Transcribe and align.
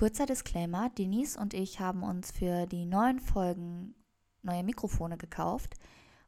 Kurzer 0.00 0.24
Disclaimer, 0.24 0.88
Denise 0.88 1.38
und 1.38 1.52
ich 1.52 1.78
haben 1.78 2.02
uns 2.02 2.30
für 2.30 2.64
die 2.64 2.86
neuen 2.86 3.20
Folgen 3.20 3.94
neue 4.40 4.64
Mikrofone 4.64 5.18
gekauft. 5.18 5.74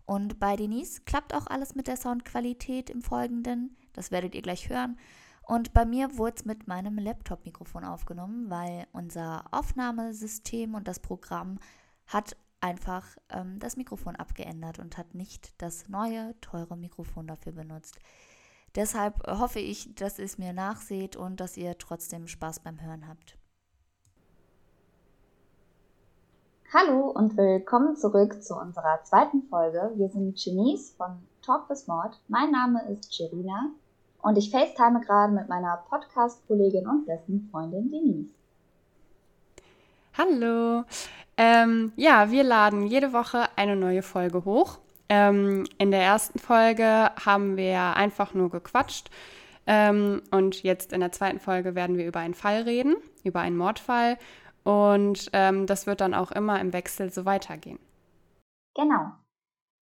Und 0.05 0.39
bei 0.39 0.57
Denise 0.57 1.01
klappt 1.07 1.33
auch 1.33 1.47
alles 1.47 1.75
mit 1.75 1.87
der 1.87 1.97
Soundqualität 1.97 2.91
im 2.91 3.01
Folgenden. 3.01 3.75
Das 3.95 4.11
werdet 4.11 4.35
ihr 4.35 4.43
gleich 4.43 4.69
hören. 4.69 4.99
Und 5.47 5.73
bei 5.73 5.87
mir 5.87 6.19
wurde 6.19 6.37
es 6.37 6.45
mit 6.45 6.69
meinem 6.69 6.99
Laptop-Mikrofon 6.99 7.85
aufgenommen, 7.85 8.51
weil 8.51 8.87
unser 8.93 9.45
Aufnahmesystem 9.53 10.75
und 10.75 10.87
das 10.87 11.01
Programm 11.01 11.59
hat 12.05 12.37
einfach 12.61 13.07
ähm, 13.31 13.59
das 13.59 13.79
Mikrofon 13.79 14.17
abgeändert 14.17 14.81
und 14.81 14.99
hat 14.99 15.15
nicht 15.15 15.55
das 15.63 15.89
neue, 15.89 16.39
teure 16.43 16.77
Mikrofon 16.77 17.27
dafür 17.27 17.53
benutzt. 17.53 17.99
Deshalb 18.75 19.27
hoffe 19.27 19.61
ich, 19.61 19.95
dass 19.95 20.19
ihr 20.19 20.27
es 20.27 20.37
mir 20.37 20.53
nachseht 20.53 21.17
und 21.17 21.41
dass 21.41 21.57
ihr 21.57 21.79
trotzdem 21.79 22.29
Spaß 22.29 22.61
beim 22.61 22.79
Hören 22.83 23.09
habt. 23.09 23.39
Hallo 26.75 27.11
und 27.11 27.37
willkommen 27.37 27.97
zurück 27.97 28.43
zu 28.43 28.55
unserer 28.55 29.01
zweiten 29.05 29.43
Folge. 29.51 29.93
Wir 29.97 30.09
sind 30.09 30.43
Genies 30.43 30.95
von 30.97 31.19
Talk 31.45 31.69
with 31.69 31.87
Mod. 31.87 32.19
Mein 32.29 32.51
Name 32.51 32.81
ist 32.91 33.15
Sherina 33.15 33.69
und 34.23 34.39
ich 34.39 34.51
FaceTime 34.51 35.03
gerade 35.03 35.35
mit 35.35 35.51
meiner 35.51 35.85
Podcast-Kollegin 35.91 36.87
und 36.87 37.05
besten 37.05 37.47
Freundin 37.51 37.91
Denise. 37.91 38.31
Hallo. 40.17 40.85
Ähm, 41.37 41.93
ja, 41.97 42.31
wir 42.31 42.43
laden 42.43 42.87
jede 42.87 43.13
Woche 43.13 43.49
eine 43.57 43.77
neue 43.77 44.01
Folge 44.01 44.47
hoch. 44.47 44.79
Ähm, 45.11 45.67
in 45.77 45.91
der 45.91 46.01
ersten 46.01 46.39
Folge 46.39 47.11
haben 47.23 47.59
wir 47.59 47.97
einfach 47.97 48.33
nur 48.33 48.49
gequatscht. 48.49 49.11
Ähm, 49.67 50.23
und 50.31 50.63
jetzt 50.63 50.95
in 50.95 51.01
der 51.01 51.13
zweiten 51.13 51.39
Folge 51.39 51.75
werden 51.75 51.99
wir 51.99 52.07
über 52.07 52.21
einen 52.21 52.35
Fall 52.35 52.63
reden, 52.63 52.97
über 53.25 53.41
einen 53.41 53.59
Mordfall. 53.59 54.17
Und 54.65 55.29
ähm, 55.33 55.67
das 55.67 55.87
wird 55.87 56.01
dann 56.01 56.15
auch 56.15 56.31
immer 56.31 56.61
im 56.61 56.73
Wechsel 56.73 57.11
so 57.11 57.25
weitergehen. 57.25 57.79
Genau. 58.75 59.13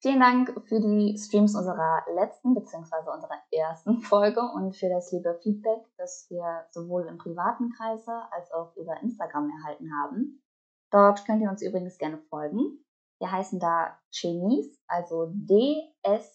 Vielen 0.02 0.20
Dank 0.20 0.54
für 0.66 0.80
die 0.80 1.18
Streams 1.18 1.54
unserer 1.54 2.02
letzten 2.14 2.54
bzw. 2.54 3.10
unserer 3.12 3.38
ersten 3.52 4.00
Folge 4.02 4.40
und 4.40 4.74
für 4.74 4.88
das 4.88 5.12
liebe 5.12 5.38
Feedback, 5.42 5.82
das 5.98 6.26
wir 6.30 6.64
sowohl 6.70 7.06
im 7.06 7.18
privaten 7.18 7.70
Kreise 7.72 8.12
als 8.30 8.50
auch 8.50 8.74
über 8.76 8.98
Instagram 9.02 9.50
erhalten 9.50 9.90
haben. 10.02 10.42
Dort 10.90 11.26
könnt 11.26 11.42
ihr 11.42 11.50
uns 11.50 11.60
übrigens 11.60 11.98
gerne 11.98 12.16
folgen. 12.30 12.82
Wir 13.20 13.30
heißen 13.30 13.60
da 13.60 13.98
Genies, 14.10 14.82
also 14.88 15.30
D-S-H-E-N-I-S-E. 15.34 16.30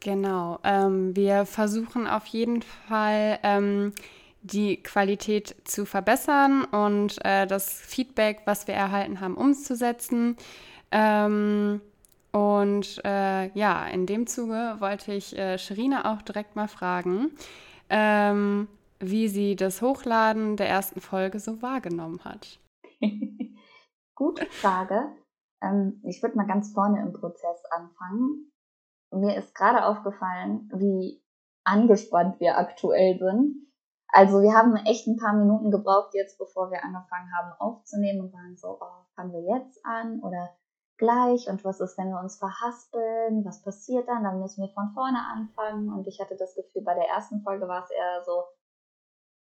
Genau. 0.00 0.58
Ähm, 0.62 1.16
wir 1.16 1.44
versuchen 1.44 2.06
auf 2.06 2.26
jeden 2.26 2.62
Fall 2.62 3.38
ähm, 3.42 3.92
die 4.42 4.82
Qualität 4.82 5.56
zu 5.64 5.84
verbessern 5.84 6.64
und 6.64 7.24
äh, 7.24 7.46
das 7.46 7.80
Feedback, 7.80 8.42
was 8.44 8.66
wir 8.68 8.74
erhalten 8.74 9.20
haben, 9.20 9.36
umzusetzen. 9.36 10.36
Ähm, 10.92 11.80
und 12.30 13.00
äh, 13.04 13.48
ja, 13.58 13.86
in 13.86 14.06
dem 14.06 14.26
Zuge 14.26 14.76
wollte 14.78 15.12
ich 15.12 15.36
äh, 15.36 15.58
Sherina 15.58 16.12
auch 16.12 16.22
direkt 16.22 16.54
mal 16.54 16.68
fragen, 16.68 17.32
ähm, 17.90 18.68
wie 19.00 19.28
sie 19.28 19.56
das 19.56 19.82
Hochladen 19.82 20.56
der 20.56 20.68
ersten 20.68 21.00
Folge 21.00 21.40
so 21.40 21.60
wahrgenommen 21.62 22.20
hat. 22.24 22.60
Gute 24.14 24.46
Frage. 24.46 25.16
Ähm, 25.62 26.00
ich 26.04 26.22
würde 26.22 26.36
mal 26.36 26.46
ganz 26.46 26.72
vorne 26.72 27.00
im 27.00 27.12
Prozess 27.12 27.64
anfangen 27.70 28.52
mir 29.10 29.36
ist 29.36 29.54
gerade 29.54 29.84
aufgefallen, 29.84 30.70
wie 30.74 31.22
angespannt 31.64 32.40
wir 32.40 32.58
aktuell 32.58 33.18
sind. 33.18 33.68
Also 34.10 34.40
wir 34.40 34.54
haben 34.54 34.74
echt 34.76 35.06
ein 35.06 35.18
paar 35.18 35.34
Minuten 35.34 35.70
gebraucht 35.70 36.14
jetzt, 36.14 36.38
bevor 36.38 36.70
wir 36.70 36.82
angefangen 36.82 37.30
haben 37.36 37.52
aufzunehmen 37.58 38.20
und 38.20 38.32
waren 38.32 38.56
so, 38.56 38.78
oh, 38.80 39.04
fangen 39.14 39.32
wir 39.32 39.58
jetzt 39.58 39.84
an 39.84 40.20
oder 40.22 40.50
gleich? 40.96 41.48
Und 41.48 41.64
was 41.64 41.80
ist, 41.80 41.98
wenn 41.98 42.08
wir 42.08 42.20
uns 42.20 42.38
verhaspeln, 42.38 43.44
was 43.44 43.62
passiert 43.62 44.08
dann, 44.08 44.24
dann 44.24 44.40
müssen 44.40 44.62
wir 44.62 44.72
von 44.72 44.90
vorne 44.94 45.18
anfangen. 45.18 45.92
Und 45.92 46.06
ich 46.06 46.20
hatte 46.20 46.36
das 46.36 46.54
Gefühl, 46.54 46.82
bei 46.82 46.94
der 46.94 47.08
ersten 47.08 47.42
Folge 47.42 47.68
war 47.68 47.84
es 47.84 47.90
eher 47.90 48.22
so, 48.24 48.44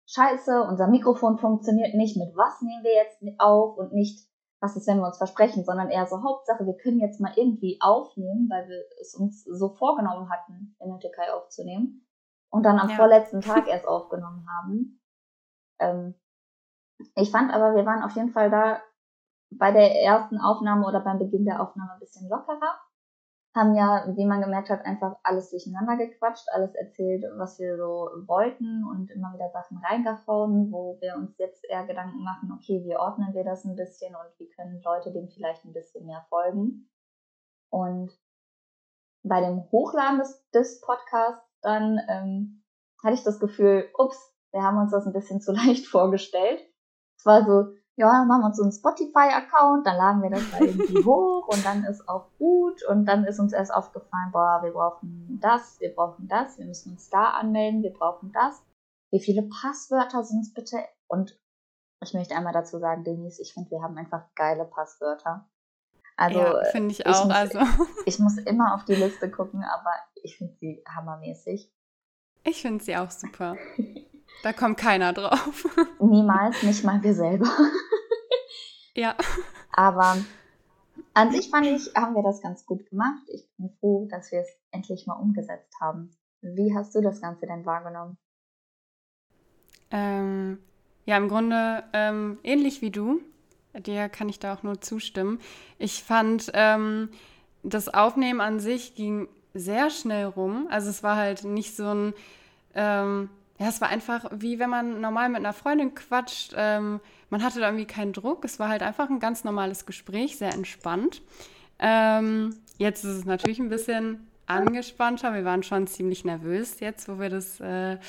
scheiße, 0.07 0.63
unser 0.63 0.87
Mikrofon 0.87 1.37
funktioniert 1.37 1.95
nicht, 1.95 2.17
mit 2.17 2.35
was 2.35 2.61
nehmen 2.61 2.83
wir 2.83 2.93
jetzt 2.93 3.21
auf 3.39 3.77
und 3.77 3.93
nicht, 3.93 4.27
was 4.61 4.75
ist, 4.75 4.87
wenn 4.87 4.99
wir 4.99 5.07
uns 5.07 5.17
versprechen, 5.17 5.65
sondern 5.65 5.89
eher 5.89 6.05
so 6.05 6.23
Hauptsache, 6.23 6.65
wir 6.65 6.77
können 6.77 6.99
jetzt 6.99 7.19
mal 7.19 7.33
irgendwie 7.35 7.79
aufnehmen, 7.81 8.47
weil 8.49 8.69
wir 8.69 8.83
es 9.01 9.15
uns 9.15 9.43
so 9.43 9.69
vorgenommen 9.69 10.29
hatten, 10.29 10.75
in 10.79 10.89
der 10.89 10.99
Türkei 10.99 11.33
aufzunehmen 11.33 12.07
und 12.51 12.63
dann 12.63 12.79
am 12.79 12.89
ja. 12.89 12.95
vorletzten 12.95 13.41
Tag 13.41 13.67
erst 13.67 13.87
aufgenommen 13.87 14.45
haben. 14.47 15.01
Ähm, 15.79 16.15
ich 17.15 17.31
fand 17.31 17.51
aber, 17.51 17.75
wir 17.75 17.85
waren 17.85 18.03
auf 18.03 18.15
jeden 18.15 18.29
Fall 18.29 18.51
da 18.51 18.79
bei 19.49 19.71
der 19.71 19.95
ersten 19.95 20.39
Aufnahme 20.39 20.85
oder 20.85 21.01
beim 21.01 21.17
Beginn 21.17 21.45
der 21.45 21.59
Aufnahme 21.59 21.93
ein 21.93 21.99
bisschen 21.99 22.29
lockerer 22.29 22.79
haben 23.53 23.75
ja, 23.75 24.05
wie 24.15 24.25
man 24.25 24.41
gemerkt 24.41 24.69
hat, 24.69 24.85
einfach 24.85 25.17
alles 25.23 25.49
durcheinander 25.49 25.97
gequatscht, 25.97 26.47
alles 26.53 26.73
erzählt, 26.73 27.25
was 27.35 27.59
wir 27.59 27.75
so 27.75 28.09
wollten 28.25 28.85
und 28.85 29.11
immer 29.11 29.33
wieder 29.33 29.49
Sachen 29.49 29.77
reingehauen, 29.77 30.71
wo 30.71 30.97
wir 31.01 31.15
uns 31.15 31.37
jetzt 31.37 31.65
eher 31.69 31.85
Gedanken 31.85 32.23
machen, 32.23 32.51
okay, 32.53 32.81
wie 32.85 32.95
ordnen 32.95 33.33
wir 33.33 33.43
das 33.43 33.65
ein 33.65 33.75
bisschen 33.75 34.15
und 34.15 34.39
wie 34.39 34.47
können 34.49 34.81
Leute 34.83 35.11
dem 35.11 35.27
vielleicht 35.27 35.65
ein 35.65 35.73
bisschen 35.73 36.05
mehr 36.05 36.25
folgen. 36.29 36.89
Und 37.69 38.11
bei 39.23 39.41
dem 39.41 39.69
Hochladen 39.71 40.19
des, 40.19 40.49
des 40.51 40.81
Podcasts 40.81 41.45
dann 41.61 41.99
ähm, 42.07 42.63
hatte 43.03 43.15
ich 43.15 43.23
das 43.23 43.39
Gefühl, 43.39 43.89
ups, 43.97 44.17
wir 44.51 44.63
haben 44.63 44.77
uns 44.77 44.91
das 44.91 45.05
ein 45.05 45.13
bisschen 45.13 45.41
zu 45.41 45.51
leicht 45.51 45.87
vorgestellt. 45.87 46.61
Es 47.17 47.25
war 47.25 47.45
so, 47.45 47.73
ja, 47.97 48.23
machen 48.25 48.41
wir 48.41 48.45
uns 48.47 48.57
so 48.57 48.63
einen 48.63 48.71
Spotify-Account, 48.71 49.85
dann 49.85 49.97
laden 49.97 50.23
wir 50.23 50.29
das 50.29 50.49
da 50.51 50.59
irgendwie 50.59 51.03
hoch 51.05 51.47
und 51.47 51.65
dann 51.65 51.83
ist 51.83 52.07
auch 52.07 52.27
gut 52.37 52.83
und 52.87 53.05
dann 53.05 53.25
ist 53.25 53.39
uns 53.39 53.53
erst 53.53 53.73
aufgefallen, 53.73 54.31
boah, 54.31 54.61
wir 54.63 54.71
brauchen 54.71 55.39
das, 55.41 55.79
wir 55.79 55.93
brauchen 55.93 56.27
das, 56.27 56.57
wir 56.57 56.65
müssen 56.65 56.93
uns 56.93 57.09
da 57.09 57.31
anmelden, 57.31 57.83
wir 57.83 57.93
brauchen 57.93 58.31
das. 58.31 58.63
Wie 59.11 59.19
viele 59.19 59.43
Passwörter 59.43 60.23
sind 60.23 60.41
es 60.41 60.53
bitte? 60.53 60.77
Und 61.07 61.37
ich 62.01 62.13
möchte 62.13 62.35
einmal 62.35 62.53
dazu 62.53 62.79
sagen, 62.79 63.03
Denise, 63.03 63.41
ich 63.41 63.53
finde, 63.53 63.71
wir 63.71 63.81
haben 63.81 63.97
einfach 63.97 64.23
geile 64.35 64.65
Passwörter. 64.65 65.49
Also, 66.15 66.39
ja, 66.39 66.63
finde 66.71 66.91
ich 66.91 67.05
auch. 67.05 67.11
Ich 67.11 67.25
muss, 67.25 67.35
also. 67.35 67.59
ich 68.05 68.19
muss 68.19 68.37
immer 68.37 68.75
auf 68.75 68.85
die 68.85 68.95
Liste 68.95 69.29
gucken, 69.29 69.63
aber 69.63 69.91
ich 70.23 70.37
finde 70.37 70.55
sie 70.59 70.83
hammermäßig. 70.87 71.71
Ich 72.43 72.61
finde 72.61 72.83
sie 72.83 72.95
auch 72.95 73.11
super. 73.11 73.57
Da 74.43 74.53
kommt 74.53 74.77
keiner 74.77 75.13
drauf. 75.13 75.65
Niemals, 75.99 76.63
nicht 76.63 76.83
mal 76.83 77.01
wir 77.03 77.13
selber. 77.13 77.49
Ja. 78.93 79.15
Aber 79.71 80.17
an 81.13 81.31
sich 81.31 81.49
fand 81.49 81.65
ich, 81.65 81.93
haben 81.95 82.13
wir 82.13 82.23
das 82.23 82.41
ganz 82.41 82.65
gut 82.65 82.89
gemacht. 82.89 83.23
Ich 83.27 83.47
bin 83.57 83.69
froh, 83.79 84.05
dass 84.11 84.33
wir 84.33 84.41
es 84.41 84.49
endlich 84.71 85.07
mal 85.07 85.13
umgesetzt 85.13 85.73
haben. 85.79 86.11
Wie 86.41 86.75
hast 86.75 86.93
du 86.93 86.99
das 86.99 87.21
Ganze 87.21 87.45
denn 87.47 87.65
wahrgenommen? 87.65 88.17
Ähm, 89.91 90.59
ja, 91.05 91.15
im 91.15 91.29
Grunde 91.29 91.85
ähm, 91.93 92.39
ähnlich 92.43 92.81
wie 92.81 92.91
du. 92.91 93.21
Dir 93.73 94.09
kann 94.09 94.27
ich 94.27 94.39
da 94.39 94.53
auch 94.53 94.63
nur 94.63 94.81
zustimmen. 94.81 95.39
Ich 95.77 96.03
fand, 96.03 96.51
ähm, 96.53 97.11
das 97.63 97.93
Aufnehmen 97.93 98.41
an 98.41 98.59
sich 98.59 98.95
ging 98.95 99.27
sehr 99.53 99.89
schnell 99.89 100.25
rum. 100.25 100.67
Also 100.69 100.89
es 100.89 101.03
war 101.03 101.15
halt 101.15 101.43
nicht 101.43 101.75
so 101.75 101.85
ein 101.85 102.13
ähm, 102.73 103.29
ja, 103.61 103.67
es 103.67 103.79
war 103.79 103.89
einfach 103.89 104.25
wie 104.31 104.57
wenn 104.57 104.71
man 104.71 105.01
normal 105.01 105.29
mit 105.29 105.37
einer 105.37 105.53
Freundin 105.53 105.93
quatscht. 105.93 106.55
Ähm, 106.57 106.99
man 107.29 107.43
hatte 107.43 107.59
da 107.59 107.67
irgendwie 107.67 107.85
keinen 107.85 108.11
Druck. 108.11 108.43
Es 108.43 108.57
war 108.57 108.69
halt 108.69 108.81
einfach 108.81 109.07
ein 109.07 109.19
ganz 109.19 109.43
normales 109.43 109.85
Gespräch, 109.85 110.39
sehr 110.39 110.51
entspannt. 110.51 111.21
Ähm, 111.77 112.55
jetzt 112.79 113.03
ist 113.03 113.17
es 113.17 113.25
natürlich 113.25 113.59
ein 113.59 113.69
bisschen 113.69 114.25
angespannter. 114.47 115.35
Wir 115.35 115.45
waren 115.45 115.61
schon 115.61 115.85
ziemlich 115.85 116.25
nervös 116.25 116.79
jetzt, 116.79 117.07
wo 117.07 117.19
wir 117.19 117.29
das 117.29 117.59
äh, 117.59 117.99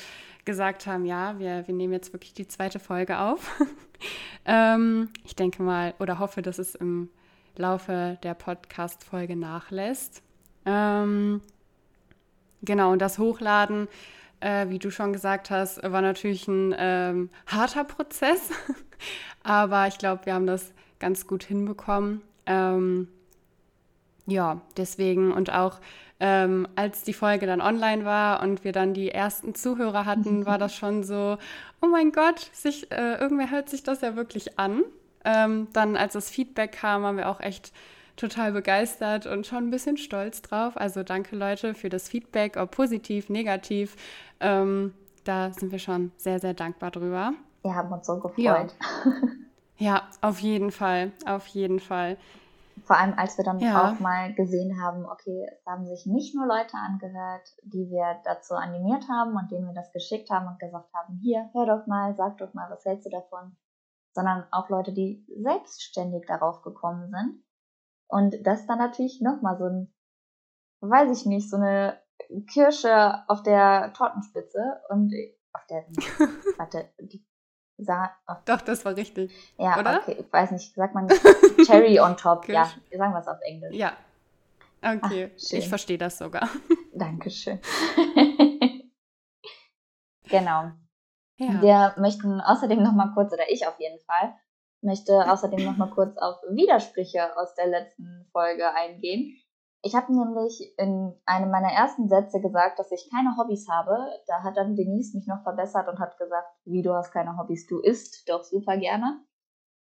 gesagt 0.43 0.87
haben. 0.87 1.05
Ja, 1.05 1.37
wir, 1.37 1.67
wir 1.67 1.75
nehmen 1.75 1.93
jetzt 1.93 2.13
wirklich 2.13 2.33
die 2.33 2.47
zweite 2.47 2.79
Folge 2.79 3.19
auf. 3.19 3.51
ähm, 4.45 5.09
ich 5.23 5.35
denke 5.35 5.61
mal 5.61 5.93
oder 5.99 6.17
hoffe, 6.17 6.41
dass 6.41 6.57
es 6.57 6.73
im 6.73 7.09
Laufe 7.57 8.17
der 8.23 8.33
Podcast-Folge 8.33 9.35
nachlässt. 9.35 10.23
Ähm, 10.65 11.41
genau, 12.63 12.91
und 12.91 13.03
das 13.03 13.19
Hochladen 13.19 13.87
äh, 14.43 14.69
wie 14.69 14.79
du 14.79 14.91
schon 14.91 15.13
gesagt 15.13 15.49
hast, 15.49 15.81
war 15.83 16.01
natürlich 16.01 16.47
ein 16.47 16.75
ähm, 16.77 17.29
harter 17.47 17.83
Prozess. 17.83 18.49
Aber 19.43 19.87
ich 19.87 19.97
glaube, 19.97 20.25
wir 20.25 20.33
haben 20.33 20.47
das 20.47 20.73
ganz 20.99 21.27
gut 21.27 21.43
hinbekommen. 21.43 22.21
Ähm, 22.45 23.07
ja, 24.25 24.61
deswegen 24.77 25.31
und 25.31 25.51
auch 25.51 25.79
ähm, 26.19 26.67
als 26.75 27.03
die 27.03 27.13
Folge 27.13 27.45
dann 27.45 27.61
online 27.61 28.05
war 28.05 28.41
und 28.41 28.63
wir 28.63 28.71
dann 28.71 28.93
die 28.93 29.09
ersten 29.09 29.55
Zuhörer 29.55 30.05
hatten, 30.05 30.45
war 30.45 30.57
das 30.57 30.75
schon 30.75 31.03
so, 31.03 31.37
oh 31.81 31.87
mein 31.87 32.11
Gott, 32.11 32.49
sich, 32.53 32.91
äh, 32.91 33.15
irgendwer 33.15 33.49
hört 33.49 33.69
sich 33.69 33.83
das 33.83 34.01
ja 34.01 34.15
wirklich 34.15 34.59
an. 34.59 34.83
Ähm, 35.25 35.67
dann, 35.73 35.95
als 35.97 36.13
das 36.13 36.29
Feedback 36.29 36.73
kam, 36.73 37.03
waren 37.03 37.17
wir 37.17 37.29
auch 37.29 37.39
echt 37.39 37.73
total 38.15 38.51
begeistert 38.51 39.25
und 39.25 39.47
schon 39.47 39.67
ein 39.67 39.71
bisschen 39.71 39.97
stolz 39.97 40.41
drauf. 40.41 40.77
Also 40.77 41.03
danke 41.03 41.35
Leute 41.35 41.73
für 41.73 41.89
das 41.89 42.09
Feedback, 42.09 42.57
ob 42.57 42.71
positiv, 42.71 43.29
negativ. 43.29 43.95
Ähm, 44.43 44.93
da 45.23 45.51
sind 45.51 45.71
wir 45.71 45.79
schon 45.79 46.11
sehr, 46.17 46.39
sehr 46.39 46.53
dankbar 46.53 46.91
drüber. 46.91 47.33
Wir 47.61 47.75
haben 47.75 47.91
uns 47.91 48.05
so 48.05 48.19
gefreut. 48.19 48.35
Ja, 48.37 48.65
ja 49.77 50.09
auf 50.21 50.39
jeden 50.39 50.71
Fall, 50.71 51.11
auf 51.25 51.47
jeden 51.47 51.79
Fall. 51.79 52.17
Vor 52.85 52.97
allem, 52.97 53.13
als 53.17 53.37
wir 53.37 53.45
dann 53.45 53.59
ja. 53.59 53.91
auch 53.91 53.99
mal 53.99 54.33
gesehen 54.33 54.81
haben, 54.81 55.05
okay, 55.05 55.47
es 55.51 55.65
haben 55.65 55.85
sich 55.85 56.05
nicht 56.05 56.35
nur 56.35 56.45
Leute 56.45 56.75
angehört, 56.75 57.47
die 57.63 57.89
wir 57.89 58.19
dazu 58.25 58.55
animiert 58.55 59.07
haben 59.07 59.35
und 59.35 59.51
denen 59.51 59.67
wir 59.67 59.73
das 59.73 59.91
geschickt 59.93 60.29
haben 60.29 60.47
und 60.47 60.59
gesagt 60.59 60.91
haben, 60.93 61.19
hier, 61.21 61.49
hör 61.53 61.65
doch 61.65 61.87
mal, 61.87 62.15
sag 62.15 62.37
doch 62.39 62.53
mal, 62.53 62.69
was 62.69 62.83
hältst 62.83 63.05
du 63.05 63.09
davon? 63.09 63.55
Sondern 64.13 64.45
auch 64.51 64.69
Leute, 64.69 64.91
die 64.91 65.25
selbstständig 65.41 66.25
darauf 66.27 66.61
gekommen 66.61 67.09
sind. 67.11 67.43
Und 68.07 68.45
das 68.45 68.65
dann 68.67 68.79
natürlich 68.79 69.21
nochmal 69.21 69.57
so 69.57 69.65
ein, 69.65 69.93
weiß 70.81 71.17
ich 71.17 71.25
nicht, 71.25 71.49
so 71.49 71.57
eine 71.57 71.97
Kirsche 72.51 73.23
auf 73.27 73.43
der 73.43 73.93
Tortenspitze 73.93 74.81
und 74.89 75.13
auf 75.53 75.65
der, 75.67 75.85
warte, 76.57 76.89
die 76.99 77.23
Sa 77.77 78.11
Doch, 78.45 78.61
das 78.61 78.85
war 78.85 78.95
richtig. 78.95 79.31
Ja, 79.57 79.79
oder? 79.79 79.99
okay. 80.01 80.17
Ich 80.19 80.31
weiß 80.31 80.51
nicht, 80.51 80.75
sagt 80.75 80.93
man 80.93 81.07
Cherry 81.65 81.99
on 81.99 82.15
top. 82.15 82.47
ja, 82.47 82.65
sagen 82.65 83.13
wir 83.13 83.19
es 83.19 83.27
auf 83.27 83.39
Englisch. 83.41 83.75
Ja. 83.75 83.93
Okay, 84.81 85.31
Ach, 85.33 85.51
ich 85.53 85.69
verstehe 85.69 85.97
das 85.97 86.17
sogar. 86.17 86.49
Dankeschön. 86.93 87.59
genau. 90.29 90.71
Ja. 91.37 91.61
Wir 91.61 91.95
möchten 91.97 92.41
außerdem 92.41 92.83
noch 92.83 92.91
mal 92.91 93.13
kurz, 93.13 93.33
oder 93.33 93.49
ich 93.49 93.65
auf 93.65 93.79
jeden 93.79 93.99
Fall, 94.01 94.35
möchte 94.81 95.31
außerdem 95.31 95.63
noch 95.65 95.77
mal 95.77 95.89
kurz 95.89 96.17
auf 96.17 96.35
Widersprüche 96.49 97.35
aus 97.37 97.55
der 97.55 97.67
letzten 97.67 98.27
Folge 98.31 98.73
eingehen. 98.75 99.35
Ich 99.85 99.95
habe 99.95 100.15
nämlich 100.15 100.73
in 100.77 101.13
einem 101.25 101.51
meiner 101.51 101.71
ersten 101.71 102.07
Sätze 102.07 102.39
gesagt, 102.39 102.79
dass 102.79 102.89
ich 102.93 103.09
keine 103.11 103.35
Hobbys 103.35 103.67
habe. 103.67 103.97
Da 104.27 104.41
hat 104.41 104.55
dann 104.55 104.77
Denise 104.77 105.13
mich 105.13 105.27
noch 105.27 105.43
verbessert 105.43 105.89
und 105.89 105.99
hat 105.99 106.17
gesagt, 106.17 106.47
wie 106.63 106.81
du 106.81 106.93
hast 106.93 107.11
keine 107.11 107.37
Hobbys, 107.37 107.67
du 107.67 107.79
isst 107.79 108.29
doch 108.29 108.45
super 108.45 108.77
gerne. 108.77 109.21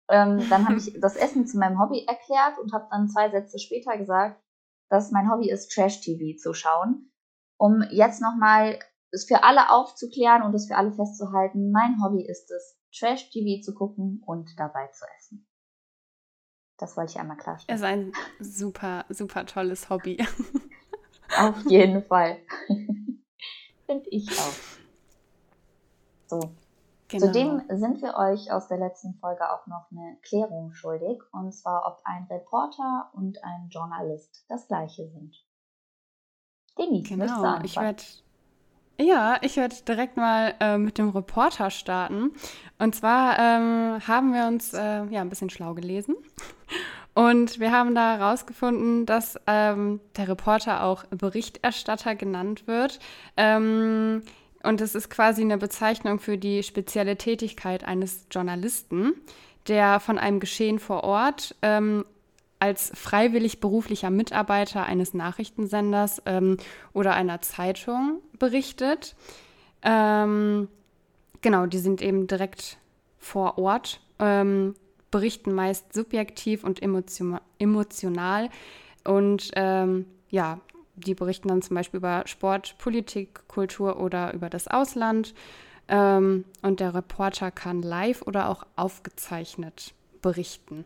Ähm, 0.10 0.48
dann 0.50 0.66
habe 0.66 0.78
ich 0.78 0.98
das 1.02 1.18
Essen 1.18 1.46
zu 1.46 1.58
meinem 1.58 1.78
Hobby 1.78 2.06
erklärt 2.08 2.58
und 2.58 2.72
habe 2.72 2.88
dann 2.90 3.10
zwei 3.10 3.30
Sätze 3.30 3.60
später 3.60 3.98
gesagt, 3.98 4.42
dass 4.90 5.12
mein 5.12 5.30
Hobby 5.30 5.50
ist, 5.50 5.74
Trash-TV 5.74 6.38
zu 6.38 6.54
schauen. 6.54 7.12
Um 7.58 7.84
jetzt 7.92 8.22
nochmal 8.22 8.80
es 9.12 9.26
für 9.26 9.44
alle 9.44 9.72
aufzuklären 9.72 10.42
und 10.44 10.56
es 10.56 10.68
für 10.68 10.78
alle 10.78 10.94
festzuhalten, 10.94 11.72
mein 11.72 12.02
Hobby 12.02 12.26
ist 12.26 12.50
es, 12.50 12.80
Trash-TV 12.98 13.62
zu 13.62 13.74
gucken 13.74 14.24
und 14.26 14.50
dabei 14.58 14.88
zu 14.88 15.04
essen. 15.18 15.50
Das 16.81 16.98
wollte 16.98 17.12
ich 17.12 17.19
einmal 17.19 17.38
klarstellen. 17.38 17.75
Es 17.75 17.81
ist 17.81 17.88
ein 17.88 18.12
super, 18.39 19.06
super 19.07 19.45
tolles 19.45 19.92
Hobby. 19.92 20.18
Auf 21.39 21.63
jeden 21.68 22.04
Fall. 22.04 22.39
Finde 23.86 24.10
ich 24.10 24.28
auch. 24.31 24.54
So. 26.25 26.39
Genau. 27.07 27.28
Zudem 27.28 27.62
sind 27.69 28.01
wir 28.01 28.16
euch 28.16 28.51
aus 28.51 28.68
der 28.68 28.78
letzten 28.78 29.13
Folge 29.16 29.51
auch 29.51 29.68
noch 29.68 29.92
eine 29.92 30.18
Klärung 30.24 30.74
schuldig. 30.74 31.22
Und 31.31 31.51
zwar, 31.54 31.86
ob 31.86 32.01
ein 32.04 32.25
Reporter 32.31 33.12
und 33.13 33.44
ein 33.44 33.68
Journalist 33.69 34.44
das 34.48 34.68
gleiche 34.68 35.07
sind. 35.07 35.36
Denise, 36.80 37.10
genau. 37.10 37.60
Ich 37.63 37.75
werde 37.75 38.01
ja, 39.00 39.38
ich 39.42 39.58
werde 39.58 39.76
direkt 39.88 40.18
mal 40.18 40.54
äh, 40.60 40.78
mit 40.78 40.98
dem 40.98 41.10
Reporter 41.10 41.70
starten. 41.70 42.32
Und 42.80 42.96
zwar 42.96 43.38
ähm, 43.40 44.08
haben 44.08 44.34
wir 44.34 44.48
uns 44.48 44.74
äh, 44.74 45.06
ja 45.06 45.22
ein 45.22 45.30
bisschen 45.30 45.50
schlau 45.50 45.74
gelesen. 45.74 46.16
Und 47.14 47.60
wir 47.60 47.72
haben 47.72 47.94
da 47.94 48.18
herausgefunden, 48.18 49.06
dass 49.06 49.38
ähm, 49.46 50.00
der 50.16 50.30
Reporter 50.30 50.84
auch 50.84 51.04
Berichterstatter 51.06 52.16
genannt 52.16 52.68
wird. 52.68 53.00
Ähm, 53.36 54.24
und 54.64 54.80
es 54.80 54.96
ist 54.96 55.10
quasi 55.10 55.42
eine 55.42 55.58
Bezeichnung 55.58 56.20
für 56.20 56.38
die 56.38 56.64
spezielle 56.64 57.18
Tätigkeit 57.18 57.84
eines 57.84 58.28
Journalisten, 58.32 59.14
der 59.68 60.00
von 60.00 60.18
einem 60.18 60.40
Geschehen 60.40 60.80
vor 60.80 61.04
Ort 61.04 61.56
ähm, 61.62 62.06
als 62.62 62.92
freiwillig 62.94 63.60
beruflicher 63.60 64.12
Mitarbeiter 64.12 64.86
eines 64.86 65.13
Nachrichtensenders 65.16 66.22
ähm, 66.28 66.58
oder 66.94 67.13
einer 67.16 67.42
Zeitung 67.42 68.22
berichtet. 68.38 69.16
Ähm, 69.81 70.68
genau, 71.42 71.66
die 71.66 71.80
sind 71.80 72.02
eben 72.04 72.28
direkt 72.28 72.78
vor 73.18 73.58
Ort, 73.58 74.00
ähm, 74.19 74.75
berichten 75.10 75.54
meist 75.54 75.92
subjektiv 75.92 76.63
und 76.63 76.81
emotion 76.81 77.40
emotional 77.58 78.50
und 79.04 79.52
ähm, 79.56 80.06
ja, 80.30 80.60
die 80.96 81.16
berichten 81.16 81.48
dann 81.48 81.63
zum 81.63 81.75
Beispiel 81.75 81.98
über 81.98 82.24
Sport, 82.28 82.75
Politik, 82.78 83.48
Kultur 83.48 84.00
oder 84.00 84.34
über 84.34 84.50
das 84.50 84.68
Ausland. 84.68 85.34
Ähm, 85.88 86.46
und 86.62 86.80
der 86.80 86.94
Reporter 86.94 87.50
kann 87.50 87.81
live 87.81 88.22
oder 88.22 88.50
auch 88.50 88.66
aufgezeichnet 88.75 89.94
berichten. 90.22 90.86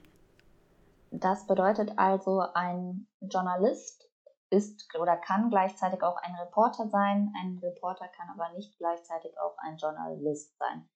Das 1.19 1.47
bedeutet 1.47 1.94
also, 1.97 2.41
ein 2.53 3.07
Journalist 3.21 4.09
ist 4.50 4.88
oder 5.00 5.17
kann 5.17 5.50
gleichzeitig 5.50 6.03
auch 6.03 6.17
ein 6.17 6.35
Reporter 6.35 6.88
sein. 6.89 7.33
Ein 7.41 7.59
Reporter 7.62 8.07
kann 8.09 8.29
aber 8.29 8.53
nicht 8.56 8.77
gleichzeitig 8.77 9.38
auch 9.39 9.57
ein 9.57 9.77
Journalist 9.77 10.57
sein. 10.57 10.89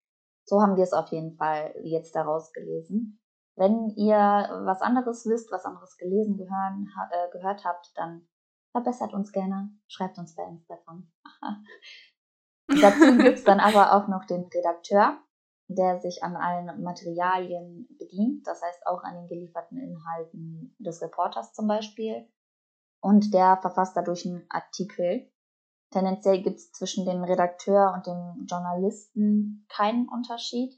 So 0.45 0.61
haben 0.61 0.75
wir 0.75 0.83
es 0.83 0.93
auf 0.93 1.09
jeden 1.09 1.35
Fall 1.35 1.73
jetzt 1.83 2.15
daraus 2.15 2.51
gelesen. 2.53 3.21
Wenn 3.55 3.89
ihr 3.89 4.17
was 4.17 4.81
anderes 4.81 5.25
wisst, 5.25 5.51
was 5.51 5.65
anderes 5.65 5.97
gelesen 5.97 6.37
gehören, 6.37 6.87
äh, 7.11 7.29
gehört 7.31 7.65
habt, 7.65 7.91
dann 7.95 8.27
verbessert 8.71 9.13
uns 9.13 9.31
gerne, 9.31 9.69
schreibt 9.87 10.17
uns 10.17 10.35
bei 10.35 10.43
Instagram. 10.43 11.11
Dazu 12.81 13.17
gibt 13.17 13.37
es 13.37 13.43
dann 13.43 13.59
aber 13.59 13.93
auch 13.93 14.07
noch 14.07 14.25
den 14.25 14.45
Redakteur 14.45 15.17
der 15.69 15.99
sich 15.99 16.23
an 16.23 16.35
allen 16.35 16.81
Materialien 16.81 17.87
bedient, 17.99 18.45
das 18.47 18.61
heißt 18.61 18.87
auch 18.87 19.03
an 19.03 19.15
den 19.15 19.27
gelieferten 19.27 19.77
Inhalten 19.77 20.75
des 20.79 21.01
Reporters 21.01 21.53
zum 21.53 21.67
Beispiel. 21.67 22.27
Und 23.01 23.33
der 23.33 23.57
verfasst 23.57 23.95
dadurch 23.95 24.25
einen 24.25 24.45
Artikel. 24.49 25.31
Tendenziell 25.91 26.41
gibt 26.41 26.57
es 26.57 26.71
zwischen 26.71 27.05
dem 27.05 27.23
Redakteur 27.23 27.93
und 27.95 28.07
dem 28.07 28.45
Journalisten 28.49 29.65
keinen 29.69 30.09
Unterschied. 30.09 30.73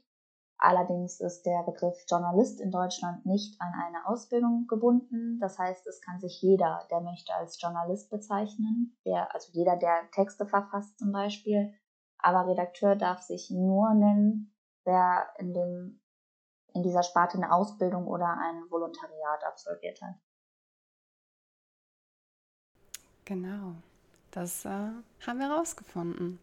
Allerdings 0.58 1.20
ist 1.20 1.42
der 1.44 1.64
Begriff 1.64 1.96
Journalist 2.08 2.60
in 2.60 2.70
Deutschland 2.70 3.26
nicht 3.26 3.60
an 3.60 3.72
eine 3.74 4.06
Ausbildung 4.06 4.66
gebunden. 4.68 5.38
Das 5.40 5.58
heißt, 5.58 5.86
es 5.86 6.00
kann 6.02 6.20
sich 6.20 6.40
jeder, 6.40 6.86
der 6.90 7.00
möchte, 7.00 7.34
als 7.34 7.60
Journalist 7.60 8.10
bezeichnen. 8.10 8.96
Der, 9.04 9.34
also 9.34 9.50
jeder, 9.52 9.76
der 9.76 10.08
Texte 10.12 10.46
verfasst 10.46 10.98
zum 10.98 11.10
Beispiel. 11.12 11.74
Aber 12.18 12.46
Redakteur 12.46 12.94
darf 12.94 13.22
sich 13.22 13.50
nur 13.50 13.92
nennen, 13.94 14.51
wer 14.84 15.32
in, 15.38 15.52
dem, 15.52 16.00
in 16.74 16.82
dieser 16.82 17.02
Sparte 17.02 17.36
eine 17.36 17.52
Ausbildung 17.52 18.06
oder 18.06 18.28
ein 18.28 18.70
Volontariat 18.70 19.44
absolviert 19.44 20.00
hat. 20.02 20.14
Genau, 23.24 23.76
das 24.30 24.64
äh, 24.64 24.68
haben 24.68 25.38
wir 25.38 25.50
rausgefunden. 25.50 26.40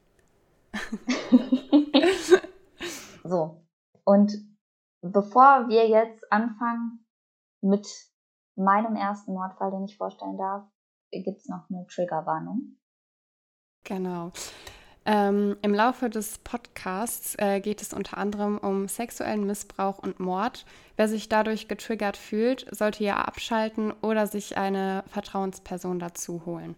so, 3.23 3.65
und 4.03 4.31
bevor 5.01 5.67
wir 5.67 5.87
jetzt 5.87 6.31
anfangen 6.31 7.05
mit 7.61 7.87
meinem 8.55 8.95
ersten 8.95 9.33
Mordfall, 9.33 9.71
den 9.71 9.85
ich 9.85 9.97
vorstellen 9.97 10.37
darf, 10.37 10.65
gibt 11.11 11.39
es 11.39 11.47
noch 11.47 11.69
eine 11.69 11.85
Triggerwarnung. 11.87 12.77
Genau. 13.83 14.31
Ähm, 15.11 15.57
Im 15.63 15.73
Laufe 15.73 16.07
des 16.07 16.37
Podcasts 16.37 17.33
äh, 17.39 17.61
geht 17.61 17.81
es 17.81 17.93
unter 17.93 18.19
anderem 18.19 18.59
um 18.59 18.87
sexuellen 18.87 19.43
Missbrauch 19.43 19.97
und 19.97 20.19
Mord. 20.19 20.67
Wer 20.97 21.07
sich 21.07 21.27
dadurch 21.27 21.67
getriggert 21.67 22.15
fühlt, 22.15 22.67
sollte 22.69 23.03
ja 23.03 23.17
abschalten 23.17 23.91
oder 24.03 24.27
sich 24.27 24.55
eine 24.55 25.03
Vertrauensperson 25.07 25.97
dazu 25.97 26.45
holen. 26.45 26.75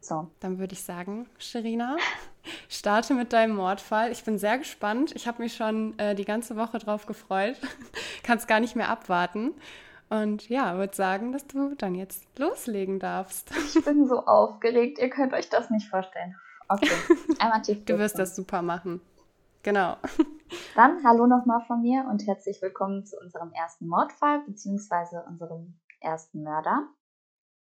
So. 0.00 0.30
Dann 0.40 0.58
würde 0.58 0.72
ich 0.72 0.82
sagen, 0.82 1.28
Sherina, 1.36 1.98
starte 2.70 3.12
mit 3.12 3.34
deinem 3.34 3.54
Mordfall. 3.54 4.10
Ich 4.10 4.24
bin 4.24 4.38
sehr 4.38 4.56
gespannt. 4.56 5.12
Ich 5.14 5.28
habe 5.28 5.42
mich 5.42 5.54
schon 5.54 5.98
äh, 5.98 6.14
die 6.14 6.24
ganze 6.24 6.56
Woche 6.56 6.78
drauf 6.78 7.04
gefreut. 7.04 7.56
Kann 8.22 8.38
es 8.38 8.46
gar 8.46 8.60
nicht 8.60 8.76
mehr 8.76 8.88
abwarten. 8.88 9.52
Und 10.08 10.48
ja, 10.48 10.78
würde 10.78 10.96
sagen, 10.96 11.32
dass 11.32 11.46
du 11.46 11.74
dann 11.74 11.94
jetzt 11.94 12.24
loslegen 12.38 12.98
darfst. 12.98 13.50
Ich 13.74 13.84
bin 13.84 14.06
so 14.06 14.24
aufgeregt. 14.24 14.98
Ihr 14.98 15.10
könnt 15.10 15.34
euch 15.34 15.50
das 15.50 15.68
nicht 15.68 15.90
vorstellen. 15.90 16.34
Okay, 16.72 16.88
einmal 17.38 17.60
tief. 17.60 17.84
du 17.84 17.98
wirst 17.98 18.18
das 18.18 18.34
super 18.34 18.62
machen. 18.62 19.02
Genau. 19.62 19.98
Dann 20.74 21.04
hallo 21.04 21.26
nochmal 21.26 21.60
von 21.66 21.82
mir 21.82 22.06
und 22.08 22.26
herzlich 22.26 22.62
willkommen 22.62 23.04
zu 23.04 23.18
unserem 23.20 23.52
ersten 23.52 23.86
Mordfall 23.86 24.40
bzw. 24.46 25.18
unserem 25.28 25.78
ersten 26.00 26.42
Mörder. 26.42 26.88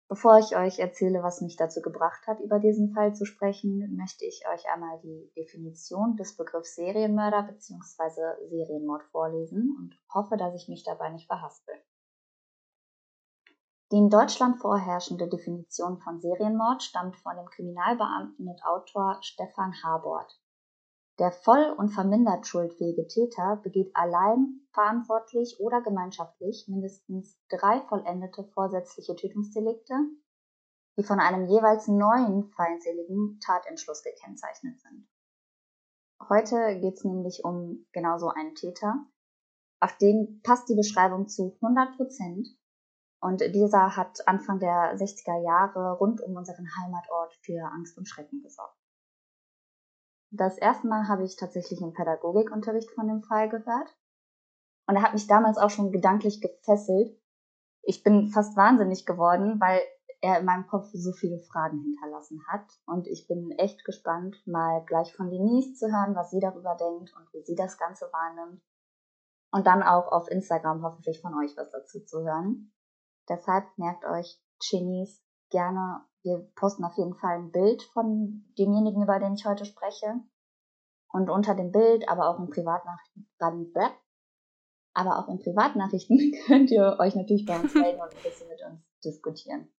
Bevor 0.06 0.38
ich 0.38 0.54
euch 0.54 0.80
erzähle, 0.80 1.22
was 1.22 1.40
mich 1.40 1.56
dazu 1.56 1.80
gebracht 1.80 2.26
hat, 2.26 2.40
über 2.40 2.58
diesen 2.58 2.92
Fall 2.92 3.14
zu 3.14 3.24
sprechen, 3.24 3.96
möchte 3.96 4.26
ich 4.26 4.42
euch 4.52 4.70
einmal 4.70 5.00
die 5.02 5.32
Definition 5.34 6.16
des 6.16 6.36
Begriffs 6.36 6.74
Serienmörder 6.74 7.44
bzw. 7.44 8.48
Serienmord 8.50 9.04
vorlesen 9.04 9.74
und 9.78 9.98
hoffe, 10.12 10.36
dass 10.36 10.54
ich 10.54 10.68
mich 10.68 10.84
dabei 10.84 11.08
nicht 11.08 11.26
verhaspel. 11.26 11.74
Die 13.92 13.96
in 13.96 14.08
Deutschland 14.08 14.60
vorherrschende 14.60 15.28
Definition 15.28 15.98
von 15.98 16.20
Serienmord 16.20 16.80
stammt 16.80 17.16
von 17.16 17.34
dem 17.34 17.46
Kriminalbeamten 17.46 18.46
und 18.46 18.64
Autor 18.64 19.18
Stefan 19.20 19.74
Habort. 19.82 20.40
Der 21.18 21.32
voll 21.32 21.74
und 21.76 21.88
vermindert 21.88 22.46
schuldfähige 22.46 23.08
Täter 23.08 23.56
begeht 23.56 23.90
allein, 23.94 24.60
verantwortlich 24.72 25.58
oder 25.58 25.82
gemeinschaftlich 25.82 26.66
mindestens 26.68 27.36
drei 27.48 27.80
vollendete 27.88 28.44
vorsätzliche 28.54 29.16
Tötungsdelikte, 29.16 29.94
die 30.96 31.02
von 31.02 31.18
einem 31.18 31.48
jeweils 31.48 31.88
neuen 31.88 32.44
feindseligen 32.52 33.40
Tatentschluss 33.44 34.04
gekennzeichnet 34.04 34.78
sind. 34.80 35.08
Heute 36.28 36.78
geht 36.78 36.94
es 36.94 37.04
nämlich 37.04 37.44
um 37.44 37.86
genau 37.92 38.18
so 38.18 38.28
einen 38.28 38.54
Täter. 38.54 39.04
Auf 39.80 39.96
den 39.98 40.40
passt 40.42 40.68
die 40.68 40.76
Beschreibung 40.76 41.26
zu 41.26 41.58
100 41.60 41.96
Prozent 41.96 42.46
und 43.20 43.40
dieser 43.54 43.96
hat 43.96 44.26
Anfang 44.26 44.58
der 44.58 44.96
60er 44.96 45.42
Jahre 45.44 45.98
rund 45.98 46.22
um 46.22 46.36
unseren 46.36 46.66
Heimatort 46.78 47.34
für 47.42 47.62
Angst 47.72 47.98
und 47.98 48.08
Schrecken 48.08 48.42
gesorgt. 48.42 48.76
Das 50.30 50.56
erste 50.56 50.86
Mal 50.86 51.08
habe 51.08 51.24
ich 51.24 51.36
tatsächlich 51.36 51.80
im 51.82 51.92
Pädagogikunterricht 51.92 52.90
von 52.92 53.08
dem 53.08 53.22
Fall 53.22 53.48
gehört. 53.48 53.96
Und 54.86 54.96
er 54.96 55.02
hat 55.02 55.12
mich 55.12 55.26
damals 55.26 55.58
auch 55.58 55.70
schon 55.70 55.92
gedanklich 55.92 56.40
gefesselt. 56.40 57.20
Ich 57.82 58.02
bin 58.02 58.28
fast 58.28 58.56
wahnsinnig 58.56 59.04
geworden, 59.06 59.60
weil 59.60 59.80
er 60.22 60.38
in 60.38 60.44
meinem 60.44 60.66
Kopf 60.66 60.88
so 60.92 61.12
viele 61.12 61.40
Fragen 61.40 61.82
hinterlassen 61.82 62.42
hat. 62.48 62.66
Und 62.86 63.06
ich 63.06 63.26
bin 63.26 63.50
echt 63.52 63.84
gespannt, 63.84 64.36
mal 64.46 64.84
gleich 64.86 65.14
von 65.14 65.30
Denise 65.30 65.74
zu 65.74 65.88
hören, 65.88 66.14
was 66.14 66.30
sie 66.30 66.40
darüber 66.40 66.76
denkt 66.76 67.12
und 67.16 67.32
wie 67.32 67.42
sie 67.42 67.54
das 67.54 67.76
Ganze 67.76 68.06
wahrnimmt. 68.12 68.62
Und 69.52 69.66
dann 69.66 69.82
auch 69.82 70.12
auf 70.12 70.30
Instagram 70.30 70.82
hoffentlich 70.82 71.20
von 71.20 71.34
euch 71.34 71.56
was 71.56 71.70
dazu 71.70 72.00
zu 72.04 72.20
hören. 72.20 72.72
Deshalb 73.30 73.66
merkt 73.78 74.04
euch 74.04 74.38
Genies 74.58 75.22
gerne. 75.50 76.04
Wir 76.22 76.50
posten 76.56 76.84
auf 76.84 76.96
jeden 76.98 77.14
Fall 77.14 77.38
ein 77.38 77.52
Bild 77.52 77.82
von 77.94 78.44
demjenigen, 78.58 79.02
über 79.02 79.18
den 79.20 79.34
ich 79.34 79.46
heute 79.46 79.64
spreche. 79.64 80.20
Und 81.12 81.30
unter 81.30 81.54
dem 81.54 81.72
Bild, 81.72 82.08
aber 82.08 82.28
auch 82.28 82.38
in 82.38 82.50
Privatnachrichten, 82.50 83.28
aber 84.92 85.18
auch 85.18 85.28
in 85.28 85.38
Privatnachrichten 85.38 86.34
könnt 86.46 86.70
ihr 86.70 86.96
euch 86.98 87.14
natürlich 87.14 87.46
bei 87.46 87.58
uns 87.58 87.72
melden 87.74 88.00
und 88.00 88.14
ein 88.14 88.22
bisschen 88.22 88.48
mit 88.48 88.60
uns 88.62 88.80
diskutieren. 89.04 89.72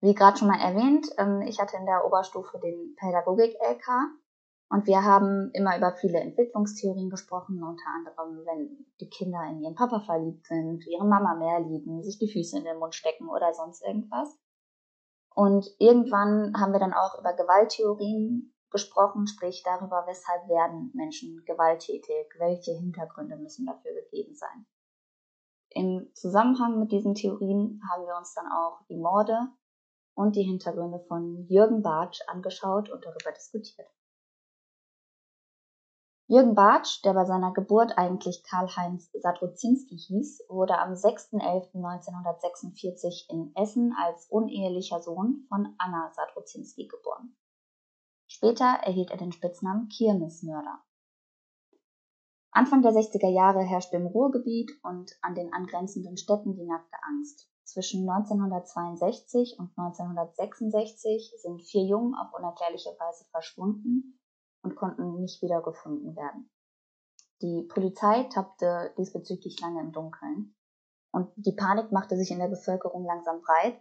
Wie 0.00 0.14
gerade 0.14 0.36
schon 0.36 0.48
mal 0.48 0.60
erwähnt, 0.60 1.08
ähm, 1.18 1.42
ich 1.42 1.60
hatte 1.60 1.76
in 1.76 1.86
der 1.86 2.04
Oberstufe 2.04 2.58
den 2.58 2.94
Pädagogik-LK 2.96 3.88
und 4.74 4.88
wir 4.88 5.04
haben 5.04 5.52
immer 5.52 5.76
über 5.78 5.92
viele 5.92 6.18
Entwicklungstheorien 6.18 7.08
gesprochen, 7.08 7.62
unter 7.62 7.86
anderem, 7.94 8.44
wenn 8.44 8.86
die 9.00 9.08
Kinder 9.08 9.40
in 9.48 9.62
ihren 9.62 9.76
Papa 9.76 10.00
verliebt 10.00 10.48
sind, 10.48 10.84
ihre 10.88 11.06
Mama 11.06 11.36
mehr 11.36 11.60
lieben, 11.60 12.02
sich 12.02 12.18
die 12.18 12.28
Füße 12.28 12.58
in 12.58 12.64
den 12.64 12.80
Mund 12.80 12.92
stecken 12.92 13.28
oder 13.28 13.52
sonst 13.52 13.84
irgendwas. 13.86 14.36
Und 15.32 15.64
irgendwann 15.78 16.54
haben 16.58 16.72
wir 16.72 16.80
dann 16.80 16.92
auch 16.92 17.20
über 17.20 17.34
Gewalttheorien 17.34 18.52
gesprochen, 18.72 19.28
sprich 19.28 19.62
darüber, 19.64 20.06
weshalb 20.08 20.48
werden 20.48 20.90
Menschen 20.92 21.44
gewalttätig, 21.46 22.34
welche 22.38 22.72
Hintergründe 22.72 23.36
müssen 23.36 23.66
dafür 23.66 23.92
gegeben 23.94 24.34
sein. 24.34 24.66
Im 25.68 26.10
Zusammenhang 26.14 26.80
mit 26.80 26.90
diesen 26.90 27.14
Theorien 27.14 27.80
haben 27.92 28.06
wir 28.06 28.16
uns 28.16 28.34
dann 28.34 28.50
auch 28.50 28.80
die 28.88 28.98
Morde 28.98 29.38
und 30.14 30.34
die 30.34 30.42
Hintergründe 30.42 30.98
von 31.06 31.46
Jürgen 31.46 31.82
Bartsch 31.82 32.22
angeschaut 32.26 32.90
und 32.90 33.04
darüber 33.04 33.30
diskutiert. 33.30 33.86
Jürgen 36.26 36.54
Bartsch, 36.54 37.04
der 37.04 37.12
bei 37.12 37.26
seiner 37.26 37.52
Geburt 37.52 37.98
eigentlich 37.98 38.44
Karl-Heinz 38.44 39.12
Sadruzinski 39.12 39.98
hieß, 39.98 40.44
wurde 40.48 40.78
am 40.78 40.94
6.11.1946 40.94 43.28
in 43.28 43.54
Essen 43.54 43.92
als 43.92 44.30
unehelicher 44.30 45.02
Sohn 45.02 45.44
von 45.50 45.74
Anna 45.76 46.10
Sadruzinski 46.14 46.86
geboren. 46.86 47.36
Später 48.26 48.64
erhielt 48.64 49.10
er 49.10 49.18
den 49.18 49.32
Spitznamen 49.32 49.90
Kirmesmörder. 49.90 50.82
Anfang 52.52 52.80
der 52.80 52.92
60er 52.92 53.28
Jahre 53.28 53.60
herrschte 53.60 53.96
im 53.96 54.06
Ruhrgebiet 54.06 54.72
und 54.82 55.12
an 55.20 55.34
den 55.34 55.52
angrenzenden 55.52 56.16
Städten 56.16 56.54
die 56.54 56.64
nackte 56.64 56.96
Angst. 57.02 57.50
Zwischen 57.64 58.08
1962 58.08 59.58
und 59.58 59.76
1966 59.76 61.34
sind 61.42 61.60
vier 61.60 61.84
Jungen 61.84 62.14
auf 62.14 62.32
unerklärliche 62.32 62.96
Weise 62.98 63.26
verschwunden 63.30 64.18
und 64.64 64.76
konnten 64.76 65.20
nicht 65.20 65.42
wiedergefunden 65.42 66.16
werden. 66.16 66.50
Die 67.42 67.62
Polizei 67.68 68.24
tappte 68.24 68.92
diesbezüglich 68.96 69.60
lange 69.60 69.80
im 69.80 69.92
Dunkeln 69.92 70.56
und 71.12 71.30
die 71.36 71.52
Panik 71.52 71.92
machte 71.92 72.16
sich 72.16 72.30
in 72.30 72.38
der 72.38 72.48
Bevölkerung 72.48 73.04
langsam 73.04 73.40
breit. 73.42 73.80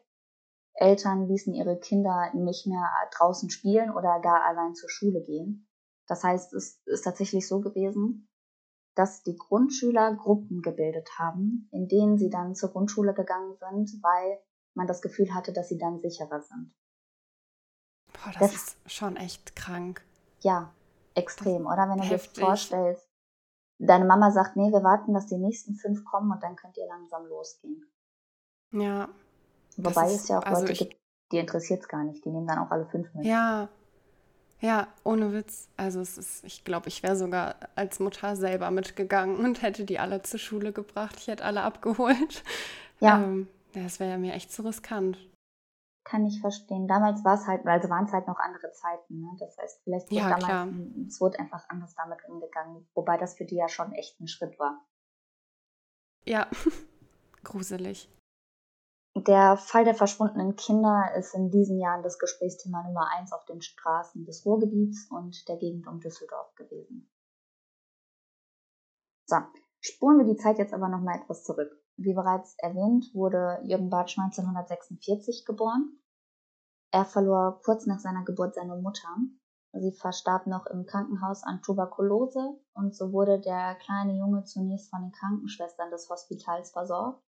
Eltern 0.76 1.28
ließen 1.28 1.54
ihre 1.54 1.80
Kinder 1.80 2.32
nicht 2.34 2.68
mehr 2.68 2.90
draußen 3.16 3.50
spielen 3.50 3.92
oder 3.92 4.20
gar 4.22 4.44
allein 4.44 4.76
zur 4.76 4.90
Schule 4.90 5.22
gehen. 5.22 5.68
Das 6.08 6.24
heißt, 6.24 6.54
es 6.54 6.82
ist 6.86 7.04
tatsächlich 7.04 7.48
so 7.48 7.62
gewesen, 7.62 8.28
dass 8.96 9.24
die 9.24 9.36
Grundschüler 9.36 10.16
Gruppen 10.16 10.62
gebildet 10.62 11.10
haben, 11.18 11.70
in 11.72 11.88
denen 11.88 12.18
sie 12.18 12.30
dann 12.30 12.56
zur 12.56 12.70
Grundschule 12.70 13.14
gegangen 13.14 13.56
sind, 13.56 14.04
weil 14.04 14.40
man 14.76 14.88
das 14.88 15.02
Gefühl 15.02 15.34
hatte, 15.34 15.54
dass 15.54 15.70
sie 15.70 15.78
dann 15.78 16.02
sicherer 16.02 16.42
sind. 16.42 16.74
Boah, 18.14 18.32
das, 18.40 18.40
das 18.40 18.54
ist 18.54 18.92
schon 18.92 19.16
echt 19.16 19.56
krank. 19.56 20.04
Ja, 20.44 20.74
extrem, 21.16 21.66
oder? 21.66 21.90
Wenn 21.90 21.98
du 21.98 22.04
Heftig. 22.04 22.34
dir 22.34 22.46
vorstellst, 22.46 23.08
deine 23.80 24.06
Mama 24.06 24.32
sagt, 24.32 24.56
nee, 24.56 24.72
wir 24.72 24.84
warten, 24.84 25.14
dass 25.14 25.28
die 25.28 25.38
nächsten 25.38 25.76
fünf 25.76 26.04
kommen 26.06 26.32
und 26.32 26.44
dann 26.44 26.56
könnt 26.56 26.78
ihr 26.78 26.88
langsam 26.88 27.26
losgehen. 27.26 27.86
Ja. 28.72 29.10
Wobei 29.78 30.08
ist, 30.08 30.24
es 30.24 30.28
ja 30.28 30.40
auch 30.40 30.44
also 30.44 30.62
Leute 30.62 30.74
gibt, 30.74 31.02
die 31.32 31.38
interessiert 31.38 31.82
es 31.82 31.88
gar 31.88 32.04
nicht. 32.04 32.24
Die 32.26 32.30
nehmen 32.30 32.48
dann 32.48 32.60
auch 32.60 32.72
alle 32.72 32.86
fünf 32.86 33.14
mit. 33.14 33.26
Ja. 33.26 33.70
Ja, 34.60 34.88
ohne 35.04 35.34
Witz. 35.34 35.68
Also 35.76 36.00
es 36.00 36.18
ist, 36.18 36.44
ich 36.46 36.64
glaube, 36.64 36.88
ich 36.88 37.04
wäre 37.04 37.18
sogar 37.18 37.56
als 37.76 38.00
Mutter 38.00 38.38
selber 38.38 38.72
mitgegangen 38.72 39.38
und 39.38 39.62
hätte 39.62 39.84
die 39.84 40.00
alle 40.00 40.22
zur 40.22 40.40
Schule 40.40 40.72
gebracht. 40.72 41.16
Ich 41.18 41.28
hätte 41.28 41.44
alle 41.44 41.64
abgeholt. 41.64 42.44
Ja. 43.00 43.22
Ähm, 43.22 43.50
das 43.74 44.00
wäre 44.00 44.12
ja 44.12 44.18
mir 44.18 44.34
echt 44.34 44.54
zu 44.54 44.62
riskant 44.62 45.18
kann 46.04 46.26
ich 46.26 46.42
verstehen. 46.42 46.88
Damals 46.88 47.24
war 47.24 47.36
es 47.36 47.48
halt, 47.48 47.66
also 47.66 47.90
waren 47.90 48.06
es 48.06 48.12
halt 48.12 48.28
noch 48.28 48.38
andere 48.38 48.72
Zeiten. 48.72 49.22
Ne? 49.22 49.36
Das 49.40 49.58
heißt, 49.58 49.82
vielleicht 49.84 50.12
wurde 50.12 50.22
ja, 50.22 50.38
damals, 50.38 51.08
es 51.08 51.22
wurde 51.22 51.40
einfach 51.40 51.68
anders 51.70 51.96
damit 51.96 52.20
umgegangen, 52.28 52.88
wobei 52.94 53.18
das 53.18 53.36
für 53.36 53.46
die 53.46 53.56
ja 53.56 53.70
schon 53.70 53.94
echt 53.94 54.20
ein 54.20 54.28
Schritt 54.28 54.60
war. 54.60 54.86
Ja, 56.26 56.48
gruselig. 57.44 58.10
Der 59.16 59.58
Fall 59.58 59.86
der 59.86 59.94
verschwundenen 59.94 60.56
Kinder 60.56 61.14
ist 61.16 61.36
in 61.36 61.52
diesen 61.52 61.80
Jahren 61.80 62.02
das 62.02 62.18
Gesprächsthema 62.18 62.82
Nummer 62.84 63.10
eins 63.12 63.32
auf 63.32 63.46
den 63.46 63.62
Straßen 63.62 64.26
des 64.26 64.46
Ruhrgebiets 64.46 65.08
und 65.12 65.48
der 65.48 65.58
Gegend 65.58 65.88
um 65.88 66.00
Düsseldorf 66.00 66.56
gewesen. 66.56 67.10
So, 69.26 69.38
spuren 69.82 70.18
wir 70.18 70.26
die 70.26 70.40
Zeit 70.40 70.58
jetzt 70.58 70.74
aber 70.74 70.90
nochmal 70.90 71.20
etwas 71.20 71.44
zurück. 71.44 71.83
Wie 72.04 72.14
bereits 72.14 72.56
erwähnt, 72.58 73.14
wurde 73.14 73.60
Jürgen 73.64 73.90
Bartsch 73.90 74.20
1946 74.20 75.46
geboren. 75.46 76.00
Er 76.92 77.06
verlor 77.06 77.62
kurz 77.64 77.86
nach 77.86 78.00
seiner 78.00 78.26
Geburt 78.26 78.56
seine 78.56 78.76
Mutter. 78.76 79.08
Sie 79.72 79.94
verstarb 79.94 80.46
noch 80.46 80.66
im 80.66 80.86
Krankenhaus 80.86 81.44
an 81.44 81.62
Tuberkulose 81.62 82.60
und 82.74 82.94
so 82.94 83.14
wurde 83.14 83.40
der 83.40 83.76
kleine 83.76 84.18
Junge 84.18 84.44
zunächst 84.44 84.90
von 84.90 85.02
den 85.02 85.12
Krankenschwestern 85.14 85.90
des 85.92 86.10
Hospitals 86.10 86.72
versorgt 86.72 87.24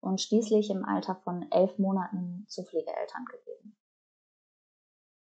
und 0.00 0.20
schließlich 0.20 0.70
im 0.70 0.84
Alter 0.84 1.16
von 1.16 1.50
elf 1.50 1.78
Monaten 1.78 2.44
zu 2.48 2.62
Pflegeeltern 2.64 3.24
gegeben. 3.24 3.76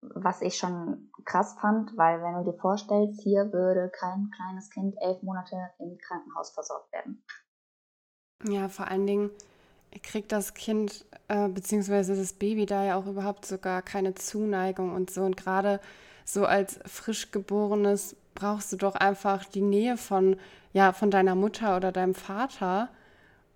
Was 0.01 0.41
ich 0.41 0.57
schon 0.57 1.11
krass 1.23 1.55
fand, 1.61 1.95
weil 1.97 2.21
wenn 2.23 2.43
du 2.43 2.51
dir 2.51 2.57
vorstellst, 2.57 3.21
hier 3.21 3.53
würde 3.53 3.91
kein 3.91 4.31
kleines 4.31 4.69
Kind 4.71 4.95
elf 4.99 5.21
Monate 5.21 5.55
im 5.77 5.97
Krankenhaus 5.99 6.51
versorgt 6.51 6.91
werden. 6.91 7.23
Ja, 8.43 8.69
vor 8.69 8.87
allen 8.89 9.07
Dingen 9.07 9.29
kriegt 10.03 10.31
das 10.31 10.53
Kind 10.53 11.05
äh, 11.27 11.47
beziehungsweise 11.49 12.15
das 12.15 12.33
Baby 12.33 12.65
da 12.65 12.85
ja 12.85 12.95
auch 12.95 13.07
überhaupt 13.07 13.45
sogar 13.45 13.81
keine 13.81 14.15
Zuneigung 14.15 14.93
und 14.93 15.09
so. 15.09 15.23
Und 15.23 15.37
gerade 15.37 15.79
so 16.25 16.45
als 16.45 16.79
frisch 16.85 17.31
geborenes 17.31 18.15
brauchst 18.35 18.71
du 18.71 18.77
doch 18.77 18.95
einfach 18.95 19.45
die 19.45 19.61
Nähe 19.61 19.97
von, 19.97 20.37
ja, 20.73 20.93
von 20.93 21.09
deiner 21.09 21.35
Mutter 21.35 21.75
oder 21.75 21.91
deinem 21.91 22.13
Vater. 22.13 22.89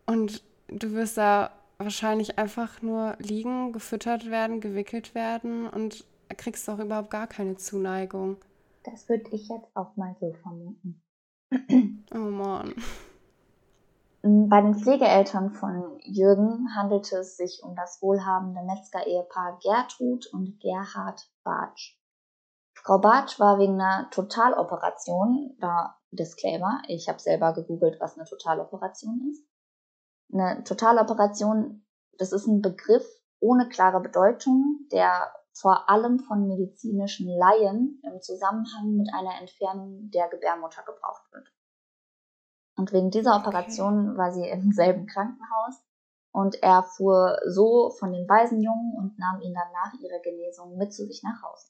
Und 0.05 0.43
du 0.67 0.93
wirst 0.93 1.17
da 1.17 1.51
wahrscheinlich 1.77 2.37
einfach 2.37 2.81
nur 2.81 3.15
liegen, 3.19 3.73
gefüttert 3.73 4.29
werden, 4.29 4.61
gewickelt 4.61 5.15
werden 5.15 5.67
und 5.67 6.05
kriegst 6.37 6.69
auch 6.69 6.79
überhaupt 6.79 7.09
gar 7.11 7.27
keine 7.27 7.57
Zuneigung. 7.57 8.37
Das 8.83 9.07
würde 9.09 9.29
ich 9.31 9.47
jetzt 9.47 9.75
auch 9.75 9.95
mal 9.95 10.15
so 10.19 10.33
vermuten. 10.41 11.01
Oh 12.13 12.17
Mann. 12.17 12.73
Bei 14.23 14.61
den 14.61 14.75
Pflegeeltern 14.75 15.49
von 15.49 15.97
Jürgen 16.03 16.75
handelte 16.75 17.17
es 17.17 17.37
sich 17.37 17.63
um 17.63 17.75
das 17.75 18.03
wohlhabende 18.03 18.61
Metzger-Ehepaar 18.61 19.57
Gertrud 19.63 20.27
und 20.31 20.59
Gerhard 20.59 21.27
Bartsch. 21.43 21.97
Frau 22.75 22.99
Bartsch 22.99 23.39
war 23.39 23.57
wegen 23.57 23.81
einer 23.81 24.11
Totaloperation, 24.11 25.57
da 25.59 25.97
Disclaimer, 26.11 26.83
ich 26.87 27.09
habe 27.09 27.19
selber 27.19 27.53
gegoogelt, 27.53 27.99
was 27.99 28.15
eine 28.15 28.27
Totaloperation 28.27 29.31
ist, 29.31 29.43
Eine 30.31 30.63
Totaloperation, 30.65 31.83
das 32.19 32.31
ist 32.31 32.45
ein 32.45 32.61
Begriff 32.61 33.05
ohne 33.39 33.69
klare 33.69 34.01
Bedeutung, 34.01 34.87
der 34.91 35.33
vor 35.53 35.89
allem 35.89 36.19
von 36.19 36.47
medizinischen 36.47 37.27
Laien 37.27 37.99
im 38.03 38.21
Zusammenhang 38.21 38.97
mit 38.97 39.09
einer 39.15 39.39
Entfernung 39.39 40.11
der 40.11 40.29
Gebärmutter 40.29 40.83
gebraucht 40.83 41.23
wird. 41.31 41.51
Und 42.77 42.93
wegen 42.93 43.11
dieser 43.11 43.35
Operation 43.35 44.09
okay. 44.09 44.17
war 44.17 44.31
sie 44.31 44.47
im 44.47 44.71
selben 44.73 45.05
Krankenhaus 45.05 45.81
und 46.33 46.61
er 46.63 46.83
fuhr 46.83 47.39
so 47.45 47.89
von 47.89 48.13
den 48.13 48.27
Waisenjungen 48.27 48.93
und 48.97 49.19
nahm 49.19 49.41
ihn 49.41 49.53
dann 49.53 49.71
nach 49.73 49.93
ihrer 49.99 50.19
Genesung 50.21 50.77
mit 50.77 50.93
zu 50.93 51.05
sich 51.05 51.21
nach 51.23 51.41
Hause. 51.43 51.67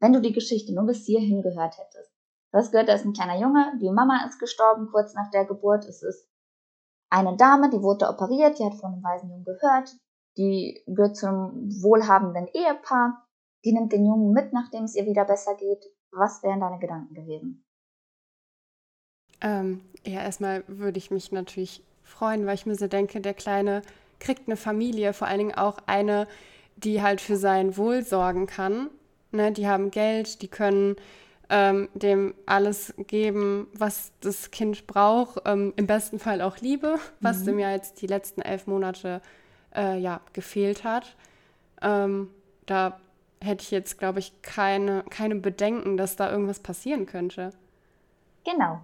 Wenn 0.00 0.12
du 0.12 0.20
die 0.20 0.32
Geschichte 0.32 0.74
nur 0.74 0.86
bis 0.86 1.06
hierhin 1.06 1.42
gehört 1.42 1.78
hättest. 1.78 2.10
Du 2.50 2.58
hast 2.58 2.72
gehört, 2.72 2.88
er 2.88 2.96
ist 2.96 3.04
ein 3.04 3.12
kleiner 3.12 3.40
Junge, 3.40 3.78
die 3.80 3.90
Mama 3.90 4.26
ist 4.26 4.38
gestorben 4.38 4.88
kurz 4.90 5.14
nach 5.14 5.30
der 5.30 5.46
Geburt. 5.46 5.86
Es 5.86 6.02
ist 6.02 6.28
eine 7.08 7.36
Dame, 7.36 7.70
die 7.70 7.82
wurde 7.82 8.08
operiert, 8.08 8.58
die 8.58 8.64
hat 8.64 8.74
von 8.74 8.92
dem 8.92 9.02
Waisenjungen 9.02 9.44
gehört, 9.44 9.94
die 10.36 10.82
gehört 10.86 11.16
zum 11.16 11.70
wohlhabenden 11.82 12.48
Ehepaar, 12.48 13.26
die 13.64 13.72
nimmt 13.72 13.92
den 13.92 14.04
Jungen 14.04 14.32
mit, 14.32 14.52
nachdem 14.52 14.84
es 14.84 14.96
ihr 14.96 15.06
wieder 15.06 15.24
besser 15.24 15.54
geht. 15.54 15.84
Was 16.10 16.42
wären 16.42 16.60
deine 16.60 16.78
Gedanken 16.78 17.14
gewesen? 17.14 17.64
Ähm, 19.42 19.82
ja, 20.06 20.22
erstmal 20.22 20.64
würde 20.66 20.98
ich 20.98 21.10
mich 21.10 21.32
natürlich 21.32 21.82
freuen, 22.02 22.46
weil 22.46 22.54
ich 22.54 22.66
mir 22.66 22.76
so 22.76 22.86
denke, 22.86 23.20
der 23.20 23.34
Kleine 23.34 23.82
kriegt 24.20 24.46
eine 24.46 24.56
Familie, 24.56 25.12
vor 25.12 25.26
allen 25.28 25.38
Dingen 25.38 25.54
auch 25.54 25.78
eine, 25.86 26.26
die 26.76 27.02
halt 27.02 27.20
für 27.20 27.36
sein 27.36 27.76
Wohl 27.76 28.02
sorgen 28.04 28.46
kann. 28.46 28.88
Ne, 29.32 29.50
die 29.52 29.66
haben 29.66 29.90
Geld, 29.90 30.42
die 30.42 30.48
können 30.48 30.96
ähm, 31.48 31.88
dem 31.94 32.34
alles 32.46 32.94
geben, 32.96 33.66
was 33.74 34.12
das 34.20 34.50
Kind 34.50 34.86
braucht. 34.86 35.42
Ähm, 35.44 35.72
Im 35.76 35.86
besten 35.86 36.18
Fall 36.18 36.40
auch 36.40 36.58
Liebe, 36.58 36.98
was 37.20 37.40
mhm. 37.40 37.46
dem 37.46 37.58
ja 37.58 37.70
jetzt 37.72 38.00
die 38.00 38.06
letzten 38.06 38.42
elf 38.42 38.66
Monate 38.66 39.20
äh, 39.74 39.98
ja, 39.98 40.20
gefehlt 40.32 40.84
hat. 40.84 41.16
Ähm, 41.80 42.30
da 42.66 43.00
hätte 43.40 43.62
ich 43.62 43.70
jetzt, 43.70 43.98
glaube 43.98 44.18
ich, 44.18 44.32
keine, 44.42 45.04
keine 45.10 45.34
Bedenken, 45.34 45.96
dass 45.96 46.16
da 46.16 46.30
irgendwas 46.30 46.60
passieren 46.60 47.06
könnte. 47.06 47.50
Genau. 48.44 48.80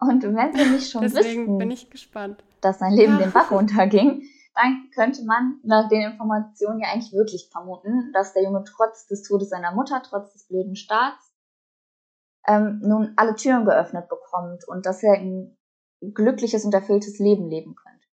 Und 0.00 0.22
wenn 0.22 0.52
sie 0.54 0.70
nicht 0.70 0.90
schon 0.90 1.02
Deswegen 1.02 1.42
wüssten, 1.42 1.58
bin 1.58 1.70
ich 1.70 1.90
gespannt. 1.90 2.44
dass 2.60 2.78
sein 2.78 2.92
Leben 2.92 3.14
ja. 3.14 3.26
den 3.26 3.32
Bach 3.32 3.50
runterging, 3.50 4.22
dann 4.54 4.90
könnte 4.94 5.24
man 5.24 5.60
nach 5.62 5.88
den 5.88 6.12
Informationen 6.12 6.80
ja 6.80 6.88
eigentlich 6.92 7.12
wirklich 7.12 7.48
vermuten, 7.50 8.12
dass 8.12 8.32
der 8.32 8.42
Junge 8.42 8.64
trotz 8.64 9.06
des 9.06 9.22
Todes 9.22 9.50
seiner 9.50 9.72
Mutter, 9.72 10.02
trotz 10.04 10.32
des 10.32 10.46
blöden 10.46 10.76
Staats, 10.76 11.32
ähm, 12.46 12.80
nun 12.82 13.12
alle 13.16 13.34
Türen 13.34 13.64
geöffnet 13.64 14.08
bekommt 14.08 14.66
und 14.66 14.86
dass 14.86 15.02
er 15.02 15.14
ein 15.14 15.56
glückliches 16.00 16.64
und 16.64 16.74
erfülltes 16.74 17.18
Leben 17.18 17.48
leben 17.48 17.74
könnte. 17.74 18.06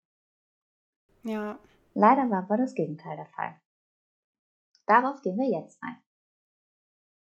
Ja. 1.24 1.58
Leider 1.94 2.30
war 2.30 2.44
aber 2.44 2.56
das 2.56 2.74
Gegenteil 2.74 3.16
der 3.16 3.26
Fall. 3.26 3.60
Darauf 4.86 5.20
gehen 5.22 5.36
wir 5.36 5.60
jetzt 5.60 5.78
ein. 5.82 5.96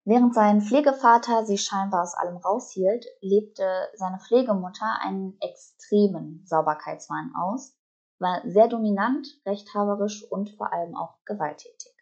Während 0.09 0.33
sein 0.33 0.61
Pflegevater 0.61 1.45
sich 1.45 1.65
scheinbar 1.65 2.01
aus 2.01 2.15
allem 2.15 2.37
raushielt, 2.37 3.05
lebte 3.19 3.89
seine 3.95 4.19
Pflegemutter 4.19 4.99
einen 5.01 5.37
extremen 5.41 6.45
Sauberkeitswahn 6.45 7.33
aus, 7.35 7.75
war 8.17 8.41
sehr 8.45 8.69
dominant, 8.69 9.27
rechthaberisch 9.45 10.23
und 10.31 10.51
vor 10.51 10.71
allem 10.71 10.95
auch 10.95 11.17
gewalttätig. 11.25 11.93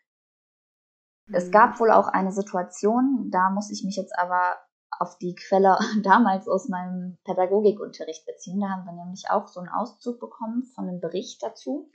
Mhm. 1.26 1.34
Es 1.34 1.50
gab 1.50 1.80
wohl 1.80 1.90
auch 1.90 2.08
eine 2.08 2.32
Situation, 2.32 3.32
da 3.32 3.50
muss 3.50 3.72
ich 3.72 3.84
mich 3.84 3.96
jetzt 3.96 4.14
aber 4.20 4.56
auf 5.00 5.18
die 5.18 5.34
Quelle 5.34 5.80
damals 6.04 6.48
aus 6.48 6.70
meinem 6.70 7.18
Pädagogikunterricht 7.24 8.28
beziehen. 8.28 8.60
Da 8.60 8.70
haben 8.70 8.86
wir 8.86 8.94
nämlich 8.94 9.32
auch 9.32 9.48
so 9.48 9.62
einen 9.62 9.70
Auszug 9.70 10.20
bekommen 10.20 10.64
von 10.76 10.88
einem 10.88 11.00
Bericht 11.00 11.42
dazu. 11.42 11.90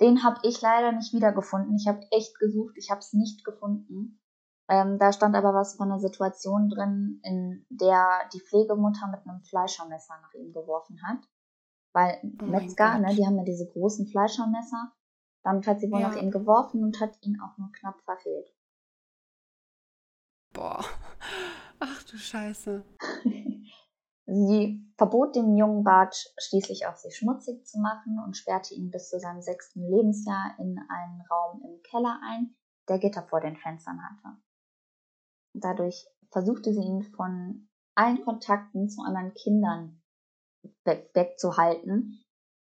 Den 0.00 0.24
habe 0.24 0.40
ich 0.44 0.62
leider 0.62 0.92
nicht 0.92 1.12
wiedergefunden. 1.12 1.76
Ich 1.76 1.86
habe 1.86 2.00
echt 2.10 2.38
gesucht, 2.38 2.72
ich 2.78 2.90
habe 2.90 3.00
es 3.00 3.12
nicht 3.12 3.44
gefunden. 3.44 4.16
Ähm, 4.70 4.98
da 5.00 5.12
stand 5.12 5.34
aber 5.34 5.52
was 5.52 5.74
von 5.74 5.90
einer 5.90 5.98
Situation 5.98 6.68
drin, 6.68 7.20
in 7.24 7.66
der 7.70 8.06
die 8.32 8.40
Pflegemutter 8.40 9.08
mit 9.08 9.26
einem 9.26 9.42
Fleischermesser 9.42 10.14
nach 10.22 10.32
ihm 10.34 10.52
geworfen 10.52 11.02
hat. 11.02 11.18
Weil 11.92 12.20
oh 12.40 12.44
Metzger, 12.44 13.00
ne, 13.00 13.12
die 13.16 13.26
haben 13.26 13.36
ja 13.36 13.42
diese 13.42 13.66
großen 13.66 14.06
Fleischermesser. 14.06 14.92
Damit 15.42 15.66
hat 15.66 15.80
sie 15.80 15.90
wohl 15.90 16.00
ja. 16.00 16.08
nach 16.08 16.16
ihm 16.16 16.30
geworfen 16.30 16.84
und 16.84 17.00
hat 17.00 17.18
ihn 17.20 17.40
auch 17.40 17.58
nur 17.58 17.72
knapp 17.72 18.00
verfehlt. 18.02 18.54
Boah. 20.52 20.84
Ach 21.80 22.02
du 22.04 22.16
Scheiße. 22.16 22.84
Sie 24.26 24.86
verbot 24.96 25.34
dem 25.34 25.56
jungen 25.56 25.82
Bart 25.82 26.32
schließlich 26.38 26.86
auch 26.86 26.94
sich 26.94 27.16
schmutzig 27.16 27.66
zu 27.66 27.80
machen 27.80 28.22
und 28.24 28.36
sperrte 28.36 28.74
ihn 28.74 28.92
bis 28.92 29.08
zu 29.08 29.18
seinem 29.18 29.42
sechsten 29.42 29.82
Lebensjahr 29.82 30.54
in 30.58 30.78
einen 30.88 31.20
Raum 31.28 31.60
im 31.64 31.82
Keller 31.82 32.20
ein, 32.22 32.54
der 32.88 33.00
Gitter 33.00 33.24
vor 33.24 33.40
den 33.40 33.56
Fenstern 33.56 33.98
hatte. 34.00 34.40
Dadurch 35.52 36.06
versuchte 36.30 36.72
sie 36.72 36.82
ihn 36.82 37.02
von 37.16 37.68
allen 37.94 38.22
Kontakten 38.24 38.88
zu 38.88 39.02
anderen 39.02 39.34
Kindern 39.34 40.02
weg, 40.84 41.10
wegzuhalten. 41.14 42.24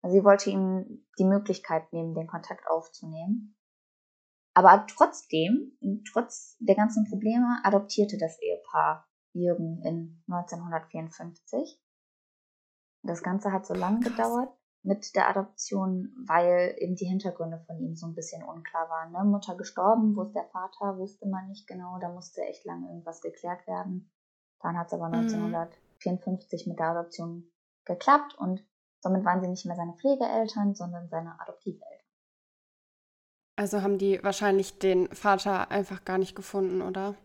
Sie 0.03 0.25
wollte 0.25 0.51
ihm 0.51 1.07
die 1.19 1.25
Möglichkeit 1.25 1.93
nehmen, 1.93 2.15
den 2.15 2.27
Kontakt 2.27 2.67
aufzunehmen. 2.69 3.57
Aber 4.55 4.87
trotzdem, 4.89 5.77
trotz 6.13 6.57
der 6.59 6.77
ganzen 6.77 7.09
Probleme, 7.09 7.61
adoptierte 7.65 8.17
das 8.19 8.41
Ehepaar 8.41 9.09
Jürgen 9.33 9.83
in 9.85 10.23
1954. 10.29 11.81
Das 13.03 13.23
Ganze 13.23 13.53
hat 13.53 13.67
so 13.67 13.75
lange 13.75 14.01
gedauert 14.01 14.59
mit 14.83 15.15
der 15.15 15.29
Adoption, 15.29 16.15
weil 16.27 16.75
eben 16.79 16.95
die 16.95 17.07
Hintergründe 17.07 17.59
von 17.67 17.79
ihm 17.79 17.97
so 17.97 18.07
ein 18.07 18.15
bisschen 18.15 18.43
unklar 18.43 18.89
waren. 18.89 19.13
Ne? 19.13 19.25
Mutter 19.25 19.57
gestorben, 19.57 20.17
wo 20.17 20.23
ist 20.23 20.35
der 20.35 20.49
Vater, 20.53 20.99
wusste 20.99 21.27
man 21.29 21.49
nicht 21.49 21.67
genau, 21.67 21.99
da 22.01 22.09
musste 22.09 22.43
echt 22.43 22.65
lange 22.65 22.89
irgendwas 22.89 23.21
geklärt 23.21 23.67
werden. 23.67 24.11
Dann 24.61 24.79
hat 24.79 24.89
es 24.89 24.93
aber 24.93 25.09
mhm. 25.09 25.15
1954 25.15 26.67
mit 26.67 26.79
der 26.79 26.91
Adoption 26.91 27.51
geklappt 27.85 28.35
und 28.39 28.65
somit 29.01 29.25
waren 29.25 29.41
sie 29.41 29.49
nicht 29.49 29.67
mehr 29.67 29.77
seine 29.77 29.95
Pflegeeltern, 29.95 30.75
sondern 30.75 31.09
seine 31.09 31.41
Adoptiveltern. 31.41 31.99
Also 33.57 33.83
haben 33.83 33.99
die 33.99 34.23
wahrscheinlich 34.23 34.79
den 34.79 35.09
Vater 35.09 35.73
einfach 35.73 36.05
gar 36.05 36.19
nicht 36.19 36.37
gefunden, 36.37 36.81
oder? 36.81 37.17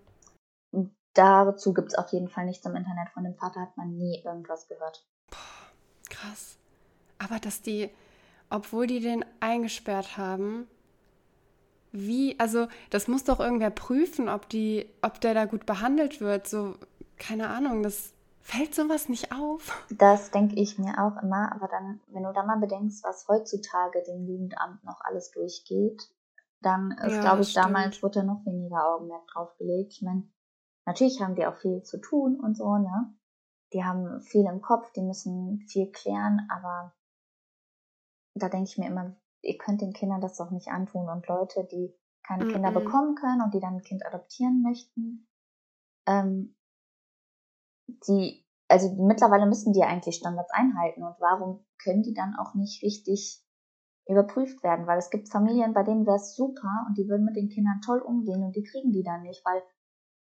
Dazu 1.13 1.75
gibt 1.75 1.89
es 1.89 1.95
auf 1.95 2.11
jeden 2.11 2.27
Fall 2.27 2.45
nichts 2.45 2.65
im 2.65 2.75
Internet. 2.75 3.09
Von 3.13 3.23
dem 3.23 3.35
Vater 3.35 3.61
hat 3.61 3.77
man 3.77 3.95
nie 3.95 4.23
irgendwas 4.25 4.67
gehört. 4.67 5.07
Boah, 5.29 6.09
krass. 6.09 6.57
Aber 7.19 7.39
dass 7.39 7.61
die, 7.61 7.89
obwohl 8.49 8.87
die 8.87 8.99
den 8.99 9.25
eingesperrt 9.39 10.17
haben, 10.17 10.67
wie, 11.91 12.39
also 12.39 12.67
das 12.89 13.07
muss 13.07 13.23
doch 13.23 13.39
irgendwer 13.39 13.69
prüfen, 13.69 14.29
ob 14.29 14.49
die, 14.49 14.87
ob 15.01 15.21
der 15.21 15.33
da 15.33 15.45
gut 15.45 15.65
behandelt 15.65 16.21
wird. 16.21 16.47
So, 16.47 16.75
keine 17.17 17.49
Ahnung, 17.49 17.83
das 17.83 18.13
fällt 18.41 18.73
sowas 18.73 19.09
nicht 19.09 19.31
auf. 19.31 19.85
Das 19.89 20.31
denke 20.31 20.55
ich 20.55 20.77
mir 20.79 20.97
auch 20.97 21.21
immer, 21.21 21.51
aber 21.53 21.67
dann, 21.67 22.01
wenn 22.07 22.23
du 22.23 22.33
da 22.33 22.43
mal 22.43 22.59
bedenkst, 22.59 23.03
was 23.03 23.27
heutzutage 23.27 24.03
dem 24.03 24.25
Jugendamt 24.25 24.83
noch 24.83 25.01
alles 25.01 25.31
durchgeht, 25.31 26.09
dann 26.61 26.91
ist, 26.91 27.13
ja, 27.13 27.21
glaube 27.21 27.41
ich, 27.43 27.51
stimmt. 27.51 27.65
damals 27.65 28.01
wurde 28.01 28.23
noch 28.23 28.45
weniger 28.45 28.87
Augenmerk 28.87 29.27
drauf 29.27 29.55
gelegt. 29.57 29.93
Ich 29.93 30.01
meine, 30.01 30.23
Natürlich 30.85 31.21
haben 31.21 31.35
die 31.35 31.45
auch 31.45 31.55
viel 31.55 31.83
zu 31.83 31.99
tun 31.99 32.39
und 32.39 32.57
so, 32.57 32.77
ne? 32.77 33.13
Die 33.71 33.83
haben 33.83 34.21
viel 34.21 34.45
im 34.45 34.61
Kopf, 34.61 34.91
die 34.91 35.01
müssen 35.01 35.59
viel 35.67 35.91
klären, 35.91 36.47
aber 36.49 36.93
da 38.35 38.49
denke 38.49 38.69
ich 38.69 38.77
mir 38.77 38.87
immer, 38.87 39.15
ihr 39.41 39.57
könnt 39.57 39.81
den 39.81 39.93
Kindern 39.93 40.21
das 40.21 40.37
doch 40.37 40.51
nicht 40.51 40.69
antun 40.69 41.09
und 41.09 41.27
Leute, 41.27 41.67
die 41.71 41.93
keine 42.25 42.45
mm 42.45 42.47
-mm. 42.47 42.53
Kinder 42.53 42.71
bekommen 42.71 43.15
können 43.15 43.41
und 43.41 43.53
die 43.53 43.59
dann 43.59 43.75
ein 43.75 43.81
Kind 43.81 44.05
adoptieren 44.05 44.61
möchten, 44.61 45.27
ähm, 46.07 46.55
die, 48.07 48.45
also 48.69 48.93
mittlerweile 48.95 49.45
müssen 49.45 49.73
die 49.73 49.83
eigentlich 49.83 50.15
Standards 50.15 50.51
einhalten 50.51 51.03
und 51.03 51.15
warum 51.19 51.65
können 51.81 52.01
die 52.01 52.13
dann 52.13 52.35
auch 52.35 52.55
nicht 52.55 52.81
richtig 52.81 53.43
überprüft 54.07 54.63
werden? 54.63 54.87
Weil 54.87 54.97
es 54.97 55.09
gibt 55.09 55.29
Familien, 55.29 55.73
bei 55.73 55.83
denen 55.83 56.05
wäre 56.05 56.17
es 56.17 56.35
super 56.35 56.85
und 56.87 56.97
die 56.97 57.07
würden 57.07 57.25
mit 57.25 57.35
den 57.35 57.49
Kindern 57.49 57.81
toll 57.85 57.99
umgehen 57.99 58.43
und 58.43 58.55
die 58.55 58.63
kriegen 58.63 58.91
die 58.91 59.03
dann 59.03 59.23
nicht, 59.23 59.45
weil 59.45 59.61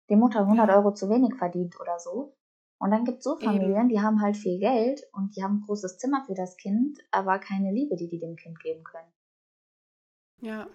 die 0.10 0.15
Mutter 0.15 0.39
100 0.39 0.69
Euro 0.69 0.93
zu 0.93 1.10
wenig 1.10 1.36
verdient 1.36 1.80
oder 1.80 2.00
so. 2.00 2.36
Und 2.79 2.91
dann 2.91 3.03
gibt 3.03 3.19
es 3.19 3.25
so 3.25 3.35
Familien, 3.35 3.71
Eben. 3.71 3.89
die 3.89 3.99
haben 3.99 4.21
halt 4.21 4.37
viel 4.37 4.57
Geld 4.57 5.01
und 5.11 5.35
die 5.35 5.43
haben 5.43 5.57
ein 5.57 5.65
großes 5.65 5.97
Zimmer 5.97 6.23
für 6.25 6.33
das 6.33 6.55
Kind, 6.55 6.97
aber 7.11 7.37
keine 7.37 7.73
Liebe, 7.73 7.97
die 7.97 8.07
die 8.07 8.19
dem 8.19 8.37
Kind 8.37 8.59
geben 8.61 8.83
können. 8.85 9.11
Ja, 10.41 10.67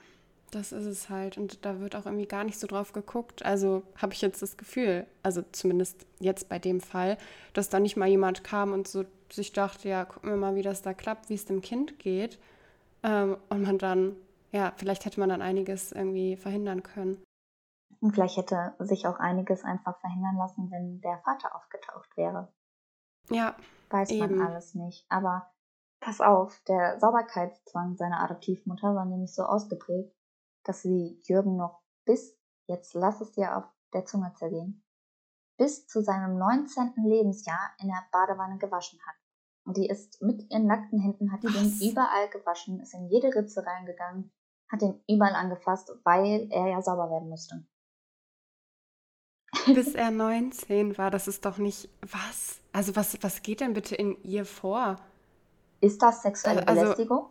das 0.50 0.72
ist 0.72 0.84
es 0.84 1.08
halt. 1.08 1.38
Und 1.38 1.64
da 1.64 1.80
wird 1.80 1.96
auch 1.96 2.04
irgendwie 2.04 2.26
gar 2.26 2.44
nicht 2.44 2.58
so 2.58 2.66
drauf 2.66 2.92
geguckt. 2.92 3.44
Also 3.44 3.82
habe 3.96 4.12
ich 4.12 4.20
jetzt 4.20 4.42
das 4.42 4.58
Gefühl, 4.58 5.06
also 5.22 5.42
zumindest 5.52 6.06
jetzt 6.20 6.50
bei 6.50 6.58
dem 6.58 6.80
Fall, 6.80 7.16
dass 7.54 7.70
da 7.70 7.80
nicht 7.80 7.96
mal 7.96 8.08
jemand 8.08 8.44
kam 8.44 8.72
und 8.72 8.86
so 8.86 9.04
sich 9.32 9.52
dachte, 9.52 9.88
ja, 9.88 10.04
gucken 10.04 10.30
wir 10.30 10.36
mal, 10.36 10.54
wie 10.54 10.62
das 10.62 10.82
da 10.82 10.92
klappt, 10.92 11.30
wie 11.30 11.34
es 11.34 11.46
dem 11.46 11.62
Kind 11.62 11.98
geht. 11.98 12.38
Ähm, 13.02 13.38
und 13.48 13.62
man 13.62 13.78
dann, 13.78 14.16
ja, 14.52 14.72
vielleicht 14.76 15.06
hätte 15.06 15.20
man 15.20 15.30
dann 15.30 15.42
einiges 15.42 15.90
irgendwie 15.90 16.36
verhindern 16.36 16.82
können. 16.82 17.22
Und 18.04 18.12
vielleicht 18.12 18.36
hätte 18.36 18.74
sich 18.78 19.06
auch 19.06 19.18
einiges 19.18 19.64
einfach 19.64 19.98
verhindern 20.00 20.36
lassen, 20.36 20.70
wenn 20.70 21.00
der 21.00 21.18
Vater 21.24 21.56
aufgetaucht 21.56 22.14
wäre. 22.16 22.52
Ja. 23.30 23.56
Weiß 23.88 24.10
eben. 24.10 24.36
man 24.36 24.46
alles 24.46 24.74
nicht. 24.74 25.06
Aber 25.08 25.54
Pass 26.04 26.20
auf, 26.20 26.60
der 26.68 27.00
Sauberkeitszwang 27.00 27.96
seiner 27.96 28.20
Adoptivmutter 28.20 28.94
war 28.94 29.06
nämlich 29.06 29.34
so 29.34 29.44
ausgeprägt, 29.44 30.14
dass 30.62 30.82
sie 30.82 31.18
Jürgen 31.24 31.56
noch 31.56 31.80
bis, 32.04 32.38
jetzt 32.66 32.92
lass 32.92 33.22
es 33.22 33.32
dir 33.32 33.56
auf 33.56 33.64
der 33.94 34.04
Zunge 34.04 34.30
zergehen, 34.34 34.84
bis 35.56 35.86
zu 35.86 36.02
seinem 36.02 36.36
19. 36.36 36.92
Lebensjahr 37.06 37.70
in 37.78 37.88
der 37.88 38.04
Badewanne 38.12 38.58
gewaschen 38.58 39.00
hat. 39.06 39.14
Und 39.64 39.78
die 39.78 39.88
ist 39.88 40.20
mit 40.20 40.50
ihren 40.50 40.66
nackten 40.66 41.00
Händen, 41.00 41.32
hat 41.32 41.42
die 41.42 41.46
den 41.46 41.72
überall 41.90 42.28
gewaschen, 42.28 42.80
ist 42.80 42.92
in 42.92 43.08
jede 43.08 43.34
Ritze 43.34 43.64
reingegangen, 43.64 44.30
hat 44.70 44.82
den 44.82 45.02
überall 45.08 45.34
angefasst, 45.34 45.90
weil 46.04 46.48
er 46.50 46.66
ja 46.66 46.82
sauber 46.82 47.08
werden 47.08 47.30
musste. 47.30 47.64
Bis 49.66 49.94
er 49.94 50.10
19 50.10 50.98
war, 50.98 51.10
das 51.10 51.28
ist 51.28 51.44
doch 51.44 51.58
nicht 51.58 51.88
was? 52.02 52.60
Also 52.72 52.96
was, 52.96 53.16
was 53.22 53.42
geht 53.42 53.60
denn 53.60 53.72
bitte 53.72 53.94
in 53.94 54.16
ihr 54.22 54.44
vor? 54.44 54.96
Ist 55.80 56.02
das 56.02 56.22
sexuelle 56.22 56.66
also, 56.66 56.82
Belästigung? 56.82 57.30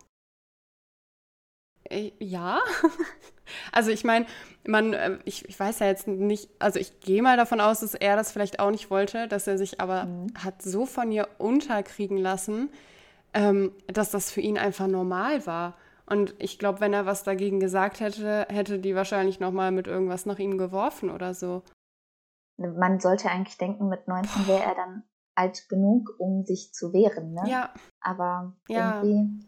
Äh, 1.90 2.12
ja. 2.20 2.60
Also 3.74 3.92
ich 3.92 4.06
meine, 4.06 4.26
man, 4.66 4.94
äh, 4.94 5.18
ich, 5.26 5.48
ich 5.50 5.60
weiß 5.60 5.80
ja 5.80 5.88
jetzt 5.88 6.08
nicht, 6.08 6.50
also 6.60 6.80
ich 6.80 7.02
gehe 7.02 7.22
mal 7.22 7.36
davon 7.36 7.60
aus, 7.60 7.82
dass 7.82 7.94
er 7.94 8.16
das 8.16 8.32
vielleicht 8.32 8.60
auch 8.60 8.72
nicht 8.72 8.90
wollte, 8.90 9.28
dass 9.28 9.48
er 9.48 9.58
sich 9.58 9.82
aber 9.82 10.06
mhm. 10.06 10.28
hat 10.42 10.62
so 10.62 10.86
von 10.86 11.12
ihr 11.12 11.28
unterkriegen 11.40 12.18
lassen, 12.18 12.70
ähm, 13.34 13.74
dass 13.88 14.12
das 14.12 14.32
für 14.32 14.40
ihn 14.40 14.58
einfach 14.58 14.88
normal 14.88 15.46
war. 15.46 15.76
Und 16.06 16.36
ich 16.40 16.58
glaube, 16.58 16.80
wenn 16.80 16.94
er 16.94 17.06
was 17.06 17.24
dagegen 17.24 17.60
gesagt 17.60 18.00
hätte, 18.00 18.48
hätte 18.50 18.80
die 18.80 18.96
wahrscheinlich 18.96 19.42
nochmal 19.42 19.72
mit 19.72 19.88
irgendwas 19.88 20.26
nach 20.26 20.40
ihm 20.40 20.58
geworfen 20.58 21.10
oder 21.10 21.34
so. 21.34 21.64
Man 22.58 23.00
sollte 23.00 23.30
eigentlich 23.30 23.58
denken, 23.58 23.90
mit 23.90 24.08
19 24.08 24.48
wäre 24.48 24.64
er 24.64 24.76
dann 24.76 25.04
alt 25.36 25.68
genug, 25.70 26.16
um 26.20 26.46
sich 26.46 26.74
zu 26.74 26.94
wehren, 26.94 27.34
ne? 27.34 27.44
Ja. 27.48 27.74
Aber 28.00 28.54
ja. 28.68 29.02
irgendwie. 29.02 29.46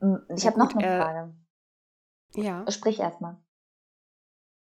Hm, 0.00 0.22
ich 0.34 0.46
habe 0.46 0.58
noch 0.58 0.74
eine 0.74 1.02
Frage. 1.02 1.34
Ja. 2.34 2.70
Sprich 2.70 2.98
erstmal. 2.98 3.36